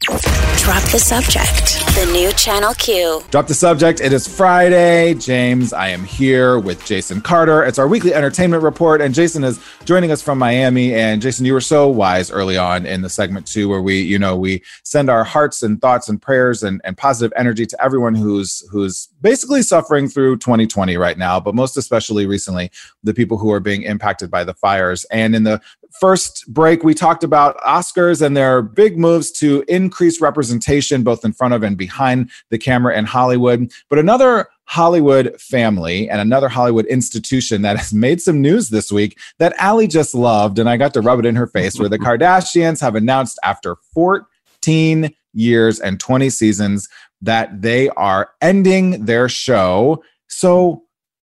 Drop 0.57 0.83
the 0.91 0.99
subject. 0.99 1.85
The 1.95 2.09
new 2.11 2.31
Channel 2.33 2.73
Q. 2.75 3.23
Drop 3.29 3.47
the 3.47 3.53
subject. 3.53 4.01
It 4.01 4.13
is 4.13 4.27
Friday. 4.27 5.13
James, 5.15 5.73
I 5.73 5.89
am 5.89 6.03
here 6.03 6.59
with 6.59 6.83
Jason 6.85 7.21
Carter. 7.21 7.63
It's 7.63 7.77
our 7.77 7.87
weekly 7.87 8.13
entertainment 8.13 8.63
report, 8.63 9.01
and 9.01 9.13
Jason 9.13 9.43
is 9.43 9.59
joining 9.85 10.11
us 10.11 10.21
from 10.21 10.37
Miami. 10.37 10.93
And 10.93 11.21
Jason, 11.21 11.45
you 11.45 11.53
were 11.53 11.61
so 11.61 11.87
wise 11.87 12.31
early 12.31 12.57
on 12.57 12.85
in 12.85 13.01
the 13.01 13.09
segment 13.09 13.47
too, 13.47 13.67
where 13.69 13.81
we, 13.81 14.01
you 14.01 14.17
know, 14.17 14.35
we 14.35 14.63
send 14.83 15.09
our 15.09 15.23
hearts 15.23 15.63
and 15.63 15.81
thoughts 15.81 16.09
and 16.09 16.21
prayers 16.21 16.63
and, 16.63 16.81
and 16.83 16.97
positive 16.97 17.33
energy 17.35 17.65
to 17.65 17.83
everyone 17.83 18.15
who's 18.15 18.67
who's 18.71 19.07
basically 19.21 19.61
suffering 19.61 20.07
through 20.07 20.37
2020 20.37 20.97
right 20.97 21.17
now, 21.17 21.39
but 21.39 21.55
most 21.55 21.77
especially 21.77 22.25
recently, 22.25 22.71
the 23.03 23.13
people 23.13 23.37
who 23.37 23.51
are 23.51 23.59
being 23.59 23.83
impacted 23.83 24.31
by 24.31 24.43
the 24.43 24.53
fires. 24.53 25.03
And 25.05 25.35
in 25.35 25.43
the 25.43 25.61
first 25.99 26.45
break, 26.47 26.83
we 26.83 26.93
talked 26.93 27.23
about 27.23 27.57
Oscars 27.57 28.21
and 28.21 28.35
their 28.35 28.61
big 28.61 28.97
moves 28.97 29.31
to 29.31 29.63
increase 29.67 30.21
representation 30.21 31.03
both 31.03 31.25
in 31.25 31.33
front 31.33 31.53
of 31.53 31.63
and 31.63 31.77
behind 31.77 32.29
the 32.49 32.57
camera 32.57 32.97
in 32.97 33.05
Hollywood. 33.05 33.71
But 33.89 33.99
another 33.99 34.47
Hollywood 34.65 35.39
family 35.41 36.09
and 36.09 36.21
another 36.21 36.47
Hollywood 36.47 36.85
institution 36.85 37.63
that 37.63 37.77
has 37.77 37.93
made 37.93 38.21
some 38.21 38.39
news 38.39 38.69
this 38.69 38.91
week 38.91 39.17
that 39.39 39.55
Allie 39.57 39.87
just 39.87 40.13
loved, 40.13 40.59
and 40.59 40.69
I 40.69 40.77
got 40.77 40.93
to 40.93 41.01
rub 41.01 41.19
it 41.19 41.25
in 41.25 41.35
her 41.35 41.47
face, 41.47 41.79
where 41.79 41.89
the 41.89 41.99
Kardashians 41.99 42.79
have 42.81 42.95
announced 42.95 43.39
after 43.43 43.75
14 43.93 45.13
years 45.33 45.79
and 45.79 45.99
20 45.99 46.29
seasons 46.29 46.87
that 47.21 47.61
they 47.61 47.89
are 47.89 48.29
ending 48.41 49.05
their 49.05 49.27
show. 49.27 50.03
So 50.27 50.83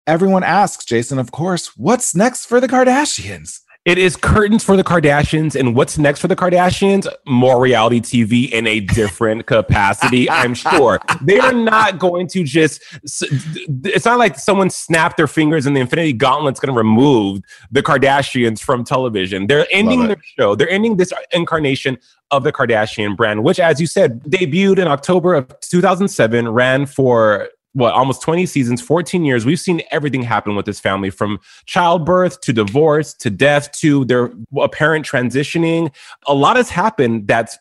everyone 0.07 0.45
asks, 0.45 0.85
Jason, 0.85 1.19
of 1.19 1.33
course, 1.33 1.77
what's 1.77 2.15
next 2.15 2.47
for 2.47 2.61
the 2.61 2.69
Kardashians? 2.69 3.61
It 3.85 3.99
is 3.99 4.15
curtains 4.15 4.63
for 4.63 4.77
the 4.77 4.85
Kardashians. 4.85 5.59
And 5.59 5.75
what's 5.75 5.99
next 5.99 6.21
for 6.21 6.29
the 6.29 6.37
Kardashians? 6.37 7.09
More 7.27 7.61
reality 7.61 8.01
TV 8.01 8.49
in 8.49 8.65
a 8.69 8.79
different 8.79 9.47
capacity, 9.49 10.31
I'm 10.31 10.55
sure. 10.55 11.01
They 11.21 11.41
are 11.41 11.53
not 11.53 11.99
going 11.99 12.29
to 12.29 12.45
just, 12.45 12.81
it's 13.03 14.05
not 14.05 14.19
like 14.19 14.39
someone 14.39 14.71
snapped 14.71 15.17
their 15.17 15.27
fingers 15.27 15.67
and 15.67 15.75
the 15.75 15.81
Infinity 15.81 16.13
Gauntlet's 16.13 16.61
going 16.61 16.73
to 16.73 16.79
remove 16.79 17.41
the 17.73 17.83
Kardashians 17.83 18.61
from 18.61 18.85
television. 18.85 19.49
They're 19.49 19.67
ending 19.73 20.07
their 20.07 20.23
show, 20.39 20.55
they're 20.55 20.71
ending 20.71 20.97
this 20.97 21.13
incarnation 21.33 21.99
of 22.31 22.45
the 22.45 22.53
Kardashian 22.53 23.17
brand, 23.17 23.43
which, 23.43 23.59
as 23.59 23.81
you 23.81 23.89
said, 23.89 24.23
debuted 24.23 24.79
in 24.79 24.87
October 24.87 25.35
of 25.35 25.59
2007, 25.61 26.49
ran 26.49 26.87
for 26.87 27.49
what 27.75 27.93
almost 27.95 28.23
20 28.23 28.47
seasons 28.47 28.81
14 28.83 29.25
years 29.25 29.47
we've 29.47 29.61
seen 29.61 29.83
everything 29.91 30.23
happen 30.23 30.55
with 30.55 30.67
this 30.67 30.81
family 30.81 31.11
from 31.11 31.39
childbirth 31.67 32.41
to 32.43 32.53
divorce 32.53 33.15
to 33.15 33.31
death 33.31 33.73
to 33.73 34.05
their 34.05 34.31
apparent 34.59 35.07
transitioning. 35.07 35.93
A 36.27 36.35
lot 36.35 36.57
has 36.57 36.71
happened 36.71 37.27
that's 37.27 37.59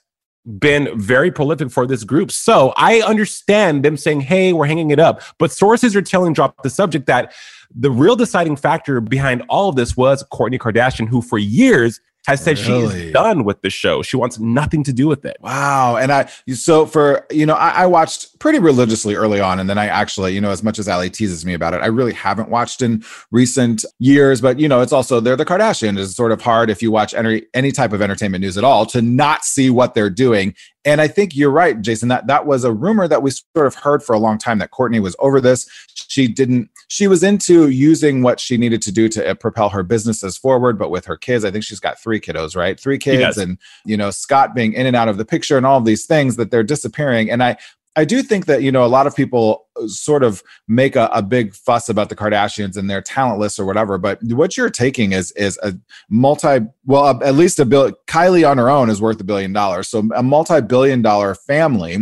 been 0.57 0.89
very 0.99 1.31
prolific 1.31 1.69
for 1.69 1.85
this 1.85 2.03
group. 2.03 2.31
So 2.31 2.73
i 2.75 3.01
understand 3.01 3.85
them 3.85 3.95
saying 3.95 4.21
hey 4.21 4.53
we're 4.53 4.65
hanging 4.65 4.91
it 4.91 4.99
up. 4.99 5.21
But 5.37 5.51
sources 5.51 5.95
are 5.95 6.01
telling 6.01 6.33
drop 6.33 6.63
the 6.63 6.69
subject 6.69 7.05
that 7.05 7.33
the 7.73 7.91
real 7.91 8.15
deciding 8.15 8.55
factor 8.57 8.99
behind 8.99 9.43
all 9.49 9.69
of 9.69 9.75
this 9.75 9.95
was 9.95 10.23
Kourtney 10.33 10.57
Kardashian, 10.59 11.07
who 11.07 11.21
for 11.21 11.37
years 11.37 12.01
has 12.27 12.43
said 12.43 12.59
really? 12.59 12.89
she 12.89 13.07
is 13.07 13.13
done 13.13 13.43
with 13.43 13.61
the 13.61 13.69
show. 13.69 14.01
She 14.01 14.15
wants 14.15 14.37
nothing 14.39 14.83
to 14.83 14.93
do 14.93 15.07
with 15.07 15.25
it. 15.25 15.37
Wow. 15.41 15.97
And 15.97 16.11
I, 16.11 16.29
so 16.53 16.85
for, 16.85 17.25
you 17.31 17.45
know, 17.45 17.55
I, 17.55 17.69
I, 17.69 17.85
watched 17.87 18.37
pretty 18.39 18.59
religiously 18.59 19.15
early 19.15 19.39
on. 19.39 19.59
And 19.59 19.67
then 19.67 19.79
I 19.79 19.87
actually, 19.87 20.33
you 20.33 20.41
know, 20.41 20.51
as 20.51 20.61
much 20.61 20.77
as 20.77 20.87
Allie 20.87 21.09
teases 21.09 21.45
me 21.45 21.53
about 21.53 21.73
it, 21.73 21.81
I 21.81 21.87
really 21.87 22.13
haven't 22.13 22.49
watched 22.49 22.83
in 22.83 23.03
recent 23.31 23.83
years. 23.97 24.39
But, 24.39 24.59
you 24.59 24.67
know, 24.67 24.81
it's 24.81 24.93
also, 24.93 25.19
they're 25.19 25.35
the 25.35 25.45
Kardashians. 25.45 25.97
It's 25.97 26.15
sort 26.15 26.31
of 26.31 26.41
hard 26.41 26.69
if 26.69 26.81
you 26.81 26.91
watch 26.91 27.13
any, 27.15 27.43
any 27.55 27.71
type 27.71 27.91
of 27.91 28.01
entertainment 28.01 28.43
news 28.43 28.57
at 28.57 28.63
all 28.63 28.85
to 28.87 29.01
not 29.01 29.43
see 29.43 29.71
what 29.71 29.95
they're 29.95 30.09
doing. 30.09 30.53
And 30.83 30.99
I 30.99 31.07
think 31.07 31.35
you're 31.35 31.51
right, 31.51 31.79
Jason, 31.79 32.09
that 32.09 32.25
that 32.27 32.47
was 32.47 32.63
a 32.63 32.71
rumor 32.71 33.07
that 33.07 33.21
we 33.21 33.29
sort 33.29 33.67
of 33.67 33.75
heard 33.75 34.01
for 34.01 34.13
a 34.13 34.19
long 34.19 34.39
time 34.39 34.57
that 34.59 34.71
Kourtney 34.71 34.99
was 34.99 35.15
over 35.19 35.39
this. 35.39 35.69
She 35.93 36.27
didn't, 36.27 36.69
she 36.87 37.07
was 37.07 37.21
into 37.21 37.69
using 37.69 38.23
what 38.23 38.39
she 38.39 38.57
needed 38.57 38.81
to 38.81 38.91
do 38.91 39.07
to 39.09 39.29
uh, 39.29 39.33
propel 39.35 39.69
her 39.69 39.83
businesses 39.83 40.37
forward. 40.37 40.79
But 40.79 40.89
with 40.89 41.05
her 41.05 41.17
kids, 41.17 41.45
I 41.45 41.51
think 41.51 41.63
she's 41.63 41.79
got 41.79 42.01
three 42.01 42.19
kiddos, 42.19 42.55
right? 42.55 42.79
Three 42.79 42.97
kids 42.97 43.37
and, 43.37 43.57
you 43.85 43.95
know, 43.95 44.09
Scott 44.09 44.55
being 44.55 44.73
in 44.73 44.87
and 44.87 44.95
out 44.95 45.07
of 45.07 45.17
the 45.17 45.25
picture 45.25 45.55
and 45.55 45.65
all 45.65 45.77
of 45.77 45.85
these 45.85 46.05
things 46.05 46.35
that 46.37 46.49
they're 46.49 46.63
disappearing. 46.63 47.29
And 47.29 47.43
I, 47.43 47.57
I 47.95 48.05
do 48.05 48.23
think 48.23 48.45
that 48.45 48.63
you 48.63 48.71
know 48.71 48.85
a 48.85 48.87
lot 48.87 49.07
of 49.07 49.15
people 49.15 49.67
uh, 49.75 49.87
sort 49.87 50.23
of 50.23 50.41
make 50.67 50.95
a, 50.95 51.09
a, 51.13 51.21
big 51.21 51.53
fuss 51.53 51.89
about 51.89 52.09
the 52.09 52.15
Kardashians 52.15 52.77
and 52.77 52.89
their 52.89 53.01
talent 53.01 53.39
list 53.39 53.59
or 53.59 53.65
whatever. 53.65 53.97
But 53.97 54.19
what 54.23 54.55
you're 54.55 54.69
taking 54.69 55.11
is 55.11 55.31
is 55.33 55.59
a 55.61 55.73
multi 56.09 56.59
well 56.85 57.21
at 57.21 57.35
least 57.35 57.59
a 57.59 57.65
bill. 57.65 57.91
Kylie 58.07 58.49
on 58.49 58.57
her 58.57 58.69
own 58.69 58.89
is 58.89 59.01
worth 59.01 59.19
a 59.19 59.25
billion 59.25 59.51
dollars. 59.51 59.89
So 59.89 60.07
a 60.15 60.23
multi 60.23 60.61
billion 60.61 61.01
dollar 61.01 61.35
family 61.35 61.97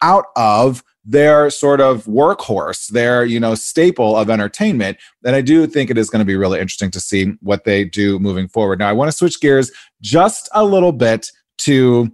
out 0.00 0.26
of 0.36 0.82
their 1.04 1.50
sort 1.50 1.80
of 1.80 2.04
workhorse, 2.04 2.88
their 2.88 3.24
you 3.24 3.38
know 3.38 3.54
staple 3.54 4.16
of 4.16 4.30
entertainment. 4.30 4.96
And 5.24 5.36
I 5.36 5.42
do 5.42 5.66
think 5.66 5.90
it 5.90 5.98
is 5.98 6.08
going 6.08 6.20
to 6.20 6.26
be 6.26 6.36
really 6.36 6.58
interesting 6.58 6.90
to 6.92 7.00
see 7.00 7.34
what 7.40 7.64
they 7.64 7.84
do 7.84 8.18
moving 8.18 8.48
forward. 8.48 8.78
Now 8.78 8.88
I 8.88 8.94
want 8.94 9.10
to 9.10 9.16
switch 9.16 9.40
gears 9.40 9.70
just 10.00 10.48
a 10.52 10.64
little 10.64 10.92
bit 10.92 11.30
to. 11.58 12.10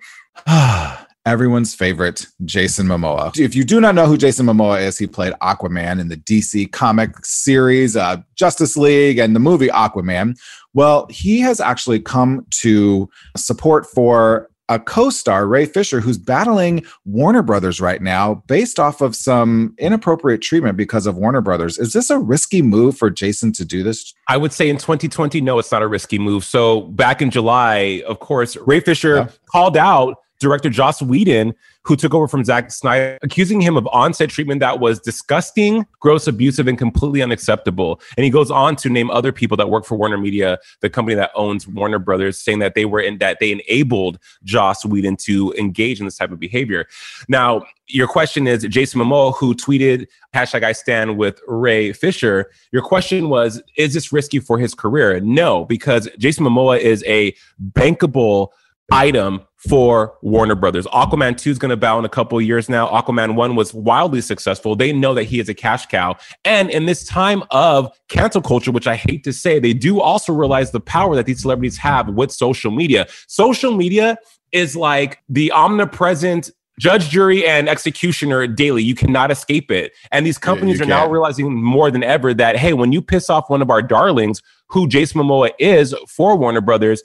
everyone's 1.26 1.74
favorite, 1.74 2.26
Jason 2.44 2.86
Momoa. 2.86 3.38
If 3.38 3.54
you 3.54 3.64
do 3.64 3.80
not 3.80 3.94
know 3.94 4.06
who 4.06 4.16
Jason 4.16 4.46
Momoa 4.46 4.82
is, 4.82 4.98
he 4.98 5.06
played 5.06 5.32
Aquaman 5.42 6.00
in 6.00 6.08
the 6.08 6.16
DC 6.16 6.70
comic 6.72 7.24
series, 7.24 7.96
uh, 7.96 8.18
Justice 8.34 8.76
League, 8.76 9.18
and 9.18 9.34
the 9.34 9.40
movie 9.40 9.68
Aquaman. 9.68 10.38
Well, 10.74 11.06
he 11.08 11.40
has 11.40 11.60
actually 11.60 12.00
come 12.00 12.46
to 12.50 13.08
support 13.36 13.86
for 13.86 14.50
a 14.70 14.78
co-star 14.78 15.46
Ray 15.46 15.66
Fisher 15.66 16.00
who's 16.00 16.16
battling 16.16 16.84
Warner 17.04 17.42
Brothers 17.42 17.80
right 17.80 18.00
now 18.00 18.42
based 18.46 18.78
off 18.78 19.02
of 19.02 19.14
some 19.14 19.74
inappropriate 19.78 20.40
treatment 20.40 20.76
because 20.76 21.06
of 21.06 21.16
Warner 21.16 21.42
Brothers. 21.42 21.78
Is 21.78 21.92
this 21.92 22.08
a 22.08 22.18
risky 22.18 22.62
move 22.62 22.96
for 22.96 23.10
Jason 23.10 23.52
to 23.52 23.64
do 23.64 23.82
this? 23.82 24.14
I 24.28 24.38
would 24.38 24.52
say 24.52 24.70
in 24.70 24.78
2020 24.78 25.40
no 25.42 25.58
it's 25.58 25.70
not 25.70 25.82
a 25.82 25.86
risky 25.86 26.18
move. 26.18 26.44
So 26.44 26.82
back 26.82 27.20
in 27.20 27.30
July, 27.30 28.02
of 28.06 28.20
course, 28.20 28.56
Ray 28.56 28.80
Fisher 28.80 29.16
yeah. 29.16 29.28
called 29.46 29.76
out 29.76 30.16
director 30.40 30.68
Joss 30.68 31.00
Whedon, 31.00 31.54
who 31.82 31.96
took 31.96 32.14
over 32.14 32.26
from 32.26 32.44
Zack 32.44 32.70
Snyder, 32.70 33.18
accusing 33.22 33.60
him 33.60 33.76
of 33.76 33.86
onset 33.88 34.30
treatment 34.30 34.60
that 34.60 34.80
was 34.80 34.98
disgusting, 35.00 35.86
gross, 36.00 36.26
abusive, 36.26 36.66
and 36.66 36.78
completely 36.78 37.22
unacceptable. 37.22 38.00
And 38.16 38.24
he 38.24 38.30
goes 38.30 38.50
on 38.50 38.76
to 38.76 38.88
name 38.88 39.10
other 39.10 39.32
people 39.32 39.56
that 39.58 39.68
work 39.68 39.84
for 39.84 39.96
Warner 39.96 40.16
Media, 40.16 40.58
the 40.80 40.88
company 40.88 41.14
that 41.14 41.30
owns 41.34 41.68
Warner 41.68 41.98
Brothers, 41.98 42.40
saying 42.40 42.60
that 42.60 42.74
they 42.74 42.86
were 42.86 43.00
in 43.00 43.18
that 43.18 43.38
they 43.38 43.52
enabled 43.52 44.18
Joss 44.44 44.84
Whedon 44.84 45.16
to 45.18 45.52
engage 45.58 46.00
in 46.00 46.06
this 46.06 46.16
type 46.16 46.32
of 46.32 46.40
behavior. 46.40 46.86
Now, 47.28 47.64
your 47.86 48.08
question 48.08 48.46
is 48.46 48.64
Jason 48.64 49.00
Momoa, 49.00 49.34
who 49.36 49.54
tweeted 49.54 50.06
hashtag 50.34 50.62
I 50.62 50.72
stand 50.72 51.18
with 51.18 51.40
Ray 51.46 51.92
Fisher. 51.92 52.50
Your 52.72 52.82
question 52.82 53.28
was, 53.28 53.62
is 53.76 53.92
this 53.92 54.10
risky 54.10 54.38
for 54.38 54.58
his 54.58 54.74
career? 54.74 55.20
No, 55.20 55.66
because 55.66 56.08
Jason 56.18 56.46
Momoa 56.46 56.78
is 56.78 57.04
a 57.06 57.34
bankable 57.72 58.48
item 58.90 59.42
for 59.68 60.16
Warner 60.22 60.54
Brothers. 60.54 60.86
Aquaman 60.86 61.36
2 61.36 61.50
is 61.50 61.58
going 61.58 61.70
to 61.70 61.76
bow 61.76 61.98
in 61.98 62.04
a 62.04 62.08
couple 62.08 62.38
of 62.38 62.44
years 62.44 62.68
now. 62.68 62.86
Aquaman 62.88 63.34
1 63.34 63.56
was 63.56 63.72
wildly 63.72 64.20
successful. 64.20 64.76
They 64.76 64.92
know 64.92 65.14
that 65.14 65.24
he 65.24 65.40
is 65.40 65.48
a 65.48 65.54
cash 65.54 65.86
cow. 65.86 66.16
And 66.44 66.70
in 66.70 66.86
this 66.86 67.04
time 67.04 67.42
of 67.50 67.90
cancel 68.08 68.42
culture, 68.42 68.70
which 68.70 68.86
I 68.86 68.96
hate 68.96 69.24
to 69.24 69.32
say, 69.32 69.58
they 69.58 69.72
do 69.72 70.00
also 70.00 70.32
realize 70.32 70.70
the 70.70 70.80
power 70.80 71.14
that 71.16 71.26
these 71.26 71.42
celebrities 71.42 71.78
have 71.78 72.08
with 72.08 72.30
social 72.30 72.70
media. 72.70 73.06
Social 73.26 73.74
media 73.74 74.18
is 74.52 74.76
like 74.76 75.22
the 75.28 75.50
omnipresent 75.52 76.50
judge, 76.78 77.08
jury, 77.08 77.46
and 77.46 77.68
executioner 77.68 78.46
daily. 78.46 78.82
You 78.82 78.94
cannot 78.94 79.30
escape 79.30 79.70
it. 79.70 79.92
And 80.10 80.26
these 80.26 80.38
companies 80.38 80.78
you 80.78 80.84
are 80.84 80.88
now 80.88 81.00
can't. 81.02 81.12
realizing 81.12 81.54
more 81.62 81.90
than 81.90 82.02
ever 82.02 82.34
that, 82.34 82.56
hey, 82.56 82.72
when 82.72 82.92
you 82.92 83.00
piss 83.00 83.30
off 83.30 83.48
one 83.48 83.62
of 83.62 83.70
our 83.70 83.82
darlings, 83.82 84.42
who 84.68 84.88
Jason 84.88 85.20
Momoa 85.20 85.50
is 85.58 85.94
for 86.08 86.36
Warner 86.36 86.60
Brothers, 86.60 87.02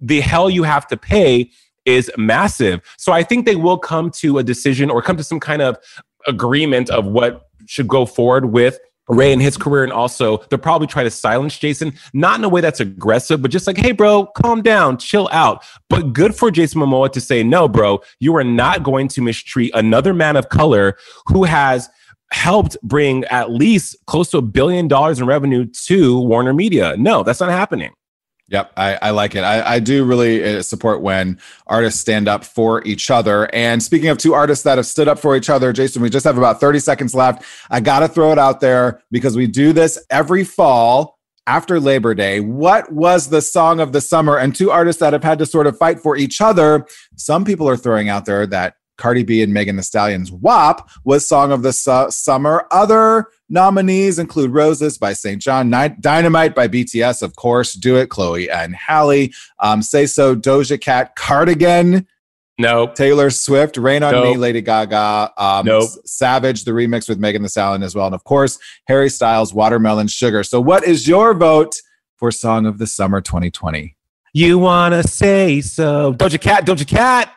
the 0.00 0.20
hell 0.20 0.50
you 0.50 0.64
have 0.64 0.86
to 0.88 0.96
pay 0.96 1.50
is 1.84 2.10
massive. 2.16 2.80
So 2.96 3.12
I 3.12 3.22
think 3.22 3.46
they 3.46 3.56
will 3.56 3.78
come 3.78 4.10
to 4.12 4.38
a 4.38 4.42
decision 4.42 4.90
or 4.90 5.02
come 5.02 5.16
to 5.16 5.24
some 5.24 5.40
kind 5.40 5.62
of 5.62 5.76
agreement 6.26 6.90
of 6.90 7.06
what 7.06 7.48
should 7.66 7.88
go 7.88 8.06
forward 8.06 8.46
with 8.46 8.78
Ray 9.08 9.32
and 9.32 9.42
his 9.42 9.56
career. 9.56 9.84
And 9.84 9.92
also, 9.92 10.38
they'll 10.48 10.58
probably 10.58 10.86
try 10.86 11.02
to 11.02 11.10
silence 11.10 11.58
Jason, 11.58 11.92
not 12.12 12.38
in 12.38 12.44
a 12.44 12.48
way 12.48 12.60
that's 12.60 12.80
aggressive, 12.80 13.42
but 13.42 13.50
just 13.50 13.66
like, 13.66 13.76
hey, 13.76 13.92
bro, 13.92 14.26
calm 14.26 14.62
down, 14.62 14.96
chill 14.98 15.28
out. 15.30 15.64
But 15.90 16.12
good 16.12 16.34
for 16.34 16.50
Jason 16.50 16.80
Momoa 16.80 17.12
to 17.12 17.20
say, 17.20 17.42
no, 17.42 17.68
bro, 17.68 18.00
you 18.20 18.34
are 18.36 18.44
not 18.44 18.82
going 18.82 19.08
to 19.08 19.20
mistreat 19.20 19.72
another 19.74 20.14
man 20.14 20.36
of 20.36 20.48
color 20.48 20.96
who 21.26 21.44
has 21.44 21.90
helped 22.32 22.76
bring 22.82 23.24
at 23.26 23.50
least 23.50 23.96
close 24.06 24.30
to 24.30 24.38
a 24.38 24.42
billion 24.42 24.88
dollars 24.88 25.20
in 25.20 25.26
revenue 25.26 25.66
to 25.86 26.18
Warner 26.20 26.54
Media. 26.54 26.96
No, 26.96 27.22
that's 27.22 27.40
not 27.40 27.50
happening. 27.50 27.92
Yep, 28.48 28.72
I, 28.76 28.98
I 29.00 29.10
like 29.10 29.34
it. 29.34 29.40
I, 29.40 29.74
I 29.74 29.78
do 29.78 30.04
really 30.04 30.58
uh, 30.58 30.62
support 30.62 31.00
when 31.00 31.38
artists 31.66 32.00
stand 32.00 32.28
up 32.28 32.44
for 32.44 32.84
each 32.84 33.10
other. 33.10 33.48
And 33.54 33.82
speaking 33.82 34.10
of 34.10 34.18
two 34.18 34.34
artists 34.34 34.64
that 34.64 34.76
have 34.76 34.86
stood 34.86 35.08
up 35.08 35.18
for 35.18 35.34
each 35.34 35.48
other, 35.48 35.72
Jason, 35.72 36.02
we 36.02 36.10
just 36.10 36.24
have 36.24 36.36
about 36.36 36.60
30 36.60 36.78
seconds 36.80 37.14
left. 37.14 37.42
I 37.70 37.80
got 37.80 38.00
to 38.00 38.08
throw 38.08 38.32
it 38.32 38.38
out 38.38 38.60
there 38.60 39.02
because 39.10 39.34
we 39.34 39.46
do 39.46 39.72
this 39.72 39.98
every 40.10 40.44
fall 40.44 41.18
after 41.46 41.80
Labor 41.80 42.14
Day. 42.14 42.40
What 42.40 42.92
was 42.92 43.28
the 43.28 43.40
song 43.40 43.80
of 43.80 43.92
the 43.92 44.00
summer? 44.02 44.36
And 44.36 44.54
two 44.54 44.70
artists 44.70 45.00
that 45.00 45.14
have 45.14 45.24
had 45.24 45.38
to 45.38 45.46
sort 45.46 45.66
of 45.66 45.78
fight 45.78 46.00
for 46.00 46.14
each 46.14 46.42
other. 46.42 46.86
Some 47.16 47.46
people 47.46 47.66
are 47.68 47.78
throwing 47.78 48.10
out 48.10 48.26
there 48.26 48.46
that 48.48 48.74
Cardi 48.96 49.22
B 49.22 49.42
and 49.42 49.52
Megan 49.52 49.76
Thee 49.76 49.82
Stallion's 49.82 50.30
WAP 50.30 50.88
was 51.04 51.26
song 51.28 51.52
of 51.52 51.62
the 51.62 51.72
su- 51.72 52.10
summer. 52.10 52.66
Other 52.70 53.26
nominees 53.48 54.18
include 54.18 54.52
Roses 54.52 54.98
by 54.98 55.12
SAINt 55.12 55.42
JHN, 55.42 55.68
Ni- 55.68 55.96
Dynamite 56.00 56.54
by 56.54 56.68
BTS, 56.68 57.22
of 57.22 57.36
course, 57.36 57.74
Do 57.74 57.96
It, 57.96 58.08
Chloe 58.08 58.50
and 58.50 58.74
Halle, 58.74 59.30
um, 59.60 59.82
Say 59.82 60.06
So, 60.06 60.36
Doja 60.36 60.80
Cat, 60.80 61.16
Cardigan, 61.16 62.06
Nope. 62.56 62.94
Taylor 62.94 63.30
Swift, 63.30 63.76
Rain 63.76 64.04
on 64.04 64.14
Me, 64.22 64.36
Lady 64.36 64.60
Gaga, 64.60 65.32
um, 65.36 65.66
Nope. 65.66 65.90
Savage, 66.04 66.64
the 66.64 66.70
remix 66.70 67.08
with 67.08 67.18
Megan 67.18 67.42
Thee 67.42 67.48
Stallion 67.48 67.82
as 67.82 67.96
well. 67.96 68.06
And 68.06 68.14
of 68.14 68.22
course, 68.22 68.58
Harry 68.86 69.10
Styles, 69.10 69.52
Watermelon 69.52 70.06
Sugar. 70.06 70.44
So, 70.44 70.60
what 70.60 70.84
is 70.84 71.08
your 71.08 71.34
vote 71.34 71.74
for 72.16 72.30
Song 72.30 72.64
of 72.64 72.78
the 72.78 72.86
Summer 72.86 73.20
2020? 73.20 73.93
You 74.36 74.58
want 74.58 74.94
to 74.94 75.06
say 75.06 75.60
so. 75.60 76.12
Doja 76.12 76.40
Cat, 76.40 76.66
Doja 76.66 76.84
Cat. 76.84 77.30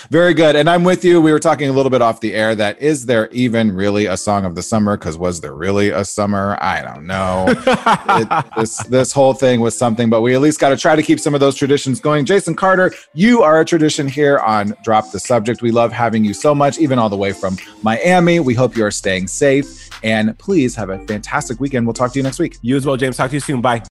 Very 0.10 0.34
good. 0.34 0.56
And 0.56 0.68
I'm 0.68 0.82
with 0.82 1.04
you. 1.04 1.20
We 1.20 1.30
were 1.30 1.38
talking 1.38 1.68
a 1.68 1.72
little 1.72 1.90
bit 1.90 2.02
off 2.02 2.20
the 2.20 2.34
air 2.34 2.56
that 2.56 2.82
is 2.82 3.06
there 3.06 3.28
even 3.30 3.70
really 3.70 4.06
a 4.06 4.16
song 4.16 4.44
of 4.44 4.56
the 4.56 4.64
summer? 4.64 4.96
Because 4.96 5.16
was 5.16 5.40
there 5.40 5.54
really 5.54 5.90
a 5.90 6.04
summer? 6.04 6.58
I 6.60 6.82
don't 6.82 7.06
know. 7.06 7.44
it, 7.48 8.44
this 8.56 8.78
this 8.88 9.12
whole 9.12 9.32
thing 9.32 9.60
was 9.60 9.78
something, 9.78 10.10
but 10.10 10.22
we 10.22 10.34
at 10.34 10.40
least 10.40 10.58
got 10.58 10.70
to 10.70 10.76
try 10.76 10.96
to 10.96 11.04
keep 11.04 11.20
some 11.20 11.34
of 11.34 11.40
those 11.40 11.54
traditions 11.54 12.00
going. 12.00 12.24
Jason 12.24 12.56
Carter, 12.56 12.92
you 13.14 13.42
are 13.42 13.60
a 13.60 13.64
tradition 13.64 14.08
here 14.08 14.40
on 14.40 14.74
Drop 14.82 15.12
the 15.12 15.20
Subject. 15.20 15.62
We 15.62 15.70
love 15.70 15.92
having 15.92 16.24
you 16.24 16.34
so 16.34 16.52
much, 16.52 16.80
even 16.80 16.98
all 16.98 17.10
the 17.10 17.16
way 17.16 17.32
from 17.32 17.56
Miami. 17.82 18.40
We 18.40 18.54
hope 18.54 18.76
you 18.76 18.84
are 18.84 18.90
staying 18.90 19.28
safe. 19.28 19.88
And 20.02 20.36
please 20.36 20.74
have 20.74 20.90
a 20.90 20.98
fantastic 21.06 21.60
weekend. 21.60 21.86
We'll 21.86 21.94
talk 21.94 22.12
to 22.14 22.18
you 22.18 22.24
next 22.24 22.40
week. 22.40 22.58
You 22.60 22.76
as 22.76 22.84
well, 22.84 22.96
James. 22.96 23.16
Talk 23.16 23.30
to 23.30 23.36
you 23.36 23.40
soon. 23.40 23.60
Bye. 23.60 23.82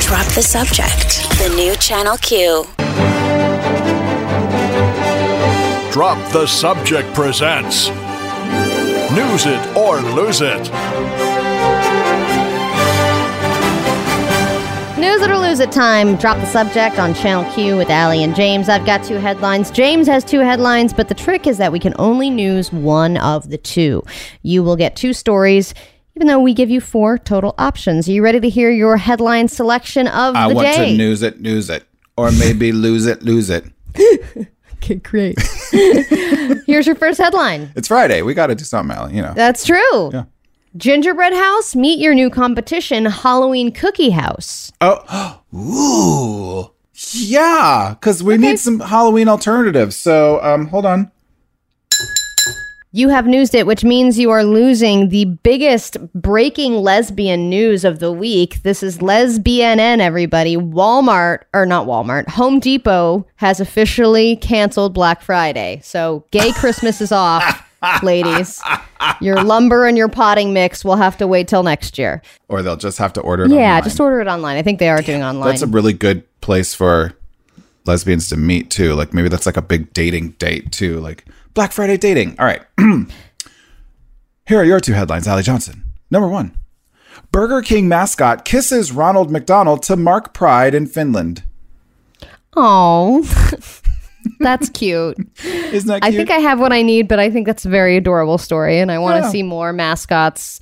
Drop 0.00 0.26
the 0.34 0.42
subject. 0.42 1.23
The 1.38 1.52
new 1.56 1.74
Channel 1.76 2.16
Q. 2.18 2.64
Drop 5.92 6.32
the 6.32 6.46
Subject 6.46 7.12
presents 7.12 7.88
News 9.10 9.44
It 9.44 9.76
or 9.76 10.00
Lose 10.00 10.40
It. 10.40 10.70
News 14.96 15.22
it 15.22 15.30
or 15.30 15.36
lose 15.36 15.58
it 15.60 15.70
time. 15.72 16.16
Drop 16.16 16.36
the 16.38 16.46
subject 16.46 16.98
on 16.98 17.14
Channel 17.14 17.52
Q 17.52 17.76
with 17.76 17.90
Allie 17.90 18.22
and 18.22 18.34
James. 18.34 18.68
I've 18.68 18.86
got 18.86 19.04
two 19.04 19.16
headlines. 19.16 19.70
James 19.72 20.06
has 20.06 20.24
two 20.24 20.40
headlines, 20.40 20.92
but 20.94 21.08
the 21.08 21.14
trick 21.14 21.46
is 21.46 21.58
that 21.58 21.72
we 21.72 21.80
can 21.80 21.94
only 21.98 22.30
news 22.30 22.72
one 22.72 23.16
of 23.18 23.50
the 23.50 23.58
two. 23.58 24.02
You 24.42 24.62
will 24.62 24.76
get 24.76 24.94
two 24.96 25.12
stories, 25.12 25.74
even 26.16 26.28
though 26.28 26.40
we 26.40 26.54
give 26.54 26.70
you 26.70 26.80
four 26.80 27.18
total 27.18 27.54
options. 27.58 28.08
Are 28.08 28.12
you 28.12 28.22
ready 28.22 28.40
to 28.40 28.48
hear 28.48 28.70
your 28.70 28.96
headline 28.96 29.48
selection 29.48 30.06
of 30.08 30.36
I 30.36 30.48
the 30.48 30.54
want 30.54 30.74
to 30.74 30.96
news 30.96 31.22
it, 31.22 31.40
news 31.40 31.70
it. 31.70 31.84
Or 32.16 32.30
maybe 32.30 32.70
lose 32.70 33.06
it, 33.06 33.22
lose 33.22 33.50
it. 33.50 33.64
okay, 34.74 34.94
great. 34.96 35.36
Here's 36.66 36.86
your 36.86 36.94
first 36.94 37.18
headline. 37.18 37.72
It's 37.74 37.88
Friday. 37.88 38.22
We 38.22 38.34
got 38.34 38.46
to 38.48 38.54
do 38.54 38.64
something, 38.64 38.96
Allie, 38.96 39.16
you 39.16 39.22
know. 39.22 39.34
That's 39.34 39.64
true. 39.64 40.10
Yeah. 40.12 40.24
Gingerbread 40.76 41.32
House, 41.32 41.74
meet 41.74 41.98
your 41.98 42.14
new 42.14 42.30
competition, 42.30 43.06
Halloween 43.06 43.72
Cookie 43.72 44.10
House. 44.10 44.72
Oh, 44.80 45.40
ooh, 45.54 46.70
yeah, 47.12 47.94
because 47.98 48.22
we 48.22 48.36
need 48.36 48.58
some 48.58 48.80
Halloween 48.80 49.28
alternatives. 49.28 49.96
So, 49.96 50.42
um, 50.42 50.66
hold 50.66 50.86
on. 50.86 51.10
You 52.96 53.08
have 53.08 53.26
newsed 53.26 53.56
it, 53.56 53.66
which 53.66 53.82
means 53.82 54.20
you 54.20 54.30
are 54.30 54.44
losing 54.44 55.08
the 55.08 55.24
biggest 55.24 55.96
breaking 56.14 56.74
lesbian 56.74 57.50
news 57.50 57.84
of 57.84 57.98
the 57.98 58.12
week. 58.12 58.62
This 58.62 58.84
is 58.84 59.02
Lesbian 59.02 59.80
everybody. 59.80 60.56
Walmart, 60.56 61.40
or 61.52 61.66
not 61.66 61.88
Walmart, 61.88 62.28
Home 62.28 62.60
Depot 62.60 63.26
has 63.34 63.58
officially 63.58 64.36
canceled 64.36 64.94
Black 64.94 65.22
Friday. 65.22 65.80
So 65.82 66.24
gay 66.30 66.52
Christmas 66.52 67.00
is 67.00 67.10
off, 67.10 67.68
ladies. 68.04 68.62
Your 69.20 69.42
lumber 69.42 69.86
and 69.86 69.98
your 69.98 70.08
potting 70.08 70.52
mix 70.52 70.84
will 70.84 70.94
have 70.94 71.16
to 71.16 71.26
wait 71.26 71.48
till 71.48 71.64
next 71.64 71.98
year. 71.98 72.22
Or 72.46 72.62
they'll 72.62 72.76
just 72.76 72.98
have 72.98 73.12
to 73.14 73.20
order 73.22 73.46
it. 73.46 73.50
Yeah, 73.50 73.70
online. 73.70 73.82
just 73.82 73.98
order 73.98 74.20
it 74.20 74.28
online. 74.28 74.56
I 74.56 74.62
think 74.62 74.78
they 74.78 74.88
are 74.88 75.02
doing 75.02 75.24
online. 75.24 75.48
That's 75.48 75.62
a 75.62 75.66
really 75.66 75.94
good 75.94 76.22
place 76.40 76.74
for 76.74 77.12
lesbians 77.86 78.28
to 78.28 78.36
meet 78.36 78.70
too. 78.70 78.94
Like 78.94 79.12
maybe 79.12 79.28
that's 79.28 79.46
like 79.46 79.56
a 79.56 79.62
big 79.62 79.92
dating 79.92 80.30
date 80.38 80.70
too. 80.70 81.00
Like 81.00 81.24
Black 81.54 81.72
Friday 81.72 81.96
dating. 81.96 82.36
All 82.38 82.46
right. 82.46 82.62
Here 84.46 84.58
are 84.60 84.64
your 84.64 84.80
two 84.80 84.92
headlines, 84.92 85.26
Allie 85.26 85.42
Johnson. 85.42 85.84
Number 86.10 86.28
one. 86.28 86.56
Burger 87.32 87.62
King 87.62 87.88
mascot 87.88 88.44
kisses 88.44 88.92
Ronald 88.92 89.30
McDonald 89.30 89.82
to 89.84 89.96
mark 89.96 90.34
pride 90.34 90.74
in 90.74 90.86
Finland. 90.86 91.42
Oh, 92.56 93.22
that's 94.40 94.68
cute. 94.68 95.16
Isn't 95.44 95.88
that 95.88 96.04
I 96.04 96.12
think 96.12 96.30
I 96.30 96.38
have 96.38 96.60
what 96.60 96.72
I 96.72 96.82
need, 96.82 97.08
but 97.08 97.18
I 97.18 97.30
think 97.30 97.46
that's 97.46 97.64
a 97.64 97.68
very 97.68 97.96
adorable 97.96 98.38
story, 98.38 98.78
and 98.78 98.92
I 98.92 98.98
want 98.98 99.16
to 99.16 99.22
Yeah. 99.26 99.30
see 99.30 99.42
more 99.42 99.72
mascots 99.72 100.60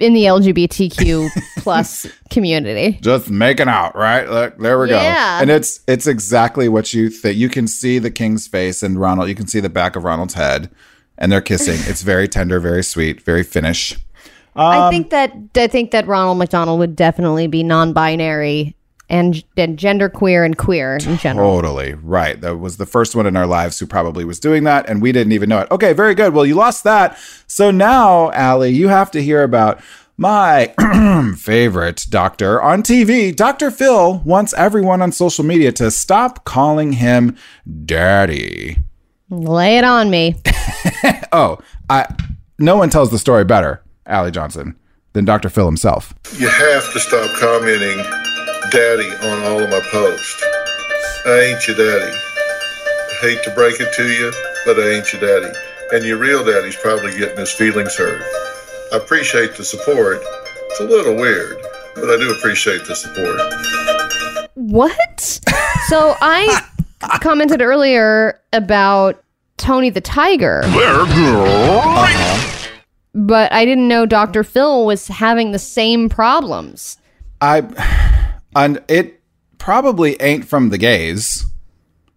in 0.00 0.14
the 0.14 0.24
LGBTQ 0.24 1.28
plus 1.58 2.06
community. 2.30 2.98
just 3.02 3.30
making 3.30 3.68
out, 3.68 3.94
right? 3.94 4.28
Look, 4.28 4.58
there 4.58 4.78
we 4.80 4.88
Yeah. 4.90 5.38
go. 5.38 5.42
And 5.42 5.50
it's 5.50 5.80
it's 5.86 6.06
exactly 6.06 6.68
what 6.68 6.92
you 6.92 7.10
think. 7.10 7.36
You 7.36 7.48
can 7.48 7.68
see 7.68 7.98
the 7.98 8.10
king's 8.10 8.46
face 8.48 8.82
and 8.82 8.98
Ronald. 9.00 9.28
You 9.28 9.34
can 9.34 9.46
see 9.46 9.60
the 9.60 9.68
back 9.68 9.94
of 9.96 10.04
Ronald's 10.04 10.34
head, 10.34 10.70
and 11.18 11.30
they're 11.30 11.40
kissing. 11.40 11.78
it's 11.86 12.02
very 12.02 12.26
tender, 12.26 12.58
very 12.60 12.82
sweet, 12.82 13.20
very 13.22 13.42
Finnish. 13.44 13.96
I 14.56 14.78
Um, 14.86 14.90
think 14.92 15.10
that 15.10 15.32
I 15.54 15.68
think 15.68 15.92
that 15.92 16.06
Ronald 16.08 16.38
McDonald 16.38 16.80
would 16.80 16.96
definitely 16.96 17.46
be 17.46 17.62
non-binary 17.62 18.74
and 19.10 19.44
and 19.56 19.76
genderqueer 19.76 20.46
and 20.46 20.56
queer 20.56 20.96
in 20.96 21.18
general. 21.18 21.60
Totally 21.60 21.94
right. 21.94 22.40
That 22.40 22.56
was 22.58 22.76
the 22.78 22.86
first 22.86 23.14
one 23.14 23.26
in 23.26 23.36
our 23.36 23.46
lives 23.46 23.78
who 23.78 23.86
probably 23.86 24.24
was 24.24 24.40
doing 24.40 24.64
that, 24.64 24.88
and 24.88 25.02
we 25.02 25.12
didn't 25.12 25.32
even 25.32 25.48
know 25.48 25.58
it. 25.58 25.70
Okay, 25.70 25.92
very 25.92 26.14
good. 26.14 26.32
Well, 26.32 26.46
you 26.46 26.54
lost 26.54 26.84
that. 26.84 27.18
So 27.46 27.70
now, 27.70 28.30
Allie, 28.30 28.70
you 28.70 28.88
have 28.88 29.10
to 29.10 29.22
hear 29.22 29.42
about 29.42 29.80
my 30.16 30.74
favorite 31.36 32.06
doctor 32.08 32.62
on 32.62 32.82
TV. 32.82 33.34
Dr. 33.34 33.70
Phil 33.70 34.18
wants 34.24 34.54
everyone 34.54 35.02
on 35.02 35.12
social 35.12 35.44
media 35.44 35.72
to 35.72 35.90
stop 35.90 36.44
calling 36.44 36.94
him 36.94 37.36
daddy. 37.84 38.78
Lay 39.28 39.76
it 39.76 39.84
on 39.84 40.08
me. 40.10 40.36
Oh, 41.32 41.58
I 41.88 42.12
no 42.58 42.76
one 42.76 42.90
tells 42.90 43.12
the 43.12 43.18
story 43.18 43.44
better, 43.44 43.82
Allie 44.04 44.32
Johnson, 44.32 44.76
than 45.12 45.24
Dr. 45.24 45.48
Phil 45.48 45.64
himself. 45.66 46.12
You 46.36 46.48
have 46.48 46.92
to 46.92 46.98
stop 46.98 47.30
commenting 47.38 48.29
daddy 48.70 49.10
on 49.26 49.42
all 49.42 49.60
of 49.62 49.68
my 49.68 49.80
posts. 49.90 50.42
I 51.26 51.50
ain't 51.50 51.66
your 51.66 51.76
daddy. 51.76 52.12
I 52.12 53.18
hate 53.20 53.42
to 53.44 53.50
break 53.54 53.80
it 53.80 53.92
to 53.94 54.08
you, 54.08 54.32
but 54.64 54.78
I 54.78 54.90
ain't 54.90 55.12
your 55.12 55.20
daddy. 55.20 55.52
And 55.92 56.04
your 56.04 56.18
real 56.18 56.44
daddy's 56.44 56.76
probably 56.76 57.10
getting 57.18 57.38
his 57.38 57.52
feelings 57.52 57.96
hurt. 57.96 58.22
I 58.92 58.96
appreciate 58.96 59.56
the 59.56 59.64
support. 59.64 60.20
It's 60.22 60.80
a 60.80 60.84
little 60.84 61.16
weird, 61.16 61.58
but 61.96 62.10
I 62.10 62.16
do 62.16 62.32
appreciate 62.32 62.84
the 62.86 62.94
support. 62.94 63.40
What? 64.54 65.20
so 65.88 66.14
I 66.20 66.64
commented 67.20 67.60
earlier 67.60 68.40
about 68.52 69.22
Tony 69.56 69.90
the 69.90 70.00
Tiger. 70.00 70.62
But 73.12 73.52
I 73.52 73.64
didn't 73.64 73.88
know 73.88 74.06
Dr. 74.06 74.44
Phil 74.44 74.86
was 74.86 75.08
having 75.08 75.50
the 75.50 75.58
same 75.58 76.08
problems. 76.08 76.98
I 77.40 77.62
and 78.54 78.82
it 78.88 79.20
probably 79.58 80.20
ain't 80.20 80.46
from 80.46 80.70
the 80.70 80.78
gays. 80.78 81.46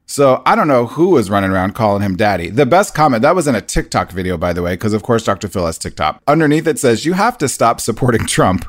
So 0.05 0.43
I 0.45 0.55
don't 0.55 0.67
know 0.67 0.85
who 0.85 1.09
was 1.09 1.29
running 1.29 1.51
around 1.51 1.73
calling 1.73 2.01
him 2.01 2.15
daddy. 2.15 2.49
The 2.49 2.65
best 2.65 2.93
comment, 2.93 3.21
that 3.23 3.35
was 3.35 3.47
in 3.47 3.55
a 3.55 3.61
TikTok 3.61 4.11
video, 4.11 4.37
by 4.37 4.53
the 4.53 4.61
way, 4.61 4.73
because 4.73 4.93
of 4.93 5.03
course 5.03 5.23
Dr. 5.23 5.47
Phil 5.47 5.65
has 5.65 5.77
TikTok. 5.77 6.21
Underneath 6.27 6.67
it 6.67 6.77
says, 6.77 7.05
You 7.05 7.13
have 7.13 7.37
to 7.39 7.47
stop 7.47 7.79
supporting 7.79 8.25
Trump. 8.25 8.65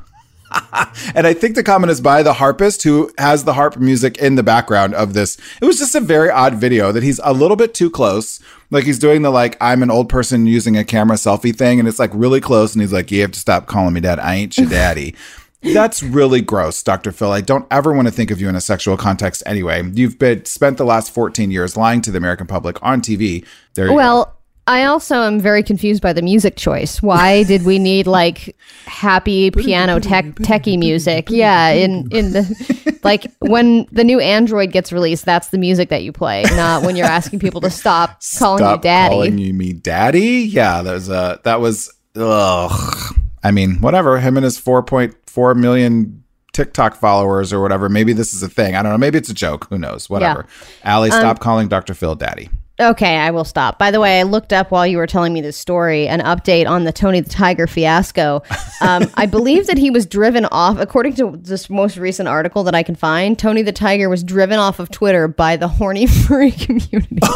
and 1.15 1.27
I 1.27 1.35
think 1.35 1.55
the 1.55 1.63
comment 1.63 1.91
is 1.91 2.01
by 2.01 2.23
the 2.23 2.35
harpist 2.35 2.83
who 2.85 3.11
has 3.19 3.45
the 3.45 3.55
harp 3.55 3.77
music 3.77 4.19
in 4.19 4.37
the 4.37 4.43
background 4.43 4.95
of 4.95 5.13
this. 5.13 5.37
It 5.61 5.65
was 5.65 5.79
just 5.79 5.95
a 5.95 6.01
very 6.01 6.31
odd 6.31 6.55
video 6.55 6.93
that 6.93 7.03
he's 7.03 7.21
a 7.25 7.33
little 7.33 7.57
bit 7.57 7.75
too 7.75 7.91
close. 7.91 8.41
Like 8.71 8.85
he's 8.85 8.99
doing 8.99 9.23
the 9.23 9.31
like 9.31 9.57
I'm 9.61 9.83
an 9.83 9.91
old 9.91 10.09
person 10.09 10.47
using 10.47 10.77
a 10.77 10.85
camera 10.85 11.17
selfie 11.17 11.55
thing, 11.55 11.79
and 11.79 11.89
it's 11.89 11.99
like 11.99 12.11
really 12.15 12.41
close, 12.41 12.75
and 12.75 12.83
he's 12.83 12.93
like, 12.93 13.11
You 13.11 13.21
have 13.23 13.33
to 13.33 13.41
stop 13.41 13.67
calling 13.67 13.95
me 13.95 14.01
dad. 14.01 14.19
I 14.19 14.37
ain't 14.37 14.57
your 14.57 14.69
daddy. 14.69 15.15
That's 15.73 16.03
really 16.03 16.41
gross, 16.41 16.83
Dr. 16.83 17.13
Phil. 17.13 17.33
I 17.33 17.41
don't 17.41 17.67
ever 17.71 17.93
want 17.93 18.07
to 18.09 18.13
think 18.13 18.31
of 18.31 18.41
you 18.41 18.49
in 18.49 18.57
a 18.57 18.61
sexual 18.61 18.97
context 18.97 19.43
anyway. 19.47 19.83
You've 19.95 20.19
been 20.19 20.45
spent 20.45 20.77
the 20.77 20.85
last 20.85 21.11
14 21.13 21.51
years 21.51 21.77
lying 21.77 22.01
to 22.03 22.11
the 22.11 22.19
American 22.19 22.47
public 22.47 22.83
on 22.83 23.01
TV. 23.01 23.47
There 23.75 23.93
well, 23.93 24.27
go. 24.27 24.31
I 24.67 24.85
also 24.85 25.17
am 25.17 25.41
very 25.41 25.63
confused 25.63 26.03
by 26.03 26.15
the 26.15 26.23
music 26.23 26.57
choice. 26.57 27.03
Why 27.03 27.43
did 27.43 27.65
we 27.65 27.79
need 27.79 28.07
like 28.07 28.57
happy 28.87 29.51
piano 29.51 30.01
tech 30.01 30.25
techie 30.37 30.79
music? 30.79 31.29
Yeah, 31.29 31.69
in 31.71 32.09
in 32.11 32.33
the 32.33 32.99
like 33.03 33.27
when 33.41 33.87
the 33.93 34.05
new 34.05 34.21
Android 34.21 34.73
gets 34.73 34.91
released, 34.91 35.27
that's 35.27 35.49
the 35.49 35.59
music 35.59 35.91
that 35.91 36.03
you 36.03 36.13
play, 36.13 36.45
not 36.53 36.83
when 36.83 36.97
you're 36.97 37.07
asking 37.07 37.41
people 37.41 37.61
to 37.61 37.71
stop 37.71 38.23
calling 38.39 38.59
Stop 38.59 38.79
you 38.79 38.83
daddy. 38.83 39.15
Calling 39.15 39.39
you 39.39 39.53
me 39.53 39.75
daddy? 39.75 40.49
Yeah, 40.49 40.81
that 40.81 40.93
was 40.93 41.11
uh 41.11 41.39
that 41.45 41.61
was 41.61 41.93
ugh. 42.17 43.21
I 43.45 43.51
mean, 43.51 43.77
whatever. 43.77 44.19
Him 44.19 44.37
and 44.37 44.45
his 44.45 44.59
4.4 44.59 45.55
million 45.57 46.25
TikTok 46.53 46.95
followers 46.97 47.53
or 47.53 47.61
whatever. 47.61 47.89
Maybe 47.89 48.13
this 48.13 48.33
is 48.35 48.43
a 48.43 48.49
thing. 48.49 48.75
I 48.75 48.83
don't 48.83 48.91
know. 48.93 48.99
Maybe 48.99 49.19
it's 49.19 49.29
a 49.29 49.35
joke. 49.35 49.67
Who 49.71 49.79
knows? 49.79 50.09
Whatever. 50.09 50.47
Allie, 50.83 51.11
Um, 51.11 51.19
stop 51.19 51.41
calling 51.41 51.69
Dr. 51.69 51.95
Phil 51.95 52.15
daddy. 52.15 52.49
Okay, 52.81 53.17
I 53.17 53.31
will 53.31 53.45
stop. 53.45 53.79
By 53.79 53.93
the 53.93 54.01
way, 54.01 54.19
I 54.19 54.25
looked 54.25 54.53
up 54.53 54.73
while 54.73 54.85
you 54.85 54.97
were 54.97 55.07
telling 55.07 55.33
me 55.33 55.41
this 55.41 55.57
story 55.57 56.09
an 56.09 56.19
update 56.21 56.69
on 56.69 56.83
the 56.83 56.93
Tony 56.93 57.21
the 57.21 57.31
Tiger 57.31 57.69
fiasco. 57.69 58.43
Um, 58.81 59.09
I 59.15 59.27
believe 59.27 59.69
that 59.69 59.79
he 59.79 59.93
was 59.93 60.07
driven 60.07 60.45
off, 60.47 60.79
according 60.81 61.15
to 61.15 61.39
this 61.41 61.71
most 61.71 61.97
recent 61.97 62.29
article 62.29 62.65
that 62.65 62.75
I 62.75 62.83
can 62.83 62.97
find. 62.97 63.39
Tony 63.39 63.63
the 63.63 63.71
Tiger 63.71 64.09
was 64.09 64.25
driven 64.25 64.59
off 64.59 64.81
of 64.81 64.91
Twitter 64.91 65.29
by 65.29 65.57
the 65.57 65.69
horny 65.69 66.07
furry 66.27 66.51
community. 66.51 67.19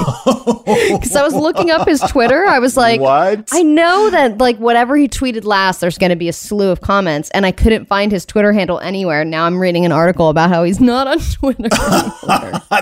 Because 0.69 1.17
I 1.17 1.23
was 1.23 1.35
looking 1.35 1.71
up 1.71 1.87
his 1.89 2.01
Twitter, 2.01 2.45
I 2.45 2.59
was 2.59 2.77
like, 2.77 3.01
What? 3.01 3.49
I 3.53 3.63
know 3.63 4.11
that 4.11 4.39
like 4.39 4.59
whatever 4.59 4.97
he 4.97 5.09
tweeted 5.09 5.45
last, 5.45 5.81
there's 5.81 5.99
going 5.99 6.11
to 6.11 6.17
be 6.17 6.29
a 6.29 6.33
slew 6.33 6.71
of 6.71 6.81
comments, 6.81 7.31
and 7.31 7.47
I 7.47 7.53
couldn't 7.53 7.87
find 7.87 8.13
his 8.13 8.27
Twitter 8.27 8.53
handle 8.53 8.79
anywhere. 8.81 9.25
Now 9.25 9.45
I'm 9.45 9.59
reading 9.59 9.85
an 9.85 9.93
article 9.93 10.29
about 10.29 10.51
how 10.51 10.65
he's 10.65 10.81
not 10.81 11.07
on 11.07 11.19
Twitter. 11.21 11.69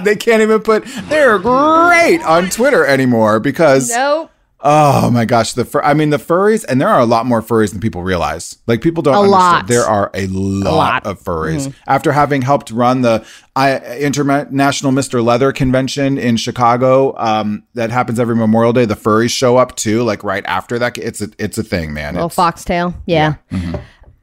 they 0.02 0.16
can't 0.16 0.42
even 0.42 0.60
put 0.60 0.84
they're 1.08 1.38
great 1.38 2.22
on 2.22 2.45
Twitter 2.50 2.84
anymore 2.86 3.40
because 3.40 3.90
nope. 3.90 4.30
oh 4.60 5.10
my 5.10 5.24
gosh, 5.24 5.52
the 5.52 5.64
fur 5.64 5.80
I 5.82 5.94
mean 5.94 6.10
the 6.10 6.16
furries 6.18 6.64
and 6.68 6.80
there 6.80 6.88
are 6.88 7.00
a 7.00 7.04
lot 7.06 7.26
more 7.26 7.42
furries 7.42 7.72
than 7.72 7.80
people 7.80 8.02
realize. 8.02 8.58
Like 8.66 8.80
people 8.80 9.02
don't 9.02 9.14
A 9.14 9.18
understand 9.20 9.52
lot. 9.52 9.66
there 9.68 9.84
are 9.84 10.10
a 10.14 10.26
lot, 10.28 10.72
lot. 10.74 11.02
Mm-hmm. 11.04 11.10
of 11.10 11.20
furries. 11.22 11.74
After 11.86 12.12
having 12.12 12.42
helped 12.42 12.70
run 12.70 13.02
the 13.02 13.24
I, 13.54 13.78
International 13.98 14.92
Mr. 14.92 15.24
Leather 15.24 15.52
convention 15.52 16.18
in 16.18 16.36
Chicago, 16.36 17.14
um, 17.18 17.62
that 17.74 17.90
happens 17.90 18.18
every 18.20 18.36
Memorial 18.36 18.72
Day. 18.72 18.84
The 18.84 18.94
furries 18.96 19.30
show 19.30 19.56
up 19.56 19.76
too, 19.76 20.02
like 20.02 20.22
right 20.24 20.44
after 20.46 20.78
that. 20.78 20.98
It's 20.98 21.20
a 21.20 21.28
it's 21.38 21.58
a 21.58 21.62
thing, 21.62 21.92
man. 21.94 22.14
Little 22.14 22.26
It's- 22.26 22.34
foxtail. 22.36 22.94
Yeah. 23.06 23.34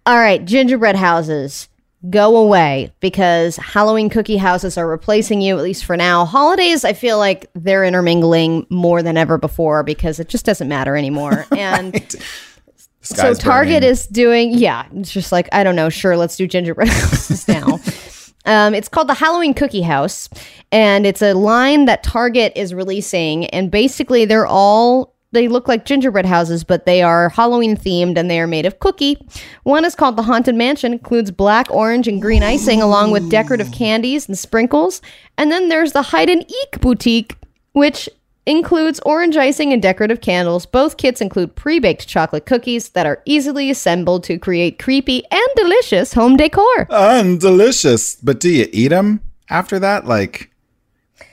All 0.05 0.17
right, 0.17 0.43
gingerbread 0.43 0.95
houses. 0.97 1.69
Go 2.09 2.35
away 2.35 2.91
because 2.99 3.55
Halloween 3.55 4.09
cookie 4.09 4.35
houses 4.35 4.77
are 4.77 4.85
replacing 4.87 5.39
you, 5.39 5.57
at 5.57 5.63
least 5.63 5.85
for 5.85 5.95
now. 5.95 6.25
Holidays, 6.25 6.83
I 6.83 6.91
feel 6.91 7.17
like 7.17 7.49
they're 7.53 7.85
intermingling 7.85 8.67
more 8.69 9.01
than 9.01 9.15
ever 9.15 9.37
before 9.37 9.83
because 9.83 10.19
it 10.19 10.27
just 10.27 10.45
doesn't 10.45 10.67
matter 10.67 10.97
anymore. 10.97 11.45
And 11.57 12.15
so 13.01 13.33
Target 13.33 13.81
burning. 13.81 13.89
is 13.89 14.07
doing, 14.07 14.51
yeah, 14.53 14.85
it's 14.95 15.11
just 15.11 15.31
like, 15.31 15.47
I 15.51 15.63
don't 15.63 15.75
know, 15.75 15.89
sure, 15.89 16.15
let's 16.17 16.35
do 16.35 16.47
gingerbread 16.47 16.87
houses 16.89 17.47
now. 17.47 17.79
Um, 18.45 18.73
it's 18.73 18.89
called 18.89 19.07
the 19.07 19.13
Halloween 19.13 19.53
Cookie 19.53 19.81
House, 19.81 20.29
and 20.71 21.05
it's 21.05 21.21
a 21.21 21.33
line 21.33 21.85
that 21.85 22.03
Target 22.03 22.53
is 22.55 22.73
releasing. 22.73 23.45
And 23.47 23.71
basically, 23.71 24.25
they're 24.25 24.47
all 24.47 25.12
they 25.33 25.47
look 25.47 25.67
like 25.67 25.85
gingerbread 25.85 26.25
houses, 26.25 26.63
but 26.63 26.85
they 26.85 27.01
are 27.01 27.29
Halloween 27.29 27.75
themed 27.75 28.17
and 28.17 28.29
they 28.29 28.39
are 28.39 28.47
made 28.47 28.65
of 28.65 28.79
cookie. 28.79 29.17
One 29.63 29.83
is 29.83 29.95
called 29.95 30.15
the 30.15 30.23
Haunted 30.23 30.55
Mansion, 30.55 30.93
includes 30.93 31.31
black, 31.31 31.69
orange, 31.69 32.07
and 32.07 32.21
green 32.21 32.43
icing, 32.43 32.81
along 32.81 33.11
with 33.11 33.29
decorative 33.29 33.71
candies 33.71 34.27
and 34.27 34.37
sprinkles. 34.37 35.01
And 35.37 35.51
then 35.51 35.69
there's 35.69 35.91
the 35.91 36.01
Hide 36.03 36.29
and 36.29 36.49
Eek 36.49 36.79
Boutique, 36.79 37.35
which 37.73 38.07
includes 38.45 38.99
orange 39.05 39.37
icing 39.37 39.73
and 39.73 39.81
decorative 39.81 40.21
candles. 40.21 40.65
Both 40.65 40.97
kits 40.97 41.21
include 41.21 41.55
pre 41.55 41.79
baked 41.79 42.07
chocolate 42.07 42.45
cookies 42.45 42.89
that 42.89 43.05
are 43.05 43.21
easily 43.25 43.69
assembled 43.69 44.23
to 44.25 44.37
create 44.37 44.79
creepy 44.79 45.23
and 45.31 45.47
delicious 45.55 46.13
home 46.13 46.37
decor. 46.37 46.87
and 46.89 47.39
delicious. 47.39 48.15
But 48.15 48.39
do 48.39 48.49
you 48.49 48.67
eat 48.71 48.89
them 48.89 49.21
after 49.49 49.79
that? 49.79 50.05
Like, 50.05 50.51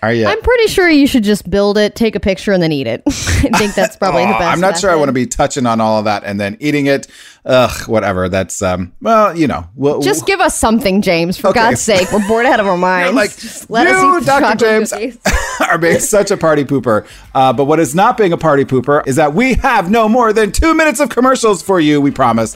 are 0.02 0.12
you? 0.12 0.26
I'm 0.26 0.40
pretty 0.40 0.66
sure 0.68 0.88
you 0.88 1.06
should 1.06 1.24
just 1.24 1.48
build 1.50 1.76
it, 1.76 1.94
take 1.94 2.14
a 2.14 2.20
picture, 2.20 2.52
and 2.52 2.62
then 2.62 2.72
eat 2.72 2.86
it. 2.86 3.02
I 3.06 3.10
think 3.58 3.74
that's 3.74 3.96
probably 3.96 4.24
the 4.24 4.30
Oh, 4.36 4.38
best. 4.38 4.52
I'm 4.52 4.60
not 4.60 4.78
sure 4.78 4.90
I 4.90 4.94
want 4.94 5.08
to 5.08 5.12
be 5.12 5.26
touching 5.26 5.66
on 5.66 5.80
all 5.80 5.98
of 5.98 6.04
that 6.04 6.22
and 6.24 6.40
then 6.40 6.56
eating 6.60 6.86
it. 6.86 7.06
Ugh, 7.44 7.88
whatever. 7.88 8.28
That's 8.28 8.60
um. 8.62 8.92
Well, 9.00 9.36
you 9.36 9.46
know, 9.46 9.66
we'll, 9.74 10.00
Just 10.02 10.26
give 10.26 10.40
us 10.40 10.56
something, 10.58 11.00
James. 11.02 11.38
For 11.38 11.48
Okay. 11.48 11.60
God's 11.60 11.80
sake, 11.80 12.12
we're 12.12 12.26
bored 12.28 12.46
out 12.46 12.60
of 12.60 12.66
our 12.66 12.76
minds. 12.78 13.14
like, 13.16 13.30
let 13.70 13.88
you, 13.88 13.94
us 14.16 14.22
eat 14.22 14.26
Dr. 14.26 14.40
chocolate 14.42 14.58
James, 14.58 14.92
cookies. 14.92 15.18
are 15.60 15.78
being 15.78 15.98
such 16.00 16.30
a 16.30 16.36
party 16.36 16.64
pooper. 16.64 17.06
Uh, 17.34 17.52
but 17.52 17.64
what 17.64 17.80
is 17.80 17.94
not 17.94 18.16
being 18.18 18.32
a 18.34 18.38
party 18.38 18.64
pooper 18.66 19.06
is 19.06 19.16
that 19.16 19.32
we 19.34 19.54
have 19.54 19.90
no 19.90 20.08
more 20.08 20.32
than 20.34 20.52
two 20.52 20.74
minutes 20.74 21.00
of 21.00 21.08
commercials 21.08 21.62
for 21.62 21.80
you. 21.80 22.00
We 22.00 22.10
promise. 22.10 22.54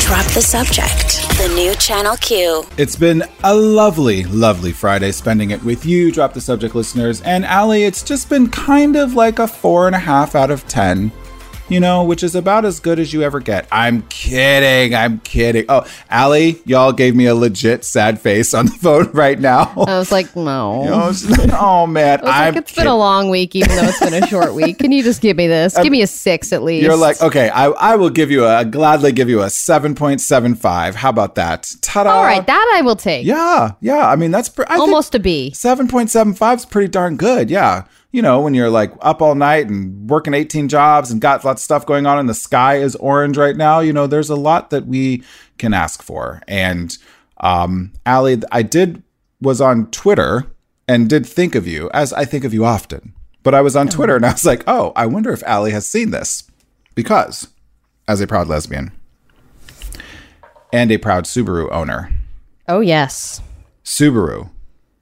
Drop 0.00 0.26
the 0.32 0.42
subject. 0.42 1.20
The 1.38 1.52
new 1.54 1.74
Channel 1.74 2.16
Q. 2.18 2.64
It's 2.78 2.94
been 2.96 3.24
a 3.42 3.54
lovely, 3.54 4.24
lovely 4.24 4.72
Friday 4.72 5.12
spending 5.12 5.50
it 5.50 5.62
with 5.64 5.84
you, 5.84 6.12
Drop 6.12 6.32
the 6.34 6.40
Subject 6.40 6.63
listeners. 6.72 7.20
And 7.22 7.44
Allie, 7.44 7.82
it's 7.82 8.04
just 8.04 8.28
been 8.28 8.48
kind 8.48 8.94
of 8.94 9.14
like 9.14 9.40
a 9.40 9.48
four 9.48 9.88
and 9.88 9.96
a 9.96 9.98
half 9.98 10.36
out 10.36 10.52
of 10.52 10.68
10, 10.68 11.10
you 11.68 11.80
know, 11.80 12.04
which 12.04 12.22
is 12.22 12.34
about 12.34 12.64
as 12.64 12.78
good 12.80 12.98
as 12.98 13.12
you 13.12 13.22
ever 13.22 13.40
get. 13.40 13.66
I'm 13.72 14.02
kidding. 14.02 14.94
I'm 14.94 15.20
kidding. 15.20 15.64
Oh, 15.68 15.86
Allie, 16.10 16.60
y'all 16.66 16.92
gave 16.92 17.16
me 17.16 17.26
a 17.26 17.34
legit 17.34 17.84
sad 17.84 18.20
face 18.20 18.52
on 18.54 18.66
the 18.66 18.72
phone 18.80 19.10
right 19.12 19.38
now. 19.38 19.72
I 19.76 19.98
was 19.98 20.12
like, 20.12 20.34
no. 20.36 20.84
Oh, 20.94 21.10
it's- 21.10 21.48
oh, 21.58 21.86
man. 21.86 22.20
I 22.22 22.22
was 22.24 22.30
I'm 22.32 22.54
like, 22.54 22.62
it's 22.64 22.74
been 22.74 22.86
a 22.86 22.96
long 22.96 23.30
week, 23.30 23.56
even 23.56 23.68
though 23.74 23.84
it's 23.84 24.00
been 24.00 24.14
a 24.22 24.26
short 24.26 24.54
week. 24.54 24.78
Can 24.78 24.92
you 24.92 25.02
just 25.02 25.20
give 25.22 25.36
me 25.36 25.46
this? 25.46 25.76
Give 25.76 25.90
me 25.90 26.02
a 26.02 26.06
six 26.06 26.52
at 26.52 26.62
least. 26.62 26.84
You're 26.84 26.96
like, 26.96 27.20
okay, 27.22 27.48
I, 27.48 27.66
I 27.68 27.96
will 27.96 28.10
give 28.10 28.30
you 28.30 28.44
a, 28.46 28.64
gladly 28.64 29.12
give 29.12 29.28
you 29.28 29.40
a 29.42 29.46
7.75. 29.46 30.94
How 30.94 31.08
about 31.10 31.34
that? 31.36 31.74
Ta 31.80 32.04
da. 32.04 32.10
all 32.14 32.22
right, 32.24 32.46
that 32.46 32.72
I 32.76 32.82
will 32.82 32.96
take. 32.96 33.26
Yeah, 33.26 33.72
yeah. 33.80 34.08
I 34.08 34.16
mean, 34.16 34.30
that's 34.30 34.48
pre- 34.48 34.66
I 34.68 34.76
Almost 34.76 35.14
a 35.14 35.18
B. 35.18 35.50
7.75 35.54 36.56
is 36.56 36.66
pretty 36.66 36.88
darn 36.88 37.16
good. 37.16 37.50
Yeah. 37.50 37.84
You 38.14 38.22
know, 38.22 38.40
when 38.40 38.54
you're 38.54 38.70
like 38.70 38.92
up 39.00 39.20
all 39.20 39.34
night 39.34 39.66
and 39.66 40.08
working 40.08 40.34
18 40.34 40.68
jobs 40.68 41.10
and 41.10 41.20
got 41.20 41.44
lots 41.44 41.62
of 41.62 41.64
stuff 41.64 41.84
going 41.84 42.06
on 42.06 42.16
and 42.16 42.28
the 42.28 42.34
sky 42.34 42.76
is 42.76 42.94
orange 42.94 43.36
right 43.36 43.56
now, 43.56 43.80
you 43.80 43.92
know, 43.92 44.06
there's 44.06 44.30
a 44.30 44.36
lot 44.36 44.70
that 44.70 44.86
we 44.86 45.24
can 45.58 45.74
ask 45.74 46.00
for. 46.00 46.40
And 46.46 46.96
um 47.38 47.92
Allie, 48.06 48.40
I 48.52 48.62
did 48.62 49.02
was 49.40 49.60
on 49.60 49.90
Twitter 49.90 50.46
and 50.86 51.10
did 51.10 51.26
think 51.26 51.56
of 51.56 51.66
you 51.66 51.90
as 51.92 52.12
I 52.12 52.24
think 52.24 52.44
of 52.44 52.54
you 52.54 52.64
often. 52.64 53.14
But 53.42 53.52
I 53.52 53.62
was 53.62 53.74
on 53.74 53.88
Twitter 53.88 54.14
and 54.14 54.24
I 54.24 54.30
was 54.30 54.44
like, 54.44 54.62
"Oh, 54.68 54.92
I 54.94 55.06
wonder 55.06 55.32
if 55.32 55.42
Allie 55.42 55.72
has 55.72 55.84
seen 55.84 56.12
this." 56.12 56.44
Because 56.94 57.48
as 58.06 58.20
a 58.20 58.28
proud 58.28 58.46
lesbian 58.46 58.92
and 60.72 60.92
a 60.92 60.98
proud 60.98 61.24
Subaru 61.24 61.68
owner, 61.72 62.12
Oh 62.68 62.78
yes. 62.78 63.42
Subaru 63.84 64.50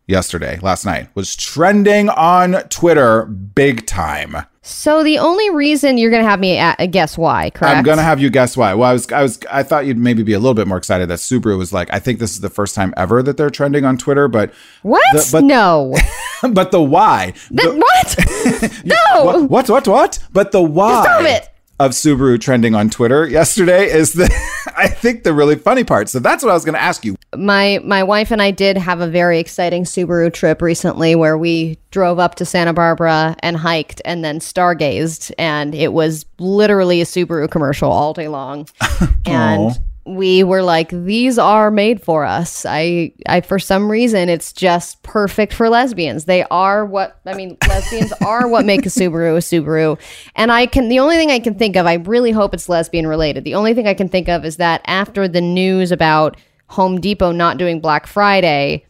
yesterday, 0.06 0.58
last 0.62 0.84
night, 0.84 1.08
was 1.14 1.34
trending 1.36 2.08
on 2.10 2.52
Twitter 2.68 3.24
big 3.24 3.86
time. 3.86 4.36
So 4.64 5.02
the 5.02 5.18
only 5.18 5.50
reason 5.50 5.98
you're 5.98 6.12
gonna 6.12 6.22
have 6.22 6.38
me 6.38 6.56
a- 6.58 6.76
uh, 6.78 6.86
guess 6.86 7.18
why, 7.18 7.50
correct? 7.50 7.76
I'm 7.78 7.82
gonna 7.82 8.02
have 8.02 8.20
you 8.20 8.30
guess 8.30 8.56
why. 8.56 8.74
Well, 8.74 8.88
I 8.88 8.92
was, 8.92 9.10
I 9.10 9.20
was, 9.22 9.40
I 9.50 9.64
thought 9.64 9.86
you'd 9.86 9.98
maybe 9.98 10.22
be 10.22 10.34
a 10.34 10.38
little 10.38 10.54
bit 10.54 10.68
more 10.68 10.78
excited 10.78 11.08
that 11.10 11.18
Subaru 11.18 11.58
was 11.58 11.72
like. 11.72 11.92
I 11.92 11.98
think 11.98 12.20
this 12.20 12.30
is 12.32 12.40
the 12.42 12.48
first 12.50 12.76
time 12.76 12.94
ever 12.96 13.24
that 13.24 13.36
they're 13.36 13.50
trending 13.50 13.84
on 13.84 13.98
Twitter, 13.98 14.28
but 14.28 14.52
What? 14.82 15.02
the- 15.14 15.28
but 15.32 15.44
no. 15.44 15.94
but 16.52 16.70
the 16.70 16.80
why? 16.80 17.32
Th- 17.48 17.60
The- 17.60 17.76
what? 17.76 18.84
no. 18.84 19.24
what, 19.24 19.50
what? 19.50 19.68
What? 19.68 19.88
What? 19.88 20.18
But 20.32 20.52
the 20.52 20.62
why 20.62 21.02
Stop 21.02 21.22
it. 21.22 21.48
Of 21.84 21.92
Subaru 21.92 22.40
trending 22.40 22.74
on 22.74 22.90
Twitter 22.90 23.26
yesterday 23.26 23.90
is 23.90 24.12
the, 24.12 24.32
I 24.76 24.88
think 24.88 25.24
the 25.24 25.34
really 25.34 25.56
funny 25.56 25.84
part. 25.84 26.08
So 26.08 26.18
that's 26.18 26.42
what 26.42 26.50
I 26.50 26.54
was 26.54 26.64
gonna 26.64 26.78
ask 26.78 27.04
you. 27.04 27.16
my 27.36 27.80
my 27.84 28.02
wife 28.02 28.30
and 28.30 28.40
I 28.40 28.50
did 28.50 28.76
have 28.76 29.00
a 29.00 29.06
very 29.06 29.38
exciting 29.38 29.84
Subaru 29.84 30.32
trip 30.32 30.62
recently 30.62 31.14
where 31.14 31.36
we 31.36 31.78
drove 31.90 32.18
up 32.18 32.36
to 32.36 32.44
Santa 32.44 32.72
Barbara 32.72 33.36
and 33.40 33.56
hiked 33.56 34.00
and 34.04 34.24
then 34.24 34.38
stargazed 34.38 35.32
and 35.38 35.74
it 35.74 35.92
was 35.92 36.24
literally 36.38 37.00
a 37.00 37.04
Subaru 37.04 37.50
commercial 37.50 37.90
all 37.90 38.12
day 38.12 38.28
long. 38.28 38.68
and 39.26 39.78
we 40.04 40.42
were 40.42 40.62
like, 40.62 40.88
these 40.90 41.38
are 41.38 41.70
made 41.70 42.02
for 42.02 42.24
us. 42.24 42.66
I, 42.66 43.12
I, 43.26 43.40
for 43.40 43.58
some 43.58 43.90
reason, 43.90 44.28
it's 44.28 44.52
just 44.52 45.02
perfect 45.04 45.52
for 45.52 45.68
lesbians. 45.68 46.24
They 46.24 46.42
are 46.44 46.84
what, 46.84 47.20
I 47.24 47.34
mean, 47.34 47.56
lesbians 47.68 48.12
are 48.26 48.48
what 48.48 48.64
make 48.64 48.84
a 48.84 48.88
Subaru 48.88 49.36
a 49.36 49.40
Subaru. 49.40 50.00
And 50.34 50.50
I 50.50 50.66
can, 50.66 50.88
the 50.88 50.98
only 50.98 51.16
thing 51.16 51.30
I 51.30 51.38
can 51.38 51.54
think 51.54 51.76
of, 51.76 51.86
I 51.86 51.94
really 51.94 52.32
hope 52.32 52.52
it's 52.52 52.68
lesbian 52.68 53.06
related. 53.06 53.44
The 53.44 53.54
only 53.54 53.74
thing 53.74 53.86
I 53.86 53.94
can 53.94 54.08
think 54.08 54.28
of 54.28 54.44
is 54.44 54.56
that 54.56 54.80
after 54.86 55.28
the 55.28 55.40
news 55.40 55.92
about 55.92 56.36
Home 56.70 57.00
Depot 57.00 57.30
not 57.30 57.58
doing 57.58 57.80
Black 57.80 58.08
Friday, 58.08 58.86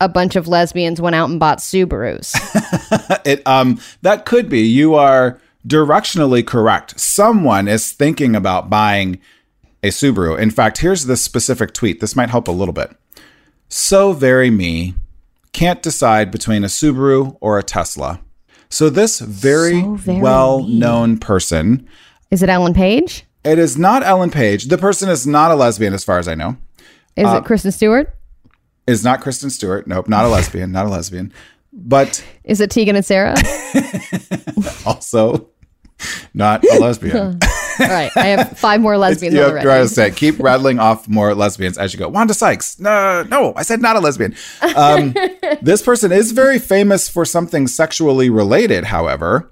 a 0.00 0.08
bunch 0.08 0.36
of 0.36 0.46
lesbians 0.46 1.00
went 1.00 1.16
out 1.16 1.28
and 1.28 1.40
bought 1.40 1.58
Subarus. 1.58 2.34
it, 3.26 3.44
um, 3.46 3.80
that 4.02 4.26
could 4.26 4.48
be. 4.48 4.60
You 4.60 4.94
are 4.94 5.40
directionally 5.66 6.46
correct. 6.46 6.98
Someone 7.00 7.66
is 7.66 7.92
thinking 7.92 8.36
about 8.36 8.70
buying 8.70 9.18
a 9.82 9.88
Subaru. 9.88 10.38
In 10.38 10.50
fact, 10.50 10.78
here's 10.78 11.04
the 11.06 11.16
specific 11.16 11.72
tweet. 11.72 12.00
This 12.00 12.14
might 12.16 12.30
help 12.30 12.48
a 12.48 12.52
little 12.52 12.74
bit. 12.74 12.90
So 13.68 14.12
very 14.12 14.50
me. 14.50 14.94
Can't 15.52 15.82
decide 15.82 16.30
between 16.30 16.62
a 16.64 16.68
Subaru 16.68 17.36
or 17.40 17.58
a 17.58 17.62
Tesla. 17.62 18.20
So 18.68 18.88
this 18.90 19.18
very, 19.20 19.80
So 19.80 19.94
very 19.96 20.20
well-known 20.20 21.18
person, 21.18 21.88
Is 22.30 22.42
it 22.42 22.48
Ellen 22.48 22.72
Page? 22.74 23.24
it 23.42 23.58
is 23.58 23.76
not 23.76 24.02
Ellen 24.04 24.30
Page. 24.30 24.66
The 24.66 24.78
person 24.78 25.08
is 25.08 25.26
not 25.26 25.50
a 25.50 25.54
lesbian 25.56 25.92
as 25.94 26.04
far 26.04 26.18
as 26.18 26.28
I 26.28 26.34
know. 26.34 26.56
Is 27.16 27.26
Uh, 27.26 27.38
it 27.38 27.44
Kristen 27.44 27.72
Stewart? 27.72 28.14
Is 28.86 29.02
not 29.02 29.20
Kristen 29.20 29.50
Stewart. 29.50 29.86
Nope, 29.88 30.08
not 30.08 30.24
a 30.24 30.28
lesbian, 30.28 30.70
not 30.72 30.86
a 30.86 30.88
lesbian. 30.88 31.32
But 31.72 32.24
Is 32.44 32.60
it 32.60 32.70
Tegan 32.70 32.96
and 32.96 33.04
Sara? 33.04 33.34
also 34.86 35.48
not 36.34 36.64
a 36.64 36.78
lesbian. 36.78 37.38
All 37.80 37.88
right, 37.88 38.10
I 38.16 38.26
have 38.26 38.58
five 38.58 38.80
more 38.80 38.96
lesbians 38.98 39.34
you 39.34 39.40
have 39.40 39.62
to 39.62 39.88
say 39.88 40.10
keep 40.10 40.38
rattling 40.38 40.78
off 40.78 41.08
more 41.08 41.34
lesbians 41.34 41.78
as 41.78 41.92
you 41.92 41.98
go. 41.98 42.08
Wanda 42.08 42.34
Sykes. 42.34 42.78
No, 42.78 43.22
no, 43.24 43.52
I 43.56 43.62
said 43.62 43.80
not 43.80 43.96
a 43.96 44.00
lesbian. 44.00 44.34
Um, 44.76 45.14
this 45.62 45.82
person 45.82 46.12
is 46.12 46.32
very 46.32 46.58
famous 46.58 47.08
for 47.08 47.24
something 47.24 47.66
sexually 47.66 48.30
related, 48.30 48.84
however, 48.84 49.50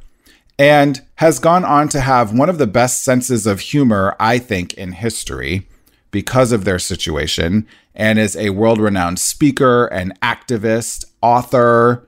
and 0.58 1.00
has 1.16 1.38
gone 1.38 1.64
on 1.64 1.88
to 1.90 2.00
have 2.00 2.36
one 2.36 2.48
of 2.48 2.58
the 2.58 2.66
best 2.66 3.02
senses 3.02 3.46
of 3.46 3.60
humor, 3.60 4.16
I 4.18 4.38
think, 4.38 4.74
in 4.74 4.92
history 4.92 5.66
because 6.10 6.52
of 6.52 6.64
their 6.64 6.78
situation, 6.78 7.66
and 7.94 8.18
is 8.18 8.36
a 8.36 8.50
world 8.50 8.80
renowned 8.80 9.18
speaker 9.18 9.86
and 9.86 10.18
activist, 10.20 11.04
author, 11.20 12.06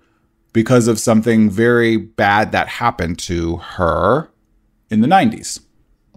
because 0.53 0.89
of 0.89 0.99
something 0.99 1.51
very 1.51 1.97
bad 1.97 2.53
that 2.53 2.69
happened 2.69 3.19
to 3.19 3.57
her 3.57 4.31
in 4.91 5.01
the 5.01 5.09
90s. 5.09 5.61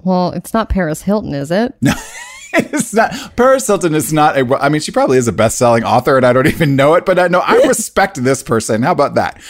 Well, 0.03 0.31
it's 0.31 0.53
not 0.53 0.69
Paris 0.69 1.01
Hilton, 1.03 1.33
is 1.33 1.51
it? 1.51 1.75
No. 1.81 1.93
it's 2.55 2.93
not 2.93 3.35
Paris 3.35 3.65
Hilton 3.65 3.95
is 3.95 4.13
not 4.13 4.37
a 4.37 4.57
I 4.61 4.69
mean 4.69 4.79
she 4.79 4.91
probably 4.91 5.17
is 5.17 5.27
a 5.27 5.31
best-selling 5.31 5.83
author 5.83 6.17
and 6.17 6.25
I 6.25 6.33
don't 6.33 6.45
even 6.55 6.75
know 6.75 6.93
it 6.93 7.03
but 7.03 7.17
I 7.17 7.27
know 7.27 7.39
I 7.39 7.55
respect 7.67 8.23
this 8.23 8.43
person 8.43 8.83
how 8.83 8.91
about 8.91 9.15
that 9.15 9.41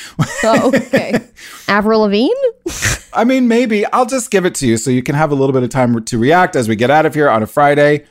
Oh, 0.43 0.71
okay. 0.73 1.19
Avril 1.67 2.01
Lavigne? 2.01 2.31
I 3.13 3.25
mean 3.25 3.49
maybe 3.49 3.85
I'll 3.87 4.05
just 4.05 4.31
give 4.31 4.45
it 4.45 4.55
to 4.55 4.67
you 4.67 4.77
so 4.77 4.89
you 4.89 5.03
can 5.03 5.15
have 5.15 5.33
a 5.33 5.35
little 5.35 5.51
bit 5.51 5.63
of 5.63 5.69
time 5.69 6.01
to 6.01 6.17
react 6.17 6.55
as 6.55 6.69
we 6.69 6.77
get 6.77 6.89
out 6.89 7.05
of 7.05 7.13
here 7.13 7.29
on 7.29 7.43
a 7.43 7.47
Friday 7.47 8.05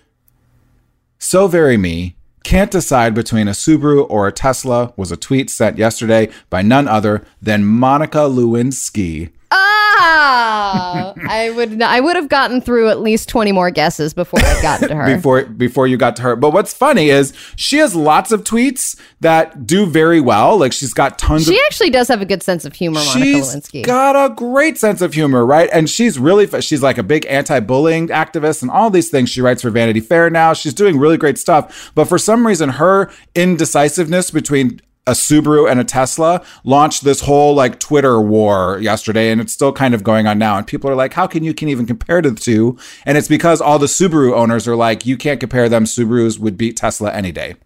so 1.19 1.49
very 1.49 1.79
me 1.79 2.17
can't 2.45 2.71
decide 2.71 3.15
between 3.15 3.49
a 3.49 3.53
Subaru 3.53 4.07
or 4.11 4.27
a 4.27 4.33
Tesla 4.33 4.93
was 4.97 5.11
a 5.11 5.17
tweet 5.17 5.49
sent 5.49 5.79
yesterday 5.79 6.29
by 6.51 6.61
none 6.61 6.87
other 6.89 7.25
than 7.41 7.65
Monica 7.65 8.19
Lewinsky 8.19 9.31
Ah, 9.55 11.13
I 11.29 11.51
would 11.51 11.83
I 11.83 12.01
would 12.01 12.17
have 12.17 12.29
gotten 12.29 12.61
through 12.61 12.89
at 12.89 13.01
least 13.01 13.29
twenty 13.29 13.53
more 13.53 13.71
guesses 13.71 14.15
before 14.15 14.41
I 14.41 14.63
got 14.63 14.81
to 14.81 14.95
her. 14.95 15.07
before 15.17 15.45
before 15.45 15.87
you 15.87 15.97
got 15.97 16.17
to 16.17 16.23
her. 16.23 16.37
But 16.37 16.53
what's 16.53 16.73
funny 16.73 17.11
is 17.11 17.33
she 17.57 17.79
has 17.79 17.95
lots 17.95 18.33
of 18.33 18.45
tweets 18.45 18.99
that 19.21 19.67
do 19.67 19.87
very 19.87 20.21
well. 20.21 20.59
Like 20.59 20.73
she's 20.73 20.95
got 20.95 21.19
tons 21.19 21.47
of 21.49 21.55
she 21.55 21.61
actually 21.67 21.91
does 21.91 22.09
have 22.09 22.21
a 22.23 22.27
good 22.27 22.43
sense 22.43 22.65
of 22.65 22.73
humor, 22.75 23.01
Monica 23.05 23.19
She's 23.25 23.55
Lewinsky. 23.55 23.85
got 23.85 24.17
a 24.17 24.35
great 24.35 24.79
sense 24.79 25.01
of 25.03 25.15
humor, 25.15 25.45
right? 25.45 25.69
And 25.73 25.89
she's 25.89 26.19
really 26.19 26.47
she's 26.63 26.83
like 26.83 26.99
a 26.99 27.03
big 27.03 27.27
anti-bullying 27.27 28.09
activist 28.09 28.63
and 28.63 28.71
all 28.71 28.91
these 28.91 29.11
things. 29.11 29.31
She 29.31 29.41
writes 29.41 29.63
for 29.63 29.71
Vanity 29.71 30.01
Fair 30.01 30.31
now. 30.31 30.53
She's 30.55 30.75
doing 30.75 30.99
really 30.99 31.17
great 31.19 31.39
stuff. 31.39 31.93
But 31.95 32.07
for 32.07 32.19
some 32.19 32.47
reason, 32.47 32.71
her 32.71 33.11
indecisiveness 33.35 34.31
between 34.31 34.81
a 35.07 35.13
Subaru 35.13 35.71
and 35.71 35.81
a 35.81 35.85
Tesla 35.85 36.45
launched 36.65 37.05
this 37.05 37.23
whole 37.23 37.55
like 37.55 37.81
Twitter 37.81 38.21
war 38.21 38.79
yesterday, 38.81 39.31
and 39.31 39.41
it's 39.41 39.53
still 39.53 39.73
kind 39.73 39.95
of 39.95 40.05
going 40.05 40.27
on 40.27 40.39
now. 40.39 40.57
And 40.57 40.67
people 40.67 40.89
are 40.91 40.95
like, 40.95 41.15
"How 41.15 41.27
can 41.27 41.43
you 41.43 41.55
can 41.55 41.69
even 41.69 41.87
compare 41.87 42.23
the 42.23 42.33
two? 42.33 42.79
And 43.05 43.19
it's 43.19 43.29
because 43.29 43.61
all 43.61 43.79
the 43.79 43.87
Subaru 43.87 44.33
owners 44.33 44.69
are 44.69 44.77
like, 44.77 45.05
"You 45.05 45.17
can't 45.17 45.41
compare 45.41 45.69
them. 45.69 45.85
Subarus 45.85 46.39
would 46.39 46.57
beat 46.57 46.77
Tesla 46.77 47.13
any 47.13 47.33
day." 47.33 47.57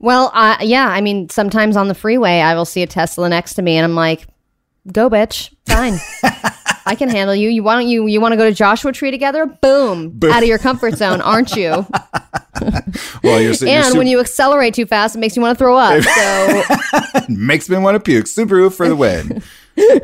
well, 0.00 0.30
uh, 0.34 0.56
yeah, 0.62 0.88
I 0.88 1.02
mean, 1.02 1.28
sometimes 1.28 1.76
on 1.76 1.88
the 1.88 1.94
freeway, 1.94 2.40
I 2.40 2.54
will 2.54 2.64
see 2.64 2.82
a 2.82 2.86
Tesla 2.86 3.28
next 3.28 3.54
to 3.54 3.62
me, 3.62 3.76
and 3.76 3.84
I'm 3.84 3.94
like, 3.94 4.26
"Go, 4.92 5.08
bitch, 5.10 5.54
fine." 5.66 5.98
I 6.86 6.94
can 6.94 7.08
handle 7.08 7.34
you. 7.34 7.48
You 7.48 7.62
want 7.62 7.86
you 7.86 8.06
you 8.06 8.20
want 8.20 8.32
to 8.32 8.36
go 8.36 8.48
to 8.48 8.54
Joshua 8.54 8.92
Tree 8.92 9.10
together? 9.10 9.46
Boom. 9.46 10.18
Out 10.24 10.42
of 10.42 10.48
your 10.48 10.58
comfort 10.58 10.94
zone, 10.96 11.20
aren't 11.20 11.54
you? 11.56 11.86
Well, 13.22 13.40
you're, 13.40 13.52
you're 13.52 13.68
And 13.68 13.86
Sub- 13.86 13.96
when 13.96 14.06
you 14.06 14.20
accelerate 14.20 14.74
too 14.74 14.84
fast, 14.84 15.16
it 15.16 15.18
makes 15.18 15.34
you 15.34 15.40
want 15.40 15.56
to 15.56 15.64
throw 15.64 15.76
up. 15.76 16.02
So 16.14 16.62
makes 17.28 17.70
me 17.70 17.78
want 17.78 17.94
to 17.94 18.00
puke. 18.00 18.26
Subaru 18.26 18.70
for 18.72 18.88
the 18.88 18.96
win. 18.96 19.42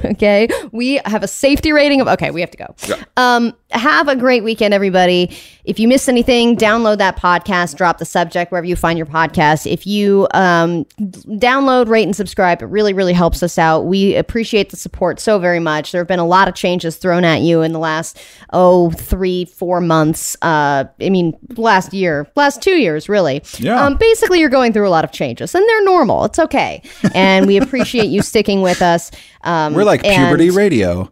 okay 0.05 0.49
we 0.72 1.01
have 1.05 1.22
a 1.22 1.29
safety 1.29 1.70
rating 1.72 2.01
of 2.01 2.09
okay 2.09 2.31
we 2.31 2.41
have 2.41 2.51
to 2.51 2.57
go 2.57 2.74
um 3.18 3.53
have 3.73 4.07
a 4.07 4.14
great 4.14 4.45
weekend 4.45 4.73
everybody. 4.73 5.37
If 5.64 5.81
you 5.81 5.89
missed 5.89 6.09
anything 6.09 6.57
download 6.57 6.99
that 6.99 7.17
podcast 7.17 7.77
drop 7.77 7.99
the 7.99 8.05
subject 8.05 8.53
wherever 8.53 8.67
you 8.67 8.77
find 8.77 8.97
your 8.97 9.07
podcast. 9.07 9.71
If 9.71 9.87
you 9.87 10.29
um 10.35 10.85
download 10.99 11.89
rate 11.89 12.05
and 12.05 12.14
subscribe 12.14 12.62
it 12.62 12.67
really 12.67 12.93
really 12.93 13.12
helps 13.12 13.43
us 13.43 13.59
out. 13.59 13.83
We 13.87 14.14
appreciate 14.14 14.71
the 14.71 14.77
support 14.77 15.19
so 15.19 15.41
very 15.41 15.59
much. 15.59 15.91
There 15.91 16.01
have 16.01 16.07
been 16.07 16.21
a 16.21 16.27
lot 16.27 16.47
of 16.47 16.55
changes 16.55 16.97
thrown 16.97 17.25
at 17.25 17.41
you 17.41 17.62
in 17.62 17.73
the 17.73 17.81
last 17.81 18.21
oh 18.53 18.91
three 18.91 19.47
four 19.47 19.81
months 19.81 20.37
uh 20.43 20.85
i 21.01 21.11
mean 21.11 21.37
last 21.57 21.93
year 21.93 22.29
last 22.37 22.62
two 22.62 22.77
years 22.77 23.09
really. 23.09 23.43
Yeah. 23.59 23.85
um 23.85 23.97
basically 23.97 24.39
you're 24.39 24.49
going 24.49 24.73
through 24.73 24.87
a 24.87 24.91
lot 24.91 25.05
of 25.05 25.11
changes 25.11 25.55
and 25.57 25.69
they're 25.69 25.85
normal. 25.85 26.25
It's 26.27 26.39
okay. 26.39 26.83
And 27.14 27.47
we 27.47 27.57
appreciate 27.57 28.07
you 28.07 28.23
sticking 28.23 28.62
with 28.62 28.81
us. 28.81 29.11
Um 29.43 29.75
We're 29.75 29.85
like 29.85 30.03
puberty 30.03 30.51
radio. 30.51 31.11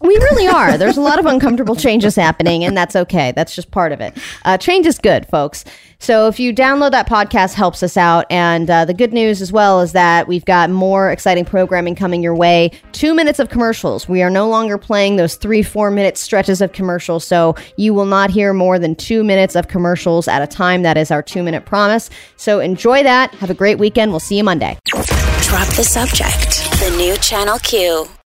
We 0.00 0.14
really 0.16 0.46
are. 0.46 0.76
There's 0.76 0.96
a 0.96 1.00
lot 1.00 1.18
of 1.18 1.26
uncomfortable 1.26 1.74
changes 1.74 2.16
happening, 2.16 2.64
and 2.64 2.76
that's 2.76 2.94
okay. 2.94 3.32
That's 3.32 3.54
just 3.54 3.70
part 3.70 3.92
of 3.92 4.00
it. 4.00 4.16
Uh, 4.44 4.58
change 4.58 4.86
is 4.86 4.98
good, 4.98 5.26
folks. 5.28 5.64
So 5.98 6.28
if 6.28 6.38
you 6.38 6.52
download 6.52 6.90
that 6.90 7.08
podcast, 7.08 7.54
helps 7.54 7.82
us 7.82 7.96
out. 7.96 8.26
And 8.30 8.68
uh, 8.68 8.84
the 8.84 8.92
good 8.92 9.12
news 9.12 9.40
as 9.40 9.52
well 9.52 9.80
is 9.80 9.92
that 9.92 10.28
we've 10.28 10.44
got 10.44 10.68
more 10.68 11.10
exciting 11.10 11.46
programming 11.46 11.94
coming 11.94 12.22
your 12.22 12.34
way. 12.34 12.70
Two 12.92 13.14
minutes 13.14 13.38
of 13.38 13.48
commercials. 13.48 14.06
We 14.08 14.22
are 14.22 14.28
no 14.28 14.48
longer 14.48 14.76
playing 14.76 15.16
those 15.16 15.36
three, 15.36 15.62
four 15.62 15.90
minute 15.90 16.18
stretches 16.18 16.60
of 16.60 16.72
commercials. 16.72 17.26
So 17.26 17.54
you 17.78 17.94
will 17.94 18.04
not 18.04 18.30
hear 18.30 18.52
more 18.52 18.78
than 18.78 18.94
two 18.94 19.24
minutes 19.24 19.56
of 19.56 19.68
commercials 19.68 20.28
at 20.28 20.42
a 20.42 20.46
time. 20.46 20.82
That 20.82 20.98
is 20.98 21.10
our 21.10 21.22
two 21.22 21.42
minute 21.42 21.64
promise. 21.64 22.10
So 22.36 22.60
enjoy 22.60 23.02
that. 23.02 23.34
Have 23.36 23.50
a 23.50 23.54
great 23.54 23.78
weekend. 23.78 24.10
We'll 24.10 24.20
see 24.20 24.36
you 24.36 24.44
Monday. 24.44 24.78
Drop 24.92 25.68
the 25.68 25.84
subject. 25.84 26.70
The 26.80 26.94
new 26.98 27.16
Channel 27.16 27.58
Q. 27.60 28.15